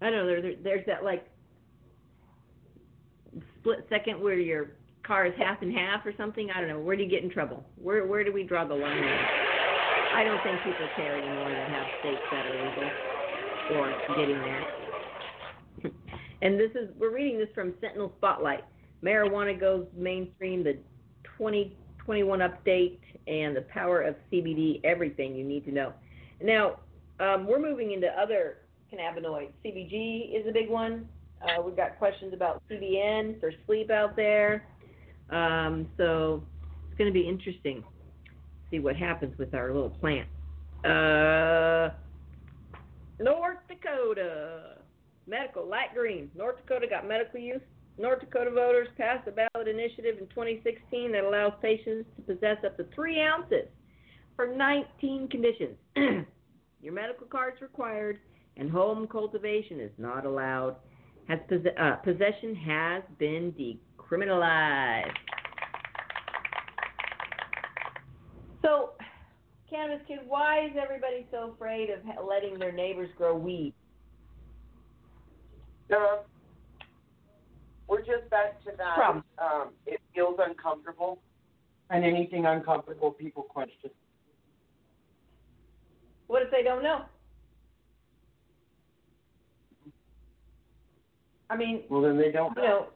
I 0.00 0.10
don't 0.10 0.18
know. 0.18 0.26
There, 0.26 0.42
there, 0.42 0.54
there's 0.62 0.86
that 0.86 1.02
like 1.02 1.26
split 3.58 3.86
second 3.88 4.20
where 4.22 4.38
your 4.38 4.72
car 5.02 5.26
is 5.26 5.34
half 5.36 5.62
and 5.62 5.76
half 5.76 6.06
or 6.06 6.12
something. 6.16 6.50
I 6.54 6.60
don't 6.60 6.68
know. 6.68 6.78
Where 6.78 6.96
do 6.96 7.02
you 7.02 7.10
get 7.10 7.24
in 7.24 7.30
trouble? 7.30 7.64
Where 7.76 8.06
where 8.06 8.22
do 8.22 8.32
we 8.32 8.44
draw 8.44 8.64
the 8.64 8.74
line? 8.74 9.28
I 10.12 10.24
don't 10.24 10.42
think 10.42 10.62
people 10.62 10.88
care 10.88 11.16
anymore 11.16 11.54
that 11.54 11.68
have 11.68 11.88
states 11.98 12.24
that 12.30 12.46
are 12.46 12.56
legal 12.56 12.94
or 13.66 14.02
getting 14.14 14.42
there. 14.42 14.68
And 16.42 16.58
this 16.58 16.70
is 16.72 16.90
we're 16.98 17.14
reading 17.14 17.38
this 17.38 17.48
from 17.54 17.74
Sentinel 17.80 18.12
Spotlight. 18.18 18.64
Marijuana 19.02 19.58
goes 19.58 19.86
mainstream. 19.96 20.64
The 20.64 20.78
2021 21.38 22.40
update 22.40 22.98
and 23.26 23.56
the 23.56 23.62
power 23.72 24.02
of 24.02 24.16
CBD. 24.32 24.80
Everything 24.84 25.34
you 25.34 25.44
need 25.44 25.64
to 25.66 25.72
know. 25.72 25.92
Now 26.42 26.80
um, 27.20 27.46
we're 27.46 27.60
moving 27.60 27.92
into 27.92 28.08
other 28.08 28.58
cannabinoids. 28.92 29.50
CBG 29.64 30.38
is 30.38 30.46
a 30.48 30.52
big 30.52 30.68
one. 30.68 31.08
Uh, 31.42 31.62
we've 31.62 31.76
got 31.76 31.98
questions 31.98 32.32
about 32.34 32.62
CBN 32.70 33.38
for 33.38 33.52
sleep 33.66 33.90
out 33.90 34.16
there. 34.16 34.66
Um, 35.30 35.86
so 35.96 36.42
it's 36.88 36.98
going 36.98 37.12
to 37.12 37.14
be 37.14 37.28
interesting 37.28 37.84
see 38.70 38.78
what 38.78 38.96
happens 38.96 39.36
with 39.38 39.54
our 39.54 39.72
little 39.72 39.90
plant. 39.90 40.28
Uh, 40.84 41.90
North 43.20 43.58
Dakota. 43.68 44.77
Medical, 45.28 45.68
light 45.68 45.94
green. 45.94 46.30
North 46.34 46.56
Dakota 46.56 46.86
got 46.88 47.06
medical 47.06 47.38
use. 47.38 47.60
North 47.98 48.20
Dakota 48.20 48.50
voters 48.50 48.88
passed 48.96 49.28
a 49.28 49.32
ballot 49.32 49.68
initiative 49.68 50.16
in 50.18 50.26
2016 50.28 51.12
that 51.12 51.24
allows 51.24 51.52
patients 51.60 52.08
to 52.16 52.22
possess 52.22 52.56
up 52.64 52.76
to 52.78 52.86
three 52.94 53.20
ounces 53.20 53.68
for 54.36 54.46
19 54.46 55.28
conditions. 55.28 55.76
Your 56.80 56.92
medical 56.92 57.26
card 57.26 57.54
is 57.56 57.60
required, 57.60 58.20
and 58.56 58.70
home 58.70 59.06
cultivation 59.06 59.80
is 59.80 59.90
not 59.98 60.24
allowed. 60.24 60.76
Has 61.28 61.40
uh, 61.50 61.96
possession 61.96 62.54
has 62.54 63.02
been 63.18 63.52
decriminalized. 63.52 65.10
So, 68.62 68.92
cannabis 69.68 70.06
kid, 70.08 70.20
why 70.26 70.66
is 70.66 70.72
everybody 70.82 71.26
so 71.30 71.52
afraid 71.54 71.90
of 71.90 71.98
letting 72.26 72.58
their 72.58 72.72
neighbors 72.72 73.10
grow 73.18 73.36
weed? 73.36 73.74
Uh, 75.94 76.18
we're 77.88 78.00
just 78.00 78.28
back 78.30 78.62
to 78.64 78.72
that. 78.76 78.94
Problem. 78.94 79.24
Um, 79.38 79.70
it 79.86 80.00
feels 80.14 80.38
uncomfortable, 80.44 81.20
and 81.90 82.04
anything 82.04 82.46
uncomfortable, 82.46 83.10
people 83.10 83.42
question. 83.42 83.90
What 86.26 86.42
if 86.42 86.50
they 86.50 86.62
don't 86.62 86.82
know? 86.82 87.06
I 91.50 91.56
mean, 91.56 91.84
Well, 91.88 92.02
then 92.02 92.18
they 92.18 92.30
don't. 92.30 92.54
you 92.56 92.62
know, 92.62 92.88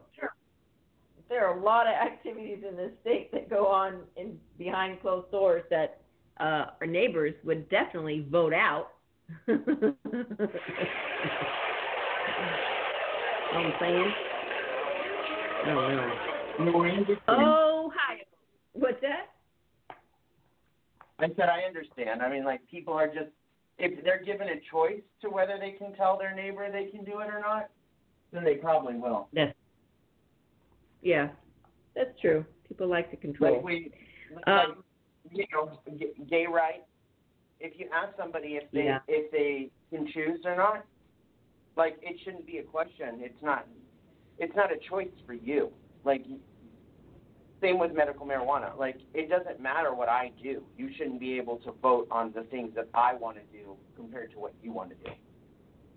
there 1.29 1.47
are 1.47 1.57
a 1.57 1.63
lot 1.63 1.87
of 1.87 1.93
activities 1.93 2.59
in 2.67 2.77
this 2.77 2.91
state 3.01 3.31
that 3.31 3.49
go 3.49 3.65
on 3.65 4.01
in 4.15 4.37
behind 4.59 5.01
closed 5.01 5.31
doors 5.31 5.63
that 5.71 6.01
uh, 6.39 6.65
our 6.79 6.85
neighbors 6.85 7.33
would 7.43 7.67
definitely 7.69 8.27
vote 8.29 8.53
out. 8.53 8.89
know 13.53 13.61
what 13.61 13.73
I'm 13.73 13.75
saying? 13.79 14.15
I 15.63 15.73
don't 15.73 15.91
know. 15.91 16.19
Ohio. 17.29 17.93
What's 18.73 19.01
that? 19.01 19.27
I 21.19 21.27
said 21.35 21.49
I 21.49 21.61
understand. 21.67 22.21
I 22.21 22.29
mean, 22.29 22.43
like 22.43 22.61
people 22.69 22.93
are 22.93 23.07
just 23.07 23.29
if 23.77 24.03
they're 24.03 24.23
given 24.23 24.49
a 24.49 24.59
choice 24.71 25.01
to 25.21 25.29
whether 25.29 25.57
they 25.59 25.71
can 25.71 25.93
tell 25.93 26.17
their 26.17 26.35
neighbor 26.35 26.69
they 26.71 26.85
can 26.85 27.03
do 27.03 27.19
it 27.19 27.27
or 27.27 27.39
not, 27.39 27.69
then 28.31 28.43
they 28.43 28.55
probably 28.55 28.95
will. 28.95 29.27
That's 29.33 29.53
yeah, 31.01 31.29
that's 31.95 32.19
true. 32.21 32.45
People 32.67 32.87
like 32.87 33.11
to 33.11 33.17
control. 33.17 33.55
Like 33.55 33.63
we, 33.63 33.91
like, 34.33 34.47
Um, 34.47 34.83
you 35.31 35.45
know, 35.51 35.79
gay 36.29 36.45
rights. 36.47 36.87
If 37.59 37.79
you 37.79 37.89
ask 37.93 38.15
somebody 38.17 38.55
if 38.55 38.69
they 38.71 38.85
Yeah. 38.85 38.99
if 39.07 39.31
they 39.31 39.71
can 39.89 40.07
choose 40.07 40.45
or 40.45 40.55
not, 40.55 40.85
like 41.75 41.97
it 42.01 42.17
shouldn't 42.23 42.45
be 42.45 42.57
a 42.57 42.63
question. 42.63 43.19
It's 43.19 43.41
not. 43.41 43.67
It's 44.39 44.55
not 44.55 44.71
a 44.71 44.77
choice 44.89 45.13
for 45.25 45.33
you. 45.33 45.71
Like 46.03 46.25
same 47.61 47.79
with 47.79 47.93
medical 47.93 48.25
marijuana. 48.25 48.77
Like 48.77 48.97
it 49.13 49.29
doesn't 49.29 49.61
matter 49.61 49.93
what 49.93 50.09
I 50.09 50.31
do. 50.41 50.63
You 50.77 50.89
shouldn't 50.97 51.19
be 51.19 51.37
able 51.37 51.57
to 51.57 51.71
vote 51.81 52.07
on 52.11 52.31
the 52.35 52.43
things 52.43 52.71
that 52.75 52.89
I 52.93 53.13
want 53.13 53.37
to 53.37 53.57
do 53.57 53.75
compared 53.95 54.31
to 54.31 54.39
what 54.39 54.53
you 54.61 54.71
want 54.71 54.89
to 54.89 54.95
do. 54.95 55.11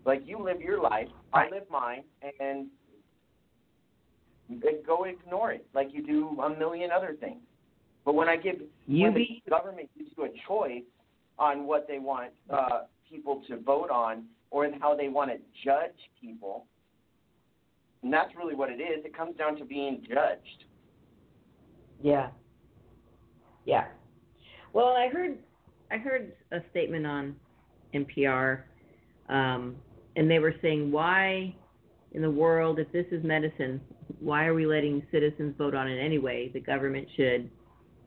Like 0.05 0.22
you 0.24 0.39
live 0.43 0.61
your 0.61 0.81
life, 0.81 1.09
I 1.33 1.51
live 1.51 1.64
mine, 1.68 2.05
and 2.39 2.68
go 4.87 5.05
ignore 5.05 5.53
it 5.53 5.66
like 5.74 5.89
you 5.93 6.07
do 6.07 6.41
a 6.41 6.57
million 6.57 6.91
other 6.93 7.16
things. 7.18 7.41
But 8.05 8.14
when 8.14 8.29
I 8.29 8.37
give 8.37 8.57
You 8.87 9.07
when 9.07 9.14
be- 9.14 9.43
the 9.45 9.51
government 9.51 9.91
gives 9.99 10.11
you 10.16 10.24
a 10.24 10.29
choice 10.47 10.85
on 11.39 11.66
what 11.66 11.87
they 11.89 11.99
want 11.99 12.31
uh, 12.49 12.83
people 13.11 13.43
to 13.49 13.57
vote 13.59 13.91
on 13.91 14.24
or 14.57 14.64
in 14.64 14.72
how 14.80 14.96
they 14.96 15.09
want 15.09 15.30
to 15.30 15.36
judge 15.62 15.92
people, 16.18 16.64
and 18.02 18.11
that's 18.11 18.34
really 18.34 18.54
what 18.54 18.70
it 18.70 18.80
is. 18.80 19.04
It 19.04 19.14
comes 19.14 19.36
down 19.36 19.54
to 19.57 19.66
being 19.66 20.02
judged. 20.09 20.64
Yeah. 22.02 22.28
Yeah. 23.66 23.84
Well, 24.72 24.94
I 24.96 25.09
heard 25.12 25.36
I 25.90 25.98
heard 25.98 26.32
a 26.52 26.61
statement 26.70 27.07
on 27.07 27.36
NPR, 27.92 28.62
um, 29.28 29.76
and 30.16 30.30
they 30.30 30.38
were 30.38 30.54
saying 30.62 30.90
why 30.90 31.54
in 32.12 32.22
the 32.22 32.30
world, 32.30 32.78
if 32.78 32.90
this 32.92 33.04
is 33.11 33.22
medicine, 33.22 33.78
why 34.20 34.46
are 34.46 34.54
we 34.54 34.64
letting 34.64 35.07
citizens 35.12 35.54
vote 35.59 35.74
on 35.74 35.86
it 35.86 35.98
anyway? 35.98 36.50
The 36.54 36.61
government 36.61 37.09
should 37.14 37.50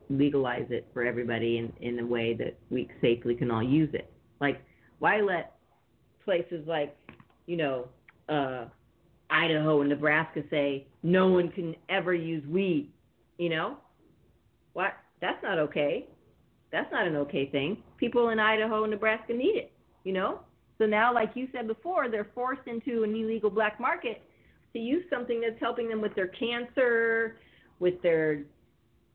legalize 0.10 0.66
it 0.72 0.88
for 0.96 1.06
everybody 1.06 1.60
in, 1.60 1.72
in 1.80 2.00
a 2.00 2.06
way 2.08 2.34
that 2.34 2.58
we 2.72 2.90
safely 3.02 3.36
can 3.36 3.52
all 3.52 3.62
use 3.62 3.92
it. 3.94 4.12
Like, 4.42 4.64
why 4.98 5.22
let 5.22 5.59
places 6.24 6.66
like, 6.68 6.96
you 7.46 7.58
know, 7.58 7.88
uh, 8.28 8.66
Idaho 9.30 9.82
and 9.82 9.90
Nebraska 9.90 10.42
say 10.50 10.88
no 11.04 11.28
one 11.28 11.50
can 11.50 11.76
ever 11.90 12.14
use 12.14 12.46
weed? 12.48 12.92
You 13.38 13.50
know, 13.50 13.78
what? 14.74 14.94
That's 15.22 15.42
not 15.44 15.60
okay. 15.60 16.08
That's 16.72 16.92
not 16.92 17.08
an 17.08 17.16
okay 17.18 17.50
thing. 17.50 17.84
People 17.98 18.30
in 18.30 18.40
Idaho 18.40 18.84
and 18.84 18.92
Nebraska 18.92 19.34
need 19.34 19.56
it. 19.56 19.72
You 20.04 20.14
know. 20.14 20.40
So 20.78 20.86
now, 20.86 21.14
like 21.14 21.32
you 21.36 21.48
said 21.52 21.68
before, 21.68 22.10
they're 22.10 22.30
forced 22.34 22.68
into 22.68 23.04
an 23.04 23.14
illegal 23.14 23.50
black 23.50 23.80
market 23.80 24.22
to 24.74 24.80
use 24.80 25.04
something 25.10 25.42
that's 25.42 25.60
helping 25.60 25.90
them 25.90 26.02
with 26.02 26.16
their 26.16 26.28
cancer, 26.28 27.38
with 27.80 28.02
their 28.02 28.44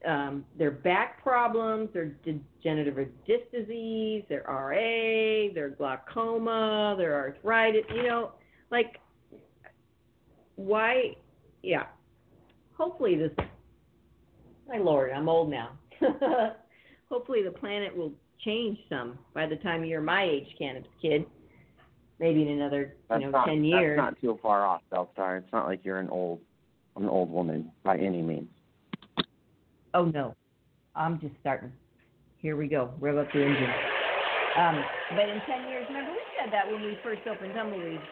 um, 0.06 0.44
their 0.58 0.70
back 0.70 1.22
problems, 1.22 1.88
their 1.92 2.14
degenerative 2.24 3.08
disc 3.26 3.44
disease, 3.52 4.24
their 4.28 4.42
RA, 4.42 5.52
their 5.54 5.70
glaucoma, 5.70 6.94
their 6.98 7.14
arthritis. 7.14 7.84
You 7.94 8.02
know, 8.04 8.32
like 8.70 8.98
why? 10.56 11.16
Yeah. 11.62 11.84
Hopefully 12.76 13.16
this. 13.16 13.30
My 14.68 14.78
lord, 14.78 15.12
I'm 15.12 15.28
old 15.28 15.50
now. 15.50 15.78
Hopefully 17.10 17.42
the 17.42 17.50
planet 17.50 17.94
will 17.94 18.12
change 18.44 18.78
some 18.88 19.18
by 19.34 19.46
the 19.46 19.56
time 19.56 19.84
you're 19.84 20.00
my 20.00 20.24
age, 20.24 20.46
cannabis 20.58 20.90
kid. 21.00 21.26
Maybe 22.18 22.42
in 22.42 22.48
another, 22.48 22.94
That's 23.08 23.20
you 23.20 23.26
know, 23.26 23.32
not, 23.32 23.46
ten 23.46 23.64
years. 23.64 23.98
That's 23.98 24.14
not 24.14 24.20
too 24.20 24.38
far 24.40 24.64
off, 24.64 24.82
Bellstar. 24.92 25.38
It's 25.38 25.52
not 25.52 25.66
like 25.66 25.80
you're 25.84 25.98
an 25.98 26.08
old, 26.08 26.40
an 26.96 27.08
old 27.08 27.30
woman 27.30 27.70
by 27.82 27.98
any 27.98 28.22
means. 28.22 28.48
Oh 29.94 30.04
no, 30.06 30.34
I'm 30.94 31.20
just 31.20 31.34
starting. 31.40 31.72
Here 32.38 32.56
we 32.56 32.68
go. 32.68 32.92
Rev 33.00 33.16
up 33.16 33.32
the 33.32 33.42
engine. 33.42 33.74
Um, 34.56 34.84
but 35.10 35.28
in 35.28 35.40
ten 35.42 35.66
years, 35.68 35.86
remember 35.88 36.12
we 36.12 36.22
said 36.38 36.52
that 36.52 36.70
when 36.70 36.82
we 36.82 37.00
first 37.02 37.26
opened 37.26 37.54
Tumbleweed, 37.54 38.06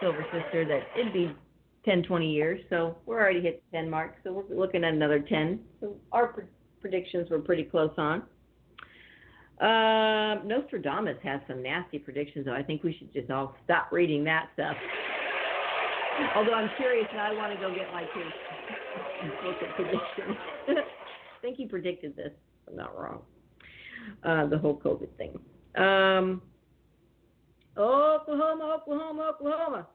Silver 0.00 0.24
Sister, 0.32 0.64
that 0.64 0.90
it'd 0.94 1.12
be 1.12 1.36
10, 1.84 2.02
20 2.02 2.30
years. 2.30 2.60
So 2.70 2.96
we're 3.06 3.20
already 3.20 3.40
hit 3.40 3.62
the 3.70 3.78
10 3.78 3.90
mark. 3.90 4.16
So 4.24 4.32
we're 4.32 4.56
looking 4.56 4.84
at 4.84 4.92
another 4.92 5.20
10. 5.20 5.60
So 5.80 5.96
our 6.12 6.28
pre- 6.28 6.44
predictions 6.80 7.30
were 7.30 7.38
pretty 7.38 7.64
close 7.64 7.92
on. 7.96 8.22
Um, 9.60 10.46
Nostradamus 10.46 11.16
has 11.24 11.40
some 11.48 11.62
nasty 11.62 11.98
predictions, 11.98 12.46
though. 12.46 12.54
I 12.54 12.62
think 12.62 12.82
we 12.84 12.94
should 12.96 13.12
just 13.12 13.30
all 13.30 13.56
stop 13.64 13.90
reading 13.90 14.22
that 14.24 14.50
stuff. 14.54 14.76
Although 16.36 16.54
I'm 16.54 16.70
curious, 16.76 17.06
and 17.10 17.20
I 17.20 17.32
want 17.32 17.52
to 17.52 17.58
go 17.58 17.74
get 17.74 17.90
my 17.92 18.02
his 18.14 19.32
book 19.42 19.62
of 19.62 19.74
predictions. 19.74 20.36
I 21.38 21.40
think 21.40 21.56
he 21.56 21.66
predicted 21.66 22.16
this. 22.16 22.32
I'm 22.68 22.76
not 22.76 22.98
wrong. 22.98 23.20
Uh, 24.24 24.46
the 24.46 24.58
whole 24.58 24.78
COVID 24.80 25.08
thing. 25.16 25.38
Um, 25.76 26.42
Oklahoma, 27.76 28.76
Oklahoma, 28.80 29.32
Oklahoma. 29.34 29.86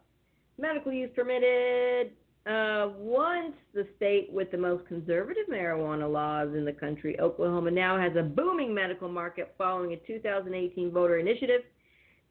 Medical 0.58 0.94
use 0.94 1.10
permitted. 1.16 2.12
Uh, 2.46 2.90
once 2.98 3.56
the 3.74 3.88
state 3.96 4.30
with 4.32 4.52
the 4.52 4.58
most 4.58 4.86
conservative 4.88 5.44
marijuana 5.50 6.12
laws 6.12 6.50
in 6.56 6.66
the 6.66 6.74
country, 6.74 7.20
Oklahoma 7.20 7.72
now 7.72 7.98
has 7.98 8.16
a 8.18 8.24
booming 8.24 8.74
medical 8.74 9.10
market 9.10 9.54
following 9.58 9.94
a 9.94 9.98
2018 10.08 10.92
voter 10.92 11.18
initiative. 11.18 11.62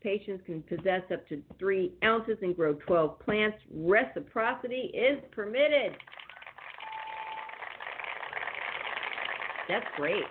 Patients 0.03 0.43
can 0.47 0.63
possess 0.63 1.03
up 1.13 1.27
to 1.29 1.43
three 1.59 1.93
ounces 2.05 2.37
and 2.43 2.57
grow 2.57 2.75
12 2.75 3.21
plants. 3.21 3.57
Reciprocity 3.75 4.93
is 4.95 5.19
permitted. 5.31 5.97
That's 9.69 9.87
great. 9.97 10.25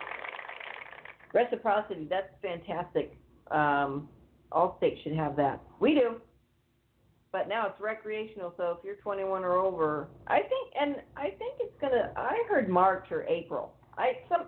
Reciprocity, 1.33 2.07
that's 2.09 2.29
fantastic. 2.41 3.17
Um, 3.49 4.09
all 4.51 4.75
states 4.77 4.99
should 5.03 5.15
have 5.15 5.35
that. 5.37 5.61
We 5.79 5.93
do. 5.93 6.15
But 7.31 7.47
now 7.47 7.67
it's 7.67 7.79
recreational, 7.79 8.53
so 8.57 8.75
if 8.77 8.83
you're 8.83 8.95
21 8.95 9.43
or 9.43 9.55
over, 9.55 10.09
I 10.27 10.39
think, 10.39 10.73
and 10.79 10.95
I 11.15 11.29
think 11.29 11.55
it's 11.59 11.79
gonna. 11.79 12.11
I 12.17 12.43
heard 12.49 12.67
March 12.67 13.05
or 13.09 13.23
April. 13.23 13.73
I 13.97 14.17
some 14.27 14.47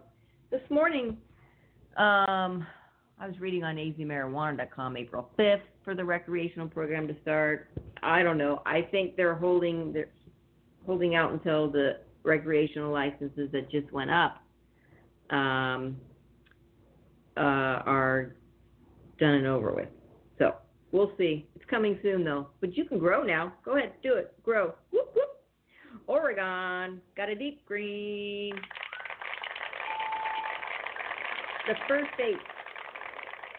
this 0.52 0.62
morning. 0.70 1.18
Um, 1.96 2.68
I 3.20 3.28
was 3.28 3.40
reading 3.40 3.64
on 3.64 3.78
azmarijuana.com 3.78 4.98
April 4.98 5.30
5th 5.40 5.62
for 5.86 5.96
the 5.96 6.04
recreational 6.04 6.68
program 6.68 7.08
to 7.08 7.16
start. 7.22 7.70
I 8.02 8.22
don't 8.22 8.38
know. 8.38 8.62
I 8.66 8.82
think 8.82 9.16
they're 9.16 9.36
holding 9.36 9.94
they're 9.94 10.10
holding 10.86 11.16
out 11.16 11.32
until 11.32 11.72
the 11.72 12.00
recreational 12.24 12.92
licenses 12.92 13.50
that 13.54 13.72
just 13.72 13.90
went 13.94 14.12
up 14.12 14.43
um, 15.30 15.98
uh, 17.38 17.40
are 17.86 18.36
done 19.20 19.36
and 19.36 19.48
over 19.48 19.74
with. 19.74 19.90
So 20.40 20.56
we'll 20.92 21.12
see. 21.18 21.48
It's 21.56 21.66
coming 21.70 21.98
soon 22.02 22.24
though. 22.24 22.48
But 22.62 22.76
you 22.76 22.86
can 22.86 23.00
grow 23.00 23.24
now. 23.24 23.54
Go 23.66 23.78
ahead, 23.78 23.94
do 24.04 24.16
it. 24.16 24.34
Grow. 24.44 24.74
Whoop 24.92 25.12
whoop. 25.16 25.30
Oregon 26.08 27.02
got 27.16 27.30
a 27.30 27.36
deep 27.36 27.66
green. 27.66 28.56
The 31.68 31.76
first 31.88 32.08
state. 32.16 32.38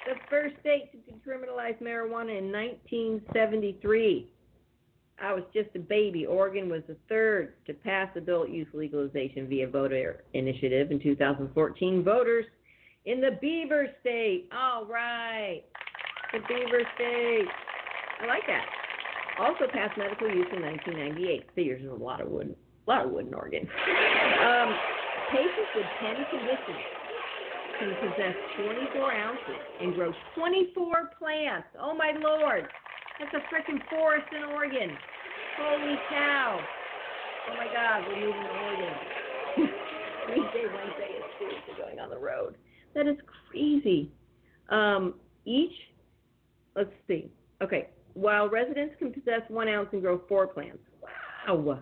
The 0.07 0.15
first 0.29 0.55
state 0.61 0.93
to 0.93 0.99
decriminalize 1.11 1.81
marijuana 1.81 2.37
in 2.39 2.53
1973. 2.53 4.29
I 5.21 5.33
was 5.33 5.45
just 5.55 5.69
a 5.75 5.79
baby. 5.79 6.27
Oregon 6.27 6.69
was 6.69 6.83
the 6.89 6.97
third 7.09 7.55
to 7.67 7.75
pass 7.75 8.09
adult 8.17 8.51
use 8.51 8.67
legalization 8.75 9.49
via 9.49 9.69
voter 9.69 10.25
initiative 10.33 10.91
in 10.91 11.01
2014. 11.01 12.03
Voters 12.03 12.47
in 13.07 13.21
the 13.21 13.39
Beaver 13.41 13.89
State. 14.01 14.49
All 14.53 14.87
right. 14.87 15.63
The 16.33 16.41
Beaver 16.49 16.83
State. 16.97 17.47
I 18.23 18.27
like 18.27 18.43
that. 18.47 18.65
Also 19.39 19.67
passed 19.73 19.97
medical 19.99 20.29
use 20.29 20.47
in 20.55 20.63
1998. 20.63 21.51
Figures 21.55 21.81
there's 21.83 22.01
a 22.01 22.03
lot 22.03 22.21
of 22.21 22.29
wood, 22.29 22.55
a 22.87 22.91
lot 22.91 23.05
of 23.05 23.11
wood 23.11 23.27
in 23.27 23.35
Oregon. 23.35 23.63
Um, 23.63 24.75
patients 25.33 25.71
with 25.75 25.87
10 26.01 26.27
conditions 26.31 26.79
can 27.79 27.95
possess 27.97 28.35
24 28.57 29.13
ounces 29.13 29.61
and 29.81 29.95
grow 29.95 30.13
24 30.37 31.11
plants. 31.19 31.67
Oh 31.81 31.95
my 31.95 32.13
lord, 32.17 32.69
that's 33.19 33.35
a 33.35 33.55
freaking 33.55 33.87
forest 33.89 34.27
in 34.33 34.43
Oregon. 34.43 34.99
Holy 35.57 36.03
cow! 36.09 36.69
Oh 37.47 37.55
my 37.55 37.69
God, 37.69 38.07
we're 38.07 38.17
moving 38.17 38.45
to 38.45 38.51
Oregon. 38.51 38.99
Wednesday, 40.27 40.67
Wednesday 40.73 41.19
is 41.19 41.25
seriously 41.39 41.75
going 41.77 42.01
on 42.01 42.11
the 42.11 42.19
road. 42.19 42.57
That 42.95 43.07
is 43.07 43.17
crazy. 43.51 44.11
Um, 44.71 45.15
each, 45.45 45.73
let's 46.75 46.91
see. 47.07 47.31
Okay, 47.63 47.89
while 48.15 48.49
residents 48.49 48.95
can 48.99 49.13
possess 49.13 49.43
one 49.49 49.69
ounce 49.69 49.89
and 49.93 50.01
grow 50.01 50.23
four 50.29 50.47
plants. 50.47 50.79
Wow, 51.47 51.81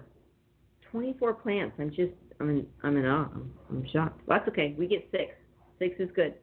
24 0.91 1.35
plants. 1.35 1.77
I'm 1.79 1.91
just, 1.91 2.13
I'm 2.41 2.51
in, 2.51 2.67
I'm 2.83 2.97
in 2.97 3.07
awe. 3.07 3.29
I'm, 3.33 3.53
I'm 3.71 3.87
shocked. 3.93 4.21
Well, 4.27 4.39
that's 4.39 4.49
okay. 4.49 4.75
We 4.79 4.87
get 4.87 5.09
six. 5.11 5.35
Six 5.79 5.95
is 5.99 6.11
good. 6.15 6.35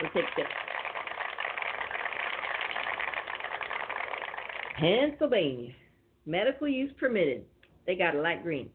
We'll 0.00 0.10
take 0.10 0.24
six. 0.36 0.48
Pennsylvania, 4.78 5.72
medical 6.26 6.68
use 6.68 6.92
permitted. 7.00 7.44
They 7.86 7.94
got 7.94 8.14
a 8.14 8.20
light 8.20 8.42
green. 8.42 8.68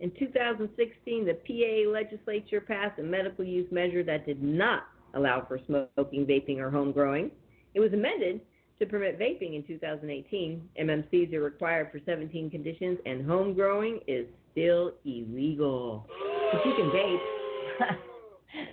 In 0.00 0.10
2016, 0.18 1.24
the 1.24 1.34
PA 1.34 1.90
legislature 1.90 2.60
passed 2.60 2.98
a 2.98 3.02
medical 3.02 3.44
use 3.44 3.70
measure 3.70 4.02
that 4.02 4.26
did 4.26 4.42
not 4.42 4.84
allow 5.14 5.44
for 5.46 5.60
smoking, 5.66 6.26
vaping, 6.26 6.58
or 6.58 6.70
home 6.70 6.92
growing. 6.92 7.30
It 7.74 7.80
was 7.80 7.92
amended 7.92 8.40
to 8.78 8.86
permit 8.86 9.18
vaping 9.18 9.54
in 9.54 9.64
2018. 9.66 10.68
MMCs 10.80 11.32
are 11.32 11.42
required 11.42 11.90
for 11.92 12.00
17 12.04 12.50
conditions, 12.50 12.98
and 13.06 13.24
home 13.24 13.54
growing 13.54 14.00
is 14.06 14.26
still 14.52 14.92
illegal. 15.04 16.06
But 16.52 16.66
you 16.66 16.74
can 16.74 16.90
vape. 16.90 17.96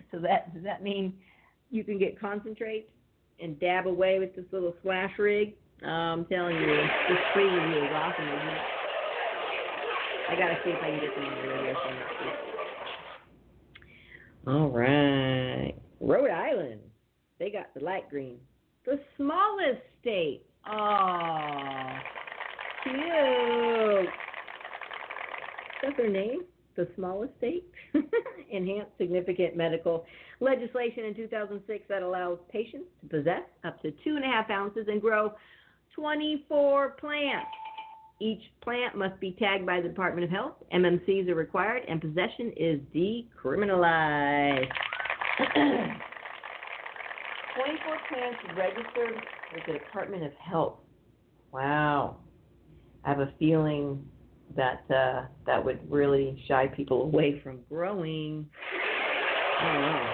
so 0.12 0.20
that 0.20 0.54
does 0.54 0.64
that 0.64 0.82
mean 0.84 1.14
you 1.70 1.84
can 1.84 2.00
get 2.00 2.20
concentrate 2.20 2.90
and 3.40 3.60
dab 3.60 3.88
away 3.88 4.20
with 4.20 4.36
this 4.36 4.46
little 4.52 4.76
flash 4.82 5.12
rig? 5.18 5.56
I'm 5.90 6.26
telling 6.26 6.60
you, 6.60 6.90
this 7.08 7.20
free 7.32 7.50
review 7.50 7.84
is 7.84 7.92
awesome, 7.92 8.30
isn't 8.30 8.50
it? 8.50 8.64
I 10.30 10.36
gotta 10.36 10.58
see 10.64 10.70
if 10.72 10.82
I 10.82 10.90
can 10.90 11.00
get 11.00 11.14
them 11.16 11.28
on 11.28 11.38
the 11.38 11.44
radio 11.44 11.76
show. 11.84 11.98
All 14.48 14.70
right, 14.70 15.74
Rhode 16.00 16.30
Island, 16.32 16.82
they 17.40 17.50
got 17.50 17.74
the 17.74 17.84
light 17.84 18.10
green, 18.10 18.38
the 18.86 19.00
smallest 19.18 19.82
state. 20.02 20.46
Oh, 20.70 21.98
cute. 22.84 24.08
Is 24.08 24.10
that 25.84 25.98
their 25.98 26.10
name? 26.10 26.44
The 26.76 26.88
smallest 26.96 27.34
state? 27.38 27.70
Enhanced 28.52 28.92
significant 28.98 29.56
medical 29.56 30.06
legislation 30.40 31.06
in 31.06 31.16
2006 31.16 31.84
that 31.90 32.02
allows 32.02 32.40
patients 32.52 32.86
to 33.02 33.08
possess 33.18 33.44
up 33.64 33.82
to 33.82 33.92
two 34.04 34.16
and 34.16 34.24
a 34.24 34.28
half 34.28 34.50
ounces 34.50 34.88
and 34.88 35.02
grow 35.02 35.34
24 35.96 36.92
plants. 36.92 37.48
Each 38.22 38.42
plant 38.62 38.96
must 38.96 39.20
be 39.20 39.36
tagged 39.40 39.66
by 39.66 39.82
the 39.82 39.90
Department 39.90 40.26
of 40.26 40.30
Health. 40.30 40.54
MMCs 40.74 41.28
are 41.30 41.36
required, 41.36 41.84
and 41.88 42.00
possession 42.00 42.54
is 42.56 42.80
decriminalized. 42.96 44.72
24 47.56 47.98
plants 48.10 48.40
registered 48.58 49.16
with 49.54 49.64
the 49.68 49.74
Department 49.74 50.24
of 50.24 50.32
Health. 50.34 50.78
Wow. 51.52 52.18
I 53.04 53.10
have 53.10 53.20
a 53.20 53.34
feeling 53.38 54.06
that 54.56 54.84
uh, 54.90 55.26
that 55.46 55.64
would 55.64 55.80
really 55.92 56.42
shy 56.48 56.68
people 56.68 57.04
away 57.04 57.42
from 57.44 57.60
growing. 57.70 58.48
I 59.60 59.66
don't 59.66 59.82
know. 59.82 60.14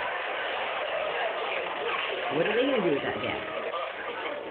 What 2.38 2.48
are 2.48 2.56
they 2.56 2.62
going 2.62 2.82
to 2.82 2.90
do 2.90 2.94
with 2.96 3.04
that 3.04 3.16
data? 3.16 3.49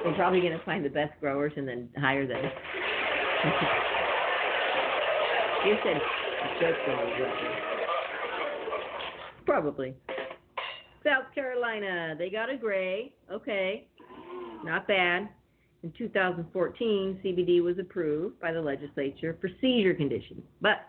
They're 0.03 0.15
probably 0.15 0.41
going 0.41 0.59
to 0.59 0.65
find 0.65 0.85
the 0.85 0.91
best 0.91 1.19
growers 1.21 1.53
and 1.57 1.67
then 1.67 1.89
hire 1.97 2.27
them. 2.27 2.43
you 5.67 5.77
said 5.85 6.01
Probably. 9.47 9.95
South 11.05 11.25
Carolina, 11.35 12.15
they 12.19 12.31
got 12.31 12.51
a 12.51 12.57
gray. 12.57 13.13
Okay, 13.33 13.87
not 14.65 14.87
bad. 14.87 15.29
In 15.83 15.93
2014, 15.97 17.21
CBD 17.25 17.63
was 17.63 17.79
approved 17.79 18.41
by 18.41 18.53
the 18.53 18.61
legislature 18.61 19.37
for 19.41 19.49
seizure 19.61 19.95
conditions, 19.95 20.43
but 20.61 20.89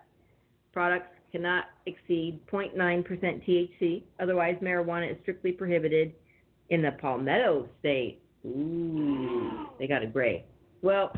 products 0.73 1.11
cannot 1.31 1.65
exceed 1.85 2.39
0.9% 2.47 2.75
THC. 2.75 4.03
Otherwise, 4.19 4.55
marijuana 4.61 5.11
is 5.11 5.17
strictly 5.21 5.51
prohibited 5.51 6.13
in 6.69 6.81
the 6.81 6.91
Palmetto 6.99 7.69
State. 7.79 8.21
Ooh, 8.45 9.67
they 9.77 9.87
got 9.87 10.03
a 10.03 10.07
gray. 10.07 10.45
Well, 10.81 11.11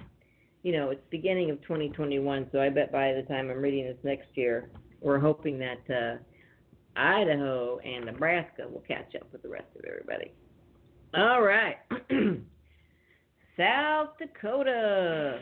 you 0.64 0.72
know, 0.72 0.90
it's 0.90 1.02
beginning 1.10 1.50
of 1.52 1.62
2021, 1.62 2.48
so 2.52 2.60
I 2.60 2.70
bet 2.70 2.92
by 2.92 3.14
the 3.14 3.24
time 3.24 3.50
I'm 3.50 3.62
reading 3.62 3.86
this 3.86 3.98
next 4.04 4.28
year, 4.36 4.70
we're 5.02 5.20
hoping 5.20 5.60
that 5.60 5.82
uh, 5.90 7.00
Idaho 7.00 7.80
and 7.80 8.06
Nebraska 8.06 8.68
will 8.68 8.84
catch 8.88 9.16
up 9.16 9.28
with 9.32 9.42
the 9.42 9.50
rest 9.50 9.68
of 9.78 9.86
everybody. 9.86 10.32
All 11.14 11.42
right. 11.42 11.78
South 13.58 14.10
Dakota. 14.20 15.40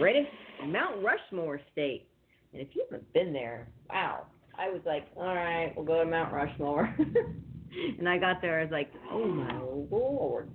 Ready? 0.00 0.28
Mount 0.66 1.02
Rushmore 1.02 1.60
State. 1.72 2.08
And 2.52 2.62
if 2.62 2.68
you 2.74 2.84
haven't 2.90 3.12
been 3.12 3.32
there, 3.32 3.68
wow. 3.88 4.26
I 4.58 4.68
was 4.68 4.80
like, 4.84 5.06
all 5.16 5.34
right, 5.34 5.72
we'll 5.76 5.86
go 5.86 6.02
to 6.02 6.10
Mount 6.10 6.32
Rushmore. 6.32 6.94
and 7.98 8.08
I 8.08 8.18
got 8.18 8.40
there, 8.40 8.60
I 8.60 8.62
was 8.62 8.72
like, 8.72 8.92
oh 9.10 9.26
my 9.26 9.60
lord, 9.90 10.50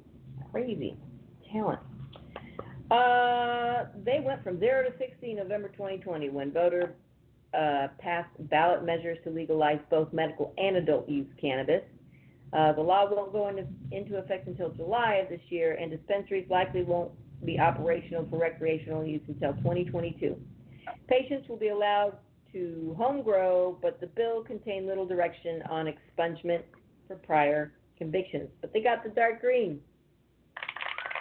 crazy 0.52 0.98
talent. 1.52 1.80
Uh, 2.92 3.86
they 4.04 4.20
went 4.24 4.44
from 4.44 4.60
zero 4.60 4.84
to 4.84 4.96
60 4.98 5.32
in 5.32 5.38
November 5.38 5.70
2020 5.70 6.30
when 6.30 6.52
voter 6.52 6.94
uh, 7.58 7.88
passed 8.00 8.30
ballot 8.50 8.84
measures 8.84 9.18
to 9.24 9.30
legalize 9.30 9.80
both 9.90 10.12
medical 10.14 10.54
and 10.58 10.76
adult 10.76 11.10
use 11.10 11.28
cannabis. 11.40 11.82
Uh, 12.54 12.74
the 12.74 12.82
law 12.82 13.10
won't 13.10 13.32
go 13.32 13.48
into, 13.48 13.66
into 13.92 14.18
effect 14.18 14.48
until 14.48 14.70
July 14.70 15.16
of 15.16 15.30
this 15.30 15.42
year, 15.50 15.78
and 15.82 15.92
dispensaries 15.92 16.48
likely 16.50 16.84
won't 16.84 17.12
be 17.44 17.60
operational 17.60 18.28
for 18.30 18.40
recreational 18.40 19.04
use 19.06 19.22
until 19.28 19.54
2022. 19.56 20.36
Patients 21.08 21.48
will 21.50 21.58
be 21.58 21.70
allowed 21.70 22.18
to 22.54 22.96
home 22.98 23.22
grow, 23.24 23.78
but 23.82 24.00
the 24.00 24.08
bill 24.08 24.44
contained 24.44 24.86
little 24.86 25.06
direction 25.06 25.62
on 25.70 25.88
expungement 25.88 26.62
for 27.08 27.16
prior 27.16 27.74
convictions. 27.98 28.50
But 28.62 28.74
they 28.74 28.82
got 28.82 29.04
the 29.04 29.10
dark 29.10 29.42
green. 29.42 29.80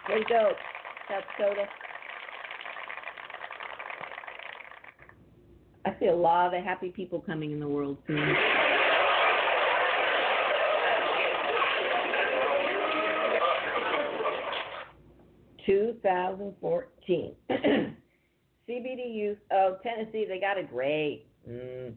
There 0.08 0.18
you 0.18 0.24
go, 0.28 0.52
South 1.08 1.24
Dakota. 1.38 1.64
I 5.86 5.94
see 6.00 6.06
a 6.06 6.14
lot 6.14 6.54
of 6.54 6.64
happy 6.64 6.90
people 6.90 7.20
coming 7.20 7.52
in 7.52 7.60
the 7.60 7.68
world 7.68 7.98
soon. 8.06 8.34
Two 15.66 15.96
thousand 16.02 16.54
fourteen. 16.60 17.34
CBD 18.68 19.14
use. 19.14 19.36
Oh, 19.50 19.76
Tennessee, 19.82 20.26
they 20.28 20.40
got 20.40 20.58
a 20.58 20.62
great. 20.62 21.26
Mm. 21.48 21.94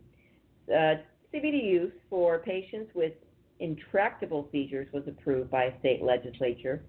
Uh, 0.69 0.95
CBD 1.33 1.63
use 1.63 1.93
for 2.09 2.39
patients 2.39 2.91
with 2.93 3.13
intractable 3.59 4.47
seizures 4.51 4.87
was 4.93 5.03
approved 5.07 5.49
by 5.49 5.65
a 5.65 5.79
state 5.79 6.03
legislature. 6.03 6.83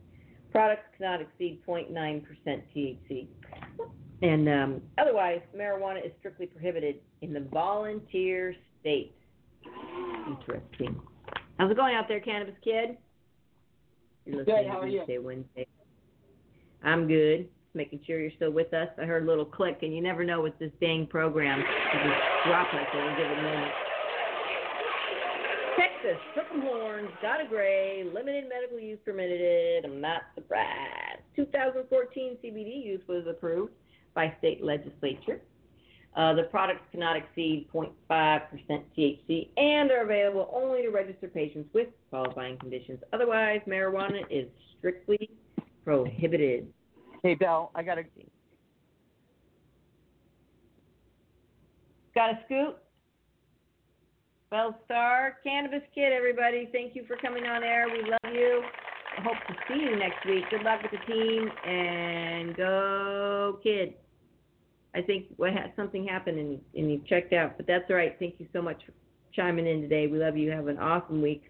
Products 0.50 0.84
cannot 0.96 1.20
exceed 1.20 1.60
0.9% 1.66 2.22
THC. 2.74 3.28
And 4.22 4.48
um, 4.48 4.82
otherwise, 4.98 5.40
marijuana 5.56 6.04
is 6.04 6.12
strictly 6.18 6.46
prohibited 6.46 6.96
in 7.22 7.32
the 7.32 7.40
volunteer 7.40 8.54
state. 8.80 9.14
Interesting. 10.26 11.00
How's 11.58 11.70
it 11.70 11.76
going 11.76 11.94
out 11.94 12.06
there, 12.08 12.20
Cannabis 12.20 12.54
Kid? 12.62 12.96
You're 14.24 14.44
Good, 14.44 14.52
listening 14.52 14.68
how 14.68 14.76
to 14.76 14.80
are 14.80 14.88
you? 14.88 14.98
Wednesday, 14.98 15.18
Wednesday. 15.18 15.66
I'm 16.82 17.06
good. 17.06 17.48
Making 17.74 18.00
sure 18.06 18.18
you're 18.20 18.32
still 18.36 18.50
with 18.50 18.72
us. 18.72 18.88
I 19.00 19.04
heard 19.04 19.24
a 19.24 19.26
little 19.26 19.44
click, 19.44 19.78
and 19.82 19.94
you 19.94 20.02
never 20.02 20.24
know 20.24 20.40
with 20.40 20.58
this 20.58 20.72
dang 20.80 21.06
program. 21.06 21.58
You 21.58 21.64
just 21.64 22.46
drop 22.46 22.72
us 22.74 22.80
at 22.92 22.94
a 22.94 23.16
given 23.16 23.44
moment. 23.44 23.72
Texas, 25.78 26.20
Purple 26.34 26.60
Horns, 26.60 27.08
got 27.22 27.40
a 27.40 27.46
gray, 27.48 28.02
limited 28.12 28.48
medical 28.48 28.80
use 28.80 28.98
permitted. 29.04 29.84
I'm 29.84 30.00
not 30.00 30.22
surprised. 30.34 31.22
2014 31.36 32.36
CBD 32.42 32.84
use 32.84 33.00
was 33.06 33.24
approved 33.30 33.72
by 34.12 34.34
state 34.38 34.64
legislature. 34.64 35.40
Uh, 36.16 36.34
the 36.34 36.42
products 36.44 36.80
cannot 36.90 37.16
exceed 37.16 37.68
0.5% 37.72 37.92
THC 38.98 39.50
and 39.56 39.92
are 39.92 40.02
available 40.02 40.50
only 40.52 40.82
to 40.82 40.88
registered 40.88 41.32
patients 41.32 41.68
with 41.72 41.86
qualifying 42.10 42.58
conditions. 42.58 42.98
Otherwise, 43.12 43.60
marijuana 43.68 44.22
is 44.28 44.48
strictly 44.78 45.30
prohibited. 45.84 46.66
Hey, 47.22 47.36
Belle, 47.36 47.70
I 47.76 47.84
got 47.84 47.98
a. 47.98 48.02
Got 52.16 52.30
a 52.30 52.38
scoop? 52.46 52.82
Bell 54.50 54.74
Star, 54.86 55.36
Cannabis 55.44 55.82
Kid, 55.94 56.10
everybody. 56.10 56.70
Thank 56.72 56.96
you 56.96 57.04
for 57.06 57.16
coming 57.16 57.44
on 57.44 57.62
air. 57.62 57.86
We 57.86 58.00
love 58.02 58.34
you. 58.34 58.62
I 59.18 59.20
hope 59.20 59.36
to 59.46 59.54
see 59.68 59.78
you 59.78 59.94
next 59.96 60.24
week. 60.24 60.44
Good 60.50 60.62
luck 60.62 60.80
with 60.82 60.90
the 60.90 61.12
team 61.12 61.50
and 61.66 62.56
go, 62.56 63.58
kid. 63.62 63.92
I 64.94 65.02
think 65.02 65.26
what 65.36 65.52
ha- 65.52 65.70
something 65.76 66.06
happened 66.06 66.38
and, 66.38 66.60
and 66.74 66.90
you 66.90 67.02
checked 67.06 67.34
out, 67.34 67.58
but 67.58 67.66
that's 67.66 67.84
all 67.90 67.96
right. 67.96 68.16
Thank 68.18 68.36
you 68.38 68.46
so 68.54 68.62
much 68.62 68.80
for 68.86 68.92
chiming 69.34 69.66
in 69.66 69.82
today. 69.82 70.06
We 70.06 70.18
love 70.18 70.38
you. 70.38 70.50
Have 70.50 70.68
an 70.68 70.78
awesome 70.78 71.20
week. 71.20 71.42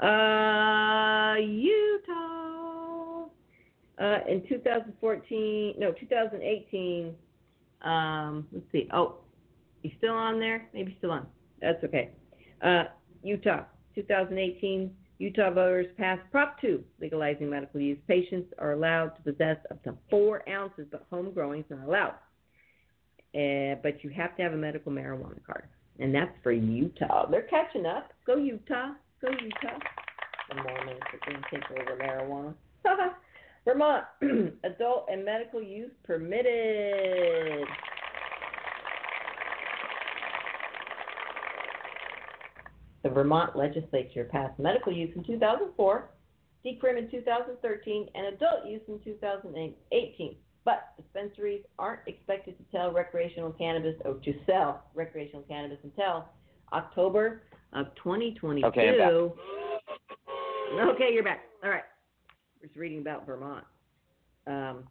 Uh, 0.00 1.34
Utah. 1.38 3.26
Uh, 4.00 4.18
in 4.26 4.42
2014, 4.48 5.74
no, 5.76 5.92
2018. 5.92 7.14
Um, 7.82 8.46
let's 8.50 8.64
see. 8.72 8.88
Oh, 8.94 9.16
you 9.82 9.90
still 9.98 10.14
on 10.14 10.40
there? 10.40 10.66
Maybe 10.72 10.94
still 10.98 11.10
on. 11.10 11.26
That's 11.64 11.82
okay. 11.84 12.10
Uh, 12.62 12.84
Utah, 13.22 13.64
2018, 13.94 14.94
Utah 15.18 15.50
voters 15.50 15.86
passed 15.96 16.20
Prop 16.30 16.60
2, 16.60 16.84
legalizing 17.00 17.48
medical 17.48 17.80
use. 17.80 17.98
Patients 18.06 18.52
are 18.58 18.72
allowed 18.72 19.12
to 19.16 19.22
possess 19.22 19.56
up 19.70 19.82
to 19.84 19.94
four 20.10 20.46
ounces, 20.46 20.86
but 20.90 21.06
home 21.10 21.32
growing 21.32 21.60
is 21.60 21.66
not 21.70 21.86
allowed. 21.86 22.16
Uh, 23.34 23.80
but 23.82 24.04
you 24.04 24.10
have 24.10 24.36
to 24.36 24.42
have 24.42 24.52
a 24.52 24.56
medical 24.56 24.92
marijuana 24.92 25.42
card, 25.46 25.68
and 25.98 26.14
that's 26.14 26.30
for 26.42 26.52
Utah. 26.52 27.30
They're 27.30 27.48
catching 27.48 27.86
up. 27.86 28.12
Go 28.26 28.36
Utah. 28.36 28.92
Go 29.22 29.28
Utah. 29.30 29.78
The 30.50 30.56
Mormons 30.56 31.00
are 31.12 31.30
going 31.30 31.42
to 31.42 31.50
take 31.50 31.70
over 31.70 31.96
marijuana. 31.96 32.54
Vermont, 33.64 34.04
adult 34.64 35.06
and 35.10 35.24
medical 35.24 35.62
use 35.62 35.90
permitted. 36.04 37.66
The 43.04 43.10
Vermont 43.10 43.54
legislature 43.54 44.24
passed 44.24 44.58
medical 44.58 44.90
use 44.90 45.10
in 45.14 45.22
2004, 45.24 46.08
decrim 46.64 46.98
in 46.98 47.10
2013, 47.10 48.08
and 48.14 48.26
adult 48.34 48.66
use 48.66 48.80
in 48.88 48.98
2018. 49.04 50.36
But 50.64 50.94
dispensaries 50.96 51.62
aren't 51.78 52.00
expected 52.06 52.56
to 52.56 52.64
sell 52.72 52.90
recreational 52.90 53.52
cannabis 53.52 53.94
or 54.06 54.14
to 54.14 54.32
sell 54.46 54.84
recreational 54.94 55.42
cannabis 55.42 55.76
until 55.84 56.24
October 56.72 57.42
of 57.74 57.94
2022. 57.96 58.66
Okay. 58.68 58.98
Okay, 60.72 61.10
you're 61.12 61.22
back. 61.22 61.42
All 61.62 61.68
right. 61.68 61.84
Just 62.62 62.74
reading 62.74 63.00
about 63.00 63.26
Vermont. 63.26 63.66
Um, 64.46 64.84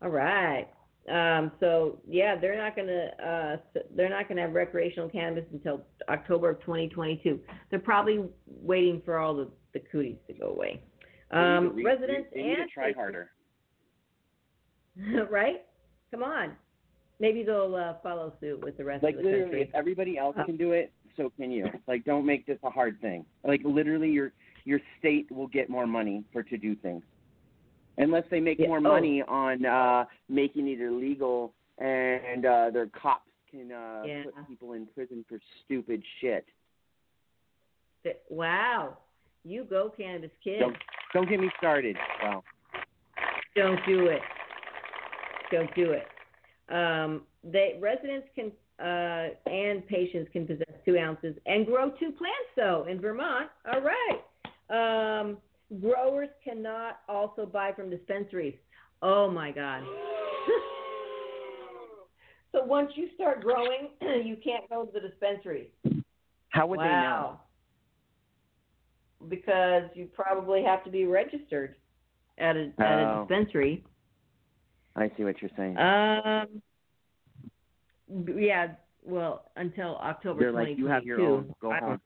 all 0.00 0.10
right. 0.10 0.68
Um, 1.10 1.50
so 1.58 1.98
yeah, 2.08 2.36
they're 2.40 2.56
not 2.56 2.76
gonna 2.76 3.06
uh, 3.24 3.56
they're 3.96 4.08
not 4.08 4.28
gonna 4.28 4.42
have 4.42 4.52
recreational 4.52 5.08
cannabis 5.08 5.44
until 5.52 5.82
October 6.08 6.50
of 6.50 6.60
2022. 6.60 7.40
They're 7.70 7.80
probably 7.80 8.24
waiting 8.46 9.02
for 9.04 9.18
all 9.18 9.34
the 9.34 9.48
the 9.74 9.80
cooties 9.80 10.16
to 10.28 10.32
go 10.34 10.48
away. 10.50 10.80
Um, 11.32 11.74
we- 11.74 11.84
residents 11.84 12.28
they 12.34 12.42
need 12.42 12.54
to 12.56 12.60
and 12.62 12.70
try 12.70 12.84
patients- 12.92 12.98
harder. 13.00 13.30
right? 15.30 15.62
Come 16.10 16.22
on. 16.22 16.52
Maybe 17.20 17.42
they'll 17.42 17.74
uh, 17.74 17.94
follow 18.02 18.34
suit 18.40 18.62
with 18.64 18.76
the 18.76 18.84
rest 18.84 19.02
Like 19.02 19.14
of 19.14 19.18
the 19.22 19.24
literally, 19.24 19.44
country. 19.44 19.62
if 19.62 19.74
everybody 19.74 20.18
else 20.18 20.36
Uh, 20.38 20.44
can 20.44 20.56
do 20.56 20.72
it, 20.72 20.92
so 21.16 21.30
can 21.36 21.50
you. 21.50 21.66
Like, 21.86 22.04
don't 22.04 22.26
make 22.26 22.46
this 22.46 22.58
a 22.64 22.70
hard 22.70 23.00
thing. 23.00 23.24
Like, 23.44 23.60
literally, 23.64 24.10
your 24.10 24.32
your 24.64 24.80
state 24.98 25.30
will 25.32 25.46
get 25.48 25.68
more 25.70 25.86
money 25.86 26.24
for 26.32 26.42
to 26.44 26.56
do 26.56 26.74
things, 26.76 27.02
unless 27.98 28.24
they 28.30 28.40
make 28.40 28.58
Yeah, 28.58 28.68
more 28.68 28.78
oh. 28.78 28.80
money 28.80 29.22
on 29.22 29.64
uh 29.64 30.04
making 30.28 30.68
it 30.68 30.80
illegal 30.80 31.52
and 31.78 32.46
uh 32.46 32.70
their 32.70 32.86
cops 32.86 33.30
can 33.50 33.72
uh 33.72 34.02
Yeah. 34.06 34.24
put 34.24 34.48
people 34.48 34.72
in 34.72 34.86
prison 34.86 35.24
for 35.28 35.38
stupid 35.64 36.02
shit. 36.20 36.46
Wow. 38.28 38.96
You 39.44 39.64
go, 39.64 39.92
cannabis 39.96 40.30
kid. 40.42 40.60
Don't 40.60 40.76
don't 41.12 41.28
get 41.28 41.40
me 41.40 41.50
started. 41.58 41.96
Well, 42.22 42.44
Don't 43.54 43.78
do 43.86 44.06
it. 44.06 44.22
Don't 45.50 45.74
do 45.74 45.92
it. 45.92 46.06
Um, 46.74 47.22
they 47.44 47.78
residents 47.80 48.26
can 48.34 48.50
uh, 48.80 49.28
and 49.46 49.86
patients 49.86 50.30
can 50.32 50.46
possess 50.46 50.74
two 50.84 50.98
ounces 50.98 51.36
and 51.46 51.66
grow 51.66 51.90
two 51.90 52.10
plants 52.12 52.50
though 52.56 52.86
in 52.88 53.00
Vermont. 53.00 53.50
All 53.70 53.80
right. 53.80 55.20
Um, 55.20 55.36
growers 55.80 56.28
cannot 56.44 57.00
also 57.08 57.46
buy 57.46 57.72
from 57.72 57.90
dispensaries. 57.90 58.54
Oh 59.02 59.30
my 59.30 59.50
God. 59.50 59.82
so 62.52 62.64
once 62.64 62.92
you 62.94 63.08
start 63.14 63.42
growing, 63.42 63.88
you 64.24 64.36
can't 64.42 64.68
go 64.68 64.84
to 64.84 64.92
the 64.92 65.00
dispensary. 65.00 65.70
how 66.50 66.66
would 66.66 66.78
wow. 66.78 67.40
They 69.20 69.26
know? 69.26 69.28
Because 69.28 69.84
you 69.94 70.06
probably 70.14 70.62
have 70.64 70.84
to 70.84 70.90
be 70.90 71.06
registered 71.06 71.76
at 72.38 72.56
a 72.56 72.72
at 72.78 72.98
a 72.98 73.02
Oh. 73.02 73.26
dispensary. 73.28 73.84
I 74.96 75.10
see 75.16 75.24
what 75.24 75.40
you're 75.40 75.50
saying. 75.56 75.78
Um. 75.78 76.62
Yeah. 78.36 78.74
Well, 79.04 79.50
until 79.56 79.96
October 79.96 80.40
They're 80.40 80.52
like, 80.52 80.76
you 80.76 80.86
have 80.86 81.04
your 81.04 81.20
own. 81.20 81.54
Go 81.60 81.72
home. 81.72 82.00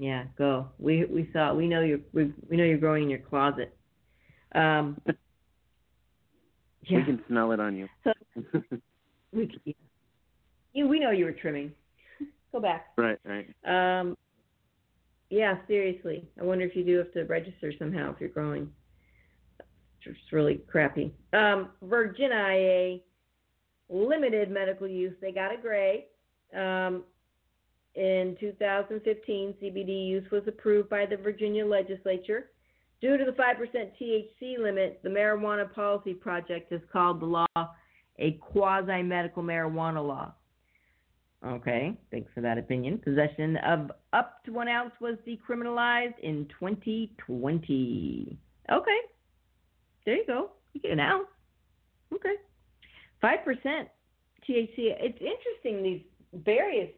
Yeah, 0.00 0.24
go. 0.38 0.66
We 0.78 1.04
we 1.04 1.28
saw. 1.30 1.52
We 1.52 1.68
know 1.68 1.82
you're. 1.82 2.00
We, 2.14 2.32
we 2.48 2.56
know 2.56 2.64
you're 2.64 2.78
growing 2.78 3.02
in 3.02 3.10
your 3.10 3.18
closet. 3.18 3.76
Um. 4.54 4.98
We 6.90 7.04
can 7.04 7.22
smell 7.28 7.52
it 7.52 7.60
on 7.60 7.76
you. 7.76 7.86
So 8.02 8.12
we. 9.32 9.60
yeah. 9.66 9.74
You. 10.72 10.88
We 10.88 10.98
know 10.98 11.10
you 11.10 11.26
were 11.26 11.32
trimming. 11.32 11.72
go 12.50 12.60
back. 12.60 12.86
right, 12.96 13.18
right. 13.26 13.46
Um, 14.00 14.16
Yeah, 15.28 15.58
seriously. 15.68 16.26
I 16.40 16.44
wonder 16.44 16.64
if 16.64 16.74
you 16.74 16.82
do 16.82 16.96
have 16.96 17.12
to 17.12 17.24
register 17.24 17.70
somehow 17.78 18.14
if 18.14 18.20
you're 18.20 18.30
growing. 18.30 18.70
It's 20.06 20.32
really 20.32 20.62
crappy. 20.66 21.12
Um, 21.34 21.68
Virginia, 21.82 23.00
limited 23.90 24.50
medical 24.50 24.88
use. 24.88 25.12
They 25.20 25.30
got 25.30 25.52
a 25.52 25.60
gray. 25.60 26.06
Um, 26.56 27.04
in 27.94 28.36
2015, 28.38 29.54
CBD 29.62 30.06
use 30.06 30.30
was 30.30 30.42
approved 30.46 30.88
by 30.88 31.06
the 31.06 31.16
Virginia 31.16 31.66
legislature. 31.66 32.50
Due 33.00 33.16
to 33.16 33.24
the 33.24 33.32
5% 33.32 33.90
THC 34.00 34.58
limit, 34.58 35.00
the 35.02 35.08
Marijuana 35.08 35.72
Policy 35.72 36.14
Project 36.14 36.70
has 36.72 36.82
called 36.92 37.20
the 37.20 37.26
law 37.26 37.46
a 38.20 38.32
quasi 38.32 39.02
medical 39.02 39.42
marijuana 39.42 40.06
law. 40.06 40.32
Okay, 41.44 41.96
thanks 42.10 42.30
for 42.34 42.42
that 42.42 42.58
opinion. 42.58 42.98
Possession 42.98 43.56
of 43.66 43.90
up 44.12 44.44
to 44.44 44.52
one 44.52 44.68
ounce 44.68 44.92
was 45.00 45.16
decriminalized 45.26 46.18
in 46.22 46.46
2020. 46.58 48.38
Okay, 48.70 48.98
there 50.04 50.16
you 50.16 50.26
go. 50.26 50.50
You 50.74 50.82
get 50.82 50.92
an 50.92 51.00
ounce. 51.00 51.28
Okay, 52.14 52.34
five 53.22 53.42
percent 53.42 53.88
THC. 54.46 54.76
It's 54.76 55.18
interesting 55.18 55.82
these 55.82 56.02
various 56.44 56.90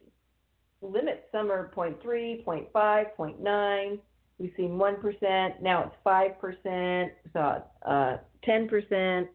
limits. 0.82 1.22
Are 1.34 1.70
0.3, 1.74 2.44
0.5, 2.44 3.06
0.9. 3.18 3.98
We've 4.38 4.52
seen 4.56 4.78
one 4.78 4.96
percent. 5.00 5.62
Now 5.62 5.84
it's 5.84 5.96
five 6.02 6.38
percent. 6.40 7.12
So 7.32 7.62
uh, 7.86 8.16
ten 8.44 8.68
percent. 8.68 9.28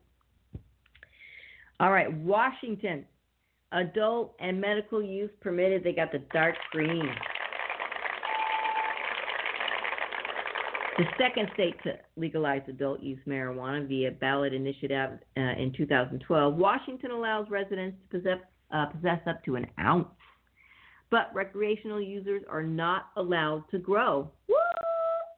All 1.80 1.92
right, 1.92 2.12
Washington 2.12 3.06
adult 3.72 4.36
and 4.40 4.60
medical 4.60 5.02
use 5.02 5.32
permitted. 5.42 5.84
They 5.84 5.94
got 5.94 6.12
the 6.12 6.22
dark 6.34 6.56
green. 6.72 7.10
The 10.98 11.06
second 11.20 11.50
state 11.54 11.76
to 11.84 11.94
legalize 12.16 12.64
adult 12.68 13.02
use 13.02 13.20
marijuana 13.28 13.88
via 13.88 14.12
ballot 14.12 14.52
initiative 14.52 15.20
uh, 15.38 15.40
in 15.40 15.72
2012, 15.78 16.56
Washington 16.56 17.12
allows 17.12 17.48
residents 17.52 17.98
to 18.10 18.18
possess, 18.18 18.40
uh, 18.72 18.88
possess 18.88 19.20
up 19.28 19.44
to 19.46 19.58
an 19.58 19.68
ounce, 19.80 20.08
but 21.10 21.34
recreational 21.34 22.02
users 22.02 22.44
are 22.50 22.64
not 22.64 23.08
allowed 23.16 23.64
to 23.72 23.80
grow. 23.80 24.30
Woo! 24.48 24.56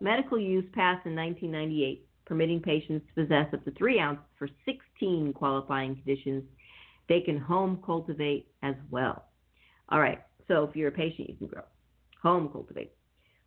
Medical 0.02 0.40
use 0.40 0.66
passed 0.74 1.06
in 1.06 1.16
1998, 1.16 2.08
permitting 2.26 2.62
patients 2.62 3.06
to 3.08 3.24
possess 3.24 3.54
up 3.54 3.64
to 3.66 3.72
three 3.72 4.00
ounces 4.00 4.26
for 4.38 4.48
16 4.66 5.34
qualifying 5.34 5.96
conditions 5.96 6.44
they 7.10 7.20
can 7.20 7.40
home 7.40 7.80
cultivate 7.84 8.48
as 8.62 8.76
well. 8.92 9.26
All 9.90 10.00
right, 10.00 10.20
so 10.48 10.64
if 10.64 10.76
you're 10.76 10.90
a 10.90 10.92
patient, 10.92 11.28
you 11.28 11.36
can 11.36 11.48
grow. 11.48 11.64
Home 12.22 12.50
cultivate. 12.50 12.94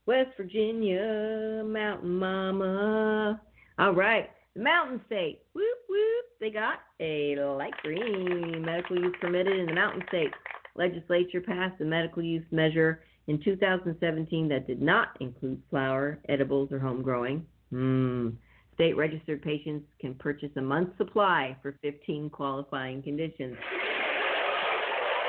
West 0.04 0.30
Virginia, 0.36 1.62
Mountain 1.64 2.18
Mama. 2.18 3.40
All 3.78 3.94
right, 3.94 4.28
the 4.56 4.62
Mountain 4.62 5.00
State. 5.06 5.42
Whoop, 5.54 5.78
whoop. 5.88 6.24
They 6.40 6.50
got 6.50 6.80
a 7.00 7.36
light 7.56 7.74
green 7.82 8.62
medical 8.62 8.98
use 8.98 9.14
permitted 9.20 9.56
in 9.56 9.66
the 9.66 9.74
Mountain 9.74 10.02
State. 10.08 10.32
Legislature 10.74 11.40
passed 11.40 11.80
a 11.80 11.84
medical 11.84 12.22
use 12.22 12.44
measure 12.50 13.02
in 13.26 13.40
2017 13.42 14.48
that 14.48 14.66
did 14.66 14.80
not 14.80 15.16
include 15.20 15.62
flower, 15.70 16.18
edibles, 16.28 16.72
or 16.72 16.78
home 16.78 17.02
growing. 17.02 17.46
Hmm. 17.70 18.30
State 18.74 18.96
registered 18.96 19.42
patients 19.42 19.84
can 20.00 20.14
purchase 20.14 20.50
a 20.56 20.62
month's 20.62 20.96
supply 20.96 21.56
for 21.60 21.76
15 21.82 22.30
qualifying 22.30 23.02
conditions. 23.02 23.56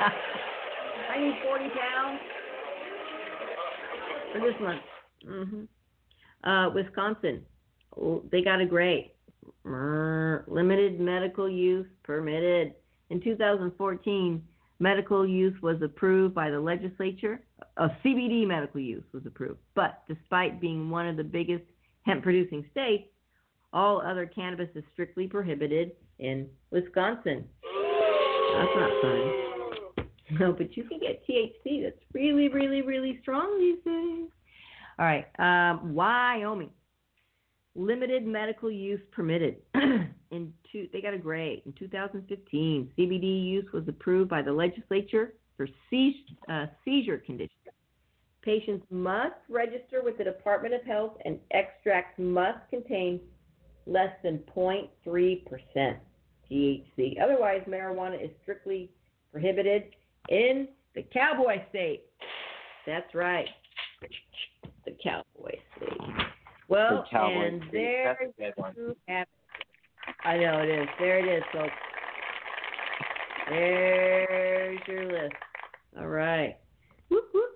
I 0.00 1.20
need 1.20 1.34
40 1.44 1.64
pounds 1.68 2.20
for 4.32 4.40
this 4.40 4.54
month. 4.60 4.82
hmm 5.24 5.64
Uh, 6.42 6.70
Wisconsin, 6.74 7.44
they 8.32 8.42
got 8.42 8.60
a 8.60 8.66
gray. 8.66 9.12
Limited 9.64 11.00
medical 11.00 11.48
use 11.48 11.86
permitted. 12.02 12.74
In 13.10 13.20
2014, 13.20 14.42
medical 14.78 15.26
use 15.26 15.60
was 15.62 15.80
approved 15.82 16.34
by 16.34 16.50
the 16.50 16.60
legislature. 16.60 17.40
A 17.76 17.88
CBD 18.04 18.46
medical 18.46 18.80
use 18.80 19.04
was 19.12 19.24
approved. 19.26 19.60
But 19.74 20.02
despite 20.08 20.60
being 20.60 20.90
one 20.90 21.06
of 21.06 21.16
the 21.16 21.24
biggest 21.24 21.64
hemp 22.02 22.22
producing 22.22 22.64
states, 22.70 23.08
all 23.72 24.00
other 24.00 24.26
cannabis 24.26 24.68
is 24.74 24.84
strictly 24.92 25.26
prohibited 25.26 25.92
in 26.18 26.46
Wisconsin. 26.70 27.44
That's 28.54 28.70
not 28.76 28.90
fun. 29.02 29.44
No, 30.38 30.52
but 30.52 30.76
you 30.76 30.84
can 30.84 31.00
get 31.00 31.26
THC 31.28 31.82
that's 31.82 32.00
really, 32.12 32.48
really, 32.48 32.82
really 32.82 33.18
strong 33.20 33.58
these 33.58 33.78
days. 33.84 34.30
All 34.98 35.04
right, 35.04 35.26
um, 35.38 35.94
Wyoming. 35.94 36.70
Limited 37.74 38.24
medical 38.24 38.70
use 38.70 39.00
permitted. 39.10 39.56
in 40.34 40.52
two, 40.70 40.88
they 40.92 41.00
got 41.00 41.14
a 41.14 41.18
gray. 41.18 41.62
In 41.66 41.72
2015, 41.74 42.90
CBD 42.98 43.44
use 43.44 43.64
was 43.72 43.84
approved 43.88 44.28
by 44.30 44.42
the 44.42 44.52
legislature 44.52 45.34
for 45.56 45.66
seiz, 45.92 46.12
uh, 46.48 46.66
seizure 46.84 47.18
conditions. 47.18 47.50
Patients 48.42 48.84
must 48.90 49.34
register 49.48 50.02
with 50.02 50.18
the 50.18 50.24
Department 50.24 50.74
of 50.74 50.82
Health, 50.82 51.12
and 51.24 51.38
extracts 51.52 52.18
must 52.18 52.58
contain 52.68 53.20
less 53.86 54.10
than 54.22 54.38
0.3% 54.54 55.96
THC. 56.50 57.20
Otherwise, 57.22 57.62
marijuana 57.68 58.22
is 58.22 58.30
strictly 58.42 58.90
prohibited 59.32 59.84
in 60.28 60.68
the 60.94 61.02
cowboy 61.12 61.62
state. 61.70 62.04
That's 62.86 63.14
right. 63.14 63.48
The 64.84 64.94
cowboy 65.02 65.52
state. 65.76 65.98
Well, 66.68 67.04
The 67.10 67.16
cowboy 67.16 67.46
and 67.48 67.62
state. 67.68 67.72
there 67.72 68.16
That's 68.20 68.32
a 68.38 68.42
good 68.42 68.52
one. 68.56 68.74
you 68.76 68.96
have 69.08 69.22
it. 69.22 69.28
I 70.24 70.36
know 70.38 70.60
it 70.60 70.68
is. 70.68 70.88
There 70.98 71.18
it 71.18 71.38
is, 71.38 71.42
folks. 71.52 71.72
There's 73.50 74.78
your 74.88 75.04
list. 75.12 75.34
All 75.98 76.06
right. 76.08 76.56
Whoop, 77.10 77.24
whoop. 77.34 77.50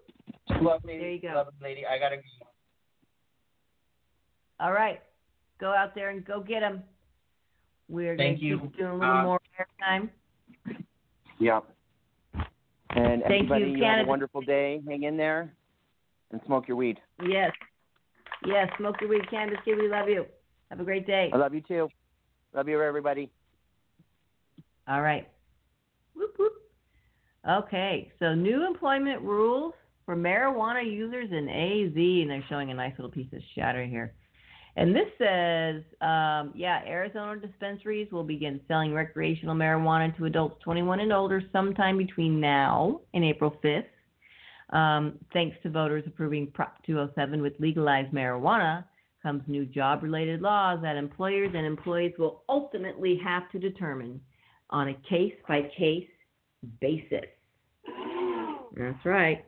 Lovely, 0.62 0.98
There 0.98 1.10
you 1.10 1.20
go. 1.20 1.44
lady. 1.62 1.84
I 1.86 1.98
gotta. 1.98 2.16
All 4.60 4.72
right. 4.72 5.00
Go 5.60 5.72
out 5.74 5.94
there 5.94 6.10
and 6.10 6.24
go 6.24 6.40
get 6.40 6.60
them. 6.60 6.82
We're 7.88 8.16
gonna 8.16 8.30
you. 8.30 8.60
keep 8.60 8.76
doing 8.76 8.90
a 8.90 8.98
little 8.98 9.16
Uh, 9.16 9.22
more 9.22 9.40
airtime. 9.58 10.10
Yep. 11.38 11.64
And 12.90 13.22
Thank 13.22 13.50
everybody, 13.50 13.70
you 13.70 13.84
have 13.84 14.04
a 14.06 14.08
wonderful 14.08 14.40
day. 14.42 14.80
Hang 14.86 15.04
in 15.04 15.16
there, 15.16 15.52
and 16.32 16.40
smoke 16.46 16.68
your 16.68 16.76
weed. 16.76 17.00
Yes. 17.26 17.52
Yes, 18.44 18.68
smoke 18.76 19.00
your 19.00 19.10
weed, 19.10 19.28
Cannabis. 19.30 19.58
Kid, 19.64 19.78
we 19.78 19.88
love 19.88 20.08
you. 20.08 20.26
Have 20.70 20.80
a 20.80 20.84
great 20.84 21.06
day. 21.06 21.30
I 21.32 21.36
love 21.36 21.54
you 21.54 21.60
too. 21.62 21.88
Love 22.54 22.68
you, 22.68 22.80
everybody. 22.82 23.30
All 24.88 25.02
right. 25.02 25.28
Whoop, 26.14 26.34
whoop. 26.38 26.52
Okay, 27.48 28.10
so 28.18 28.34
new 28.34 28.66
employment 28.66 29.22
rules 29.22 29.74
for 30.04 30.16
marijuana 30.16 30.84
users 30.84 31.30
in 31.30 31.48
AZ, 31.48 31.94
and 31.94 32.30
they're 32.30 32.44
showing 32.48 32.70
a 32.70 32.74
nice 32.74 32.92
little 32.98 33.10
piece 33.10 33.32
of 33.32 33.40
shatter 33.54 33.84
here. 33.84 34.14
And 34.76 34.94
this 34.94 35.08
says, 35.18 35.82
um, 36.00 36.52
yeah, 36.54 36.82
Arizona 36.86 37.38
dispensaries 37.40 38.10
will 38.12 38.22
begin 38.22 38.60
selling 38.68 38.92
recreational 38.94 39.56
marijuana 39.56 40.16
to 40.16 40.26
adults 40.26 40.62
21 40.62 41.00
and 41.00 41.12
older 41.12 41.42
sometime 41.52 41.98
between 41.98 42.40
now 42.40 43.00
and 43.12 43.24
April 43.24 43.56
5th. 43.62 43.84
Um, 44.70 45.18
thanks 45.32 45.56
to 45.62 45.70
voters 45.70 46.04
approving 46.06 46.46
Prop 46.48 46.76
207 46.86 47.42
with 47.42 47.54
legalized 47.58 48.12
marijuana, 48.12 48.84
comes 49.22 49.42
new 49.46 49.64
job 49.66 50.02
related 50.02 50.40
laws 50.40 50.78
that 50.82 50.96
employers 50.96 51.50
and 51.54 51.66
employees 51.66 52.12
will 52.18 52.42
ultimately 52.48 53.20
have 53.22 53.50
to 53.50 53.58
determine 53.58 54.20
on 54.70 54.88
a 54.88 54.94
case 55.08 55.34
by 55.46 55.62
case 55.76 56.08
basis. 56.80 57.24
That's 58.76 59.04
right. 59.04 59.44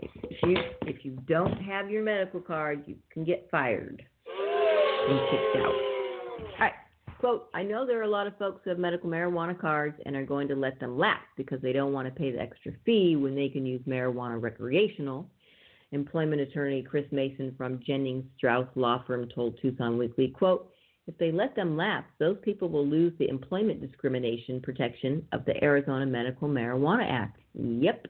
If 0.00 0.10
you 0.42 0.56
if 0.82 1.04
you 1.04 1.18
don't 1.28 1.58
have 1.62 1.90
your 1.90 2.02
medical 2.02 2.40
card, 2.40 2.84
you 2.86 2.96
can 3.12 3.24
get 3.24 3.48
fired 3.50 4.02
and 5.08 5.20
kicked 5.30 5.56
out. 5.56 5.74
All 5.74 6.58
right. 6.58 6.72
Quote, 7.18 7.48
I 7.52 7.62
know 7.62 7.86
there 7.86 7.98
are 7.98 8.04
a 8.04 8.08
lot 8.08 8.26
of 8.26 8.36
folks 8.38 8.62
who 8.64 8.70
have 8.70 8.78
medical 8.78 9.10
marijuana 9.10 9.58
cards 9.58 9.96
and 10.06 10.16
are 10.16 10.24
going 10.24 10.48
to 10.48 10.54
let 10.54 10.80
them 10.80 10.98
lapse 10.98 11.26
because 11.36 11.60
they 11.60 11.72
don't 11.72 11.92
want 11.92 12.08
to 12.08 12.14
pay 12.14 12.32
the 12.32 12.40
extra 12.40 12.72
fee 12.86 13.14
when 13.16 13.34
they 13.34 13.50
can 13.50 13.66
use 13.66 13.82
marijuana 13.86 14.40
recreational. 14.40 15.28
Employment 15.92 16.40
attorney 16.40 16.82
Chris 16.82 17.06
Mason 17.10 17.54
from 17.56 17.80
Jennings 17.86 18.24
Strouss 18.38 18.68
Law 18.76 19.02
Firm 19.06 19.28
told 19.34 19.58
Tucson 19.60 19.98
Weekly, 19.98 20.28
quote, 20.28 20.70
if 21.06 21.18
they 21.18 21.32
let 21.32 21.56
them 21.56 21.76
lapse, 21.76 22.10
those 22.18 22.36
people 22.42 22.68
will 22.68 22.86
lose 22.86 23.12
the 23.18 23.28
employment 23.28 23.80
discrimination 23.80 24.60
protection 24.60 25.26
of 25.32 25.44
the 25.44 25.62
Arizona 25.64 26.06
Medical 26.06 26.48
Marijuana 26.48 27.10
Act. 27.10 27.40
Yep. 27.54 28.06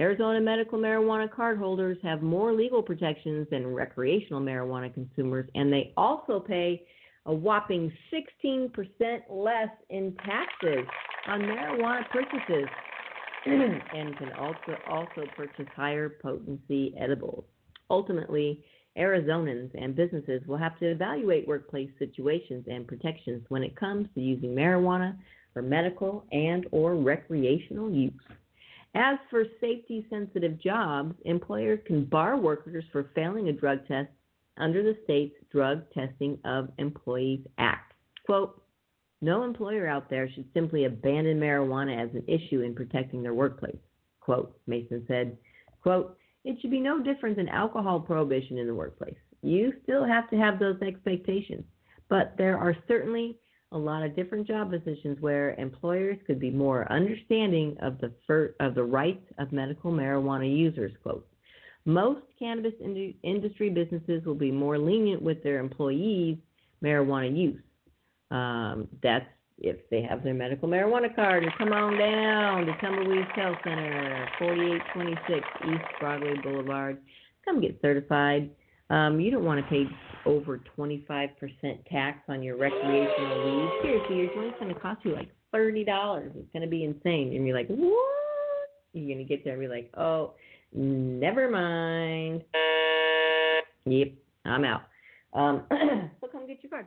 Arizona 0.00 0.40
medical 0.40 0.78
marijuana 0.78 1.30
card 1.30 1.58
holders 1.58 1.98
have 2.02 2.22
more 2.22 2.52
legal 2.52 2.82
protections 2.82 3.48
than 3.50 3.66
recreational 3.66 4.40
marijuana 4.40 4.94
consumers, 4.94 5.48
and 5.56 5.72
they 5.72 5.92
also 5.96 6.38
pay 6.38 6.86
a 7.26 7.34
whopping 7.34 7.92
16% 8.12 8.70
less 9.28 9.68
in 9.90 10.16
taxes 10.24 10.86
on 11.26 11.40
marijuana 11.40 12.08
purchases 12.10 12.68
and 13.94 14.16
can 14.18 14.32
also 14.32 14.76
also 14.88 15.22
purchase 15.36 15.66
higher 15.74 16.08
potency 16.22 16.94
edibles. 16.98 17.44
Ultimately, 17.90 18.62
Arizonans 18.98 19.70
and 19.80 19.94
businesses 19.94 20.42
will 20.46 20.56
have 20.56 20.78
to 20.80 20.86
evaluate 20.86 21.46
workplace 21.46 21.90
situations 21.98 22.64
and 22.68 22.86
protections 22.86 23.44
when 23.48 23.62
it 23.62 23.76
comes 23.76 24.08
to 24.14 24.20
using 24.20 24.54
marijuana 24.54 25.16
for 25.54 25.62
medical 25.62 26.24
and 26.32 26.66
or 26.72 26.96
recreational 26.96 27.90
use. 27.90 28.12
As 28.94 29.18
for 29.30 29.44
safety 29.60 30.06
sensitive 30.10 30.60
jobs, 30.60 31.14
employers 31.24 31.78
can 31.86 32.04
bar 32.04 32.36
workers 32.36 32.84
for 32.90 33.10
failing 33.14 33.48
a 33.48 33.52
drug 33.52 33.86
test 33.86 34.10
under 34.56 34.82
the 34.82 34.96
state's 35.04 35.36
Drug 35.52 35.82
Testing 35.92 36.38
of 36.44 36.70
Employees 36.78 37.46
Act. 37.58 37.92
Quote, 38.26 38.60
no 39.20 39.44
employer 39.44 39.86
out 39.86 40.08
there 40.08 40.30
should 40.30 40.48
simply 40.54 40.84
abandon 40.84 41.40
marijuana 41.40 42.02
as 42.02 42.14
an 42.14 42.24
issue 42.26 42.60
in 42.62 42.74
protecting 42.74 43.22
their 43.22 43.34
workplace. 43.34 43.76
Quote, 44.20 44.58
Mason 44.66 45.04
said, 45.08 45.36
quote, 45.82 46.16
it 46.44 46.58
should 46.60 46.70
be 46.70 46.80
no 46.80 47.02
different 47.02 47.36
than 47.36 47.48
alcohol 47.48 48.00
prohibition 48.00 48.58
in 48.58 48.66
the 48.66 48.74
workplace. 48.74 49.16
You 49.42 49.72
still 49.82 50.04
have 50.04 50.30
to 50.30 50.36
have 50.36 50.58
those 50.58 50.80
expectations, 50.82 51.64
but 52.08 52.34
there 52.38 52.58
are 52.58 52.76
certainly 52.86 53.38
a 53.72 53.78
lot 53.78 54.02
of 54.02 54.16
different 54.16 54.46
job 54.46 54.70
positions 54.70 55.20
where 55.20 55.54
employers 55.54 56.18
could 56.26 56.40
be 56.40 56.50
more 56.50 56.90
understanding 56.90 57.76
of 57.82 57.98
the 57.98 58.12
fir- 58.26 58.54
of 58.60 58.74
the 58.74 58.82
rights 58.82 59.24
of 59.38 59.52
medical 59.52 59.92
marijuana 59.92 60.50
users. 60.50 60.92
Quote. 61.02 61.26
Most 61.84 62.22
cannabis 62.38 62.74
in- 62.80 63.14
industry 63.22 63.70
businesses 63.70 64.24
will 64.24 64.34
be 64.34 64.50
more 64.50 64.78
lenient 64.78 65.22
with 65.22 65.42
their 65.42 65.58
employees' 65.58 66.38
marijuana 66.82 67.34
use. 67.36 67.62
Um, 68.30 68.88
that's 69.02 69.26
if 69.60 69.76
they 69.90 70.02
have 70.02 70.22
their 70.22 70.34
medical 70.34 70.68
marijuana 70.68 71.14
card. 71.14 71.42
And 71.42 71.52
come 71.58 71.72
on 71.72 71.98
down 71.98 72.66
to 72.66 72.72
Tumbleweed 72.80 73.26
Health 73.34 73.56
Center, 73.64 74.28
4826 74.38 75.46
East 75.66 75.84
Broadway 76.00 76.34
Boulevard. 76.42 76.98
Come 77.44 77.60
get 77.60 77.78
certified. 77.82 78.50
Um, 78.90 79.20
you 79.20 79.30
don't 79.30 79.44
want 79.44 79.62
to 79.62 79.68
pay 79.68 79.84
over 80.24 80.60
25% 80.76 81.30
tax 81.90 82.20
on 82.28 82.42
your 82.42 82.56
recreational 82.56 83.44
weed. 83.44 83.70
Seriously, 83.82 84.16
your 84.16 84.34
joint's 84.34 84.58
going 84.58 84.72
to 84.72 84.80
cost 84.80 85.04
you 85.04 85.14
like 85.14 85.28
$30. 85.54 86.36
It's 86.36 86.52
going 86.52 86.62
to 86.62 86.68
be 86.68 86.84
insane. 86.84 87.34
And 87.34 87.46
you're 87.46 87.56
like, 87.56 87.68
what? 87.68 88.70
You're 88.92 89.14
going 89.14 89.18
to 89.18 89.24
get 89.24 89.44
there 89.44 89.54
and 89.54 89.62
be 89.62 89.68
like, 89.68 89.90
oh, 89.96 90.34
never 90.72 91.50
mind. 91.50 92.44
Yep, 93.84 94.08
I'm 94.44 94.64
out. 94.64 94.82
Um, 95.34 95.64
so 96.20 96.28
come 96.32 96.46
get 96.46 96.62
your 96.62 96.70
card. 96.70 96.86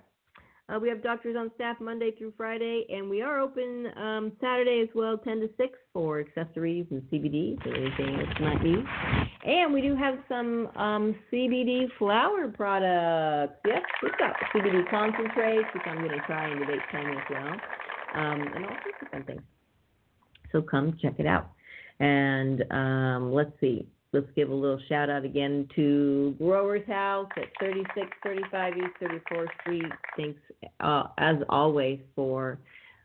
Uh, 0.70 0.80
we 0.80 0.88
have 0.88 1.04
doctors 1.04 1.36
on 1.38 1.52
staff 1.56 1.78
Monday 1.82 2.12
through 2.18 2.34
Friday, 2.38 2.86
and 2.90 3.10
we 3.10 3.22
are 3.22 3.40
open 3.40 3.88
um, 3.98 4.32
Saturday 4.40 4.82
as 4.82 4.90
well, 4.96 5.18
10 5.18 5.42
to 5.42 5.50
6 5.58 5.80
for 5.92 6.20
accessories 6.20 6.86
and 6.92 7.02
CBD, 7.12 7.62
so 7.64 7.72
anything 7.72 8.18
that's 8.18 8.40
not 8.40 8.64
need. 8.64 8.84
And 9.44 9.74
we 9.74 9.82
do 9.82 9.96
have 9.96 10.16
some 10.30 10.68
um, 10.78 11.16
CBD 11.32 11.88
flower 11.98 12.48
products. 12.48 13.60
Yes, 13.66 13.82
we've 14.02 14.18
got 14.18 14.34
CBD 14.56 14.90
concentrates, 14.90 15.68
which 15.74 15.84
I'm 15.86 15.98
going 15.98 16.12
to 16.12 16.26
try 16.26 16.52
in 16.52 16.60
the 16.60 16.78
time 16.92 17.18
as 17.18 17.24
well, 17.30 17.54
um, 18.16 18.42
and 18.42 18.66
all 18.66 18.78
sorts 18.84 18.98
of 19.02 19.08
fun 19.10 19.24
things. 19.24 19.42
So 20.52 20.62
come 20.62 20.98
check 21.02 21.16
it 21.18 21.26
out. 21.26 21.52
And 22.00 22.64
um, 22.72 23.34
let's 23.34 23.52
see 23.60 23.88
let's 24.14 24.28
give 24.36 24.50
a 24.50 24.54
little 24.54 24.80
shout 24.90 25.10
out 25.10 25.24
again 25.24 25.68
to 25.76 26.36
Growers 26.38 26.86
House 26.88 27.30
at 27.38 27.46
3635 27.60 28.74
East 28.78 28.86
34th 29.02 29.48
Street. 29.62 29.92
Thanks, 30.18 30.40
uh, 30.80 31.04
as 31.18 31.38
always, 31.50 32.00
for 32.16 32.60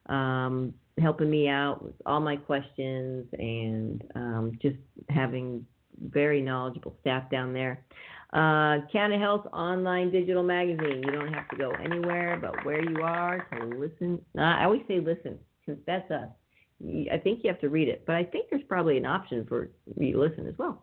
um, 0.07 0.75
helping 0.99 1.31
me 1.31 1.49
out 1.49 1.83
with 1.83 1.95
all 2.07 2.21
my 2.21 2.37
questions 2.37 3.27
and 3.39 4.03
um, 4.15 4.59
just 4.61 4.77
having 5.09 5.65
very 6.01 6.41
knowledgeable 6.41 6.95
staff 7.01 7.31
down 7.31 7.53
there. 7.53 7.85
Uh, 8.33 8.85
Canna 8.93 9.19
Health 9.19 9.47
Online 9.53 10.11
Digital 10.11 10.43
Magazine. 10.43 11.03
You 11.05 11.13
don't 11.13 11.33
have 11.33 11.49
to 11.51 11.57
go 11.57 11.71
anywhere 11.71 12.39
but 12.41 12.65
where 12.65 12.83
you 12.83 13.03
are 13.03 13.47
to 13.53 13.65
listen. 13.79 14.21
Uh, 14.37 14.43
I 14.43 14.65
always 14.65 14.83
say 14.89 15.01
listen, 15.01 15.39
since 15.65 15.79
that's 15.87 16.11
us. 16.11 16.29
I 17.11 17.17
think 17.17 17.41
you 17.43 17.51
have 17.51 17.61
to 17.61 17.71
read 17.71 17.89
it, 17.89 18.03
but 18.07 18.17
I 18.17 18.25
think 18.25 18.51
there's 18.51 18.63
probably 18.69 18.99
an 18.99 19.07
option 19.07 19.47
for 19.49 19.71
you 19.99 20.13
to 20.13 20.21
listen 20.21 20.47
as 20.47 20.55
well. 20.59 20.83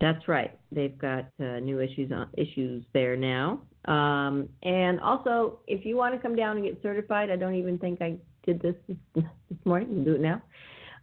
That's 0.00 0.26
right. 0.28 0.56
They've 0.72 0.96
got 0.98 1.26
uh, 1.40 1.60
new 1.60 1.80
issues 1.80 2.10
on 2.12 2.28
issues 2.36 2.84
there 2.92 3.16
now. 3.16 3.60
Um, 3.86 4.48
and 4.62 4.98
also, 5.00 5.60
if 5.66 5.84
you 5.84 5.96
want 5.96 6.14
to 6.14 6.20
come 6.20 6.34
down 6.34 6.56
and 6.56 6.66
get 6.66 6.82
certified, 6.82 7.30
I 7.30 7.36
don't 7.36 7.54
even 7.54 7.78
think 7.78 8.02
I 8.02 8.16
did 8.44 8.60
this 8.60 8.74
this 9.14 9.24
morning. 9.64 9.90
You 9.90 9.94
can 9.96 10.04
do 10.04 10.14
it 10.14 10.20
now. 10.20 10.42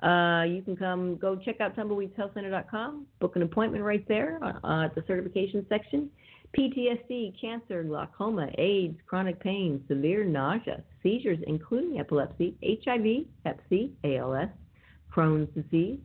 Uh, 0.01 0.43
you 0.45 0.63
can 0.63 0.75
come 0.75 1.15
go 1.17 1.35
check 1.35 1.61
out 1.61 1.75
tumbleweedshealthcenter.com, 1.75 3.05
book 3.19 3.35
an 3.35 3.43
appointment 3.43 3.83
right 3.83 4.05
there 4.07 4.39
uh, 4.43 4.85
at 4.85 4.95
the 4.95 5.03
certification 5.07 5.65
section. 5.69 6.09
PTSD, 6.57 7.39
cancer, 7.39 7.83
glaucoma, 7.83 8.49
AIDS, 8.57 8.97
chronic 9.07 9.39
pain, 9.39 9.81
severe 9.87 10.25
nausea, 10.25 10.83
seizures, 11.01 11.39
including 11.47 11.99
epilepsy, 11.99 12.57
HIV, 12.61 13.25
Hep 13.45 13.61
C, 13.69 13.93
ALS, 14.03 14.49
Crohn's 15.15 15.47
disease, 15.55 15.99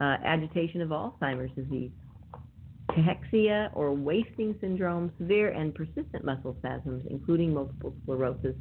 uh, 0.00 0.16
agitation 0.22 0.82
of 0.82 0.90
Alzheimer's 0.90 1.54
disease, 1.54 1.90
cachexia 2.96 3.70
or 3.74 3.92
wasting 3.92 4.56
syndrome, 4.60 5.12
severe 5.18 5.50
and 5.50 5.74
persistent 5.74 6.24
muscle 6.24 6.56
spasms, 6.58 7.04
including 7.10 7.52
multiple 7.52 7.94
sclerosis. 8.02 8.56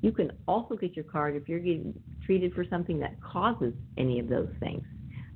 You 0.00 0.12
can 0.12 0.30
also 0.46 0.76
get 0.76 0.94
your 0.94 1.04
card 1.04 1.34
if 1.36 1.48
you're 1.48 1.58
getting 1.58 1.94
treated 2.24 2.54
for 2.54 2.64
something 2.64 2.98
that 3.00 3.20
causes 3.20 3.74
any 3.96 4.20
of 4.20 4.28
those 4.28 4.50
things. 4.60 4.84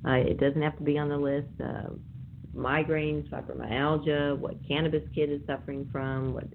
Uh, 0.07 0.11
it 0.13 0.39
doesn't 0.39 0.61
have 0.61 0.77
to 0.77 0.83
be 0.83 0.97
on 0.97 1.09
the 1.09 1.17
list. 1.17 1.47
Uh, 1.61 1.89
migraines, 2.55 3.27
fibromyalgia, 3.29 4.37
what 4.37 4.55
cannabis 4.67 5.03
kid 5.15 5.31
is 5.31 5.41
suffering 5.47 5.89
from, 5.91 6.33
what 6.33 6.45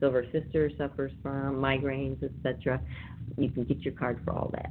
silver 0.00 0.24
sister 0.32 0.70
suffers 0.76 1.12
from, 1.22 1.56
migraines, 1.56 2.22
etc. 2.22 2.80
You 3.38 3.50
can 3.50 3.64
get 3.64 3.80
your 3.80 3.94
card 3.94 4.20
for 4.24 4.32
all 4.32 4.50
that. 4.52 4.70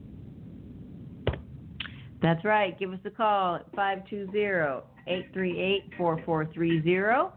That's 2.21 2.45
right. 2.45 2.77
Give 2.77 2.93
us 2.93 2.99
a 3.05 3.09
call 3.09 3.55
at 3.55 3.71
520-838-4430. 5.07 7.31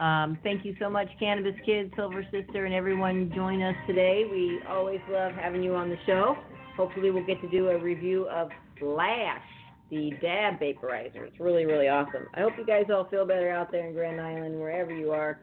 Um, 0.00 0.38
thank 0.42 0.64
you 0.64 0.74
so 0.80 0.88
much, 0.88 1.08
Cannabis 1.18 1.54
Kids, 1.66 1.92
Silver 1.94 2.24
Sister, 2.30 2.64
and 2.64 2.74
everyone 2.74 3.30
join 3.34 3.62
us 3.62 3.74
today. 3.86 4.24
We 4.30 4.60
always 4.66 5.00
love 5.10 5.32
having 5.32 5.62
you 5.62 5.74
on 5.74 5.90
the 5.90 5.98
show. 6.06 6.38
Hopefully, 6.74 7.10
we'll 7.10 7.26
get 7.26 7.42
to 7.42 7.50
do 7.50 7.68
a 7.68 7.78
review 7.78 8.26
of 8.30 8.48
Flash, 8.78 9.42
the 9.90 10.12
dab 10.22 10.58
vaporizer. 10.58 11.26
It's 11.26 11.38
really, 11.38 11.66
really 11.66 11.88
awesome. 11.88 12.26
I 12.32 12.40
hope 12.40 12.54
you 12.56 12.64
guys 12.64 12.84
all 12.90 13.04
feel 13.10 13.26
better 13.26 13.50
out 13.50 13.70
there 13.70 13.86
in 13.86 13.92
Grand 13.92 14.18
Island, 14.18 14.58
wherever 14.58 14.90
you 14.90 15.10
are. 15.10 15.38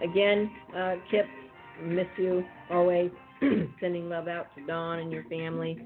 Again, 0.00 0.48
uh, 0.76 0.94
Kip, 1.10 1.26
miss 1.82 2.06
you 2.18 2.44
always. 2.70 3.10
Sending 3.80 4.08
love 4.08 4.28
out 4.28 4.46
to 4.56 4.64
Dawn 4.64 5.00
and 5.00 5.10
your 5.10 5.24
family, 5.24 5.76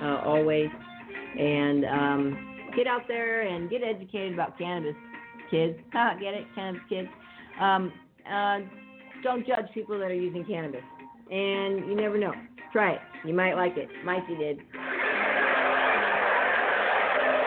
uh, 0.00 0.22
always 0.24 0.70
and 1.38 1.84
um, 1.84 2.56
get 2.76 2.86
out 2.86 3.02
there 3.08 3.42
and 3.42 3.70
get 3.70 3.82
educated 3.82 4.34
about 4.34 4.58
cannabis, 4.58 4.94
kids. 5.50 5.78
Get 6.20 6.34
it, 6.34 6.46
cannabis 6.54 6.82
kids. 6.88 7.08
Um, 7.60 7.92
uh, 8.30 8.60
don't 9.22 9.46
judge 9.46 9.66
people 9.72 9.98
that 9.98 10.06
are 10.06 10.14
using 10.14 10.44
cannabis, 10.44 10.82
and 11.30 11.86
you 11.86 11.94
never 11.94 12.18
know. 12.18 12.32
Try 12.72 12.94
it. 12.94 13.00
You 13.24 13.34
might 13.34 13.54
like 13.54 13.76
it. 13.76 13.88
Mikey 14.04 14.36
did. 14.36 14.58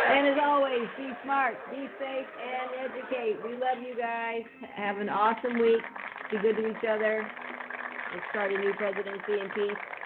And 0.09 0.27
as 0.27 0.37
always. 0.41 0.57
always, 0.67 0.89
be 0.97 1.09
smart, 1.23 1.55
be 1.71 1.87
safe, 1.99 2.27
and 2.27 2.91
educate. 2.91 3.37
We 3.43 3.53
love 3.53 3.81
you 3.81 3.95
guys. 3.97 4.43
Have 4.75 4.97
an 4.97 5.09
awesome 5.09 5.59
week. 5.59 5.81
Be 6.31 6.37
good 6.39 6.55
to 6.57 6.69
each 6.69 6.85
other. 6.87 7.25
Let's 8.13 8.25
start 8.31 8.51
a 8.51 8.57
new 8.57 8.73
presidency 8.73 9.33
in 9.41 9.49
peace. 9.55 9.96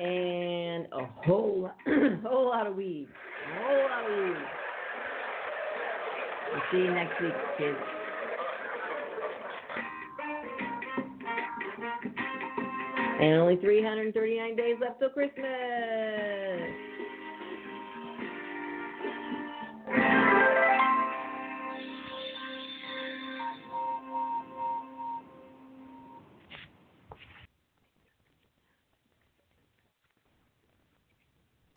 And 0.00 0.86
a 0.92 1.06
whole, 1.24 1.70
whole 2.24 2.46
lot 2.46 2.66
of 2.66 2.76
weed. 2.76 3.08
A 3.08 3.64
whole 3.64 3.82
lot 3.88 4.04
of 4.04 4.16
weed. 4.16 4.36
We'll 6.52 6.62
see 6.70 6.78
you 6.78 6.94
next 6.94 7.20
week, 7.20 7.32
kids. 7.58 7.76
And 13.20 13.40
only 13.40 13.56
339 13.56 14.56
days 14.56 14.76
left 14.80 15.00
till 15.00 15.10
Christmas. 15.10 16.87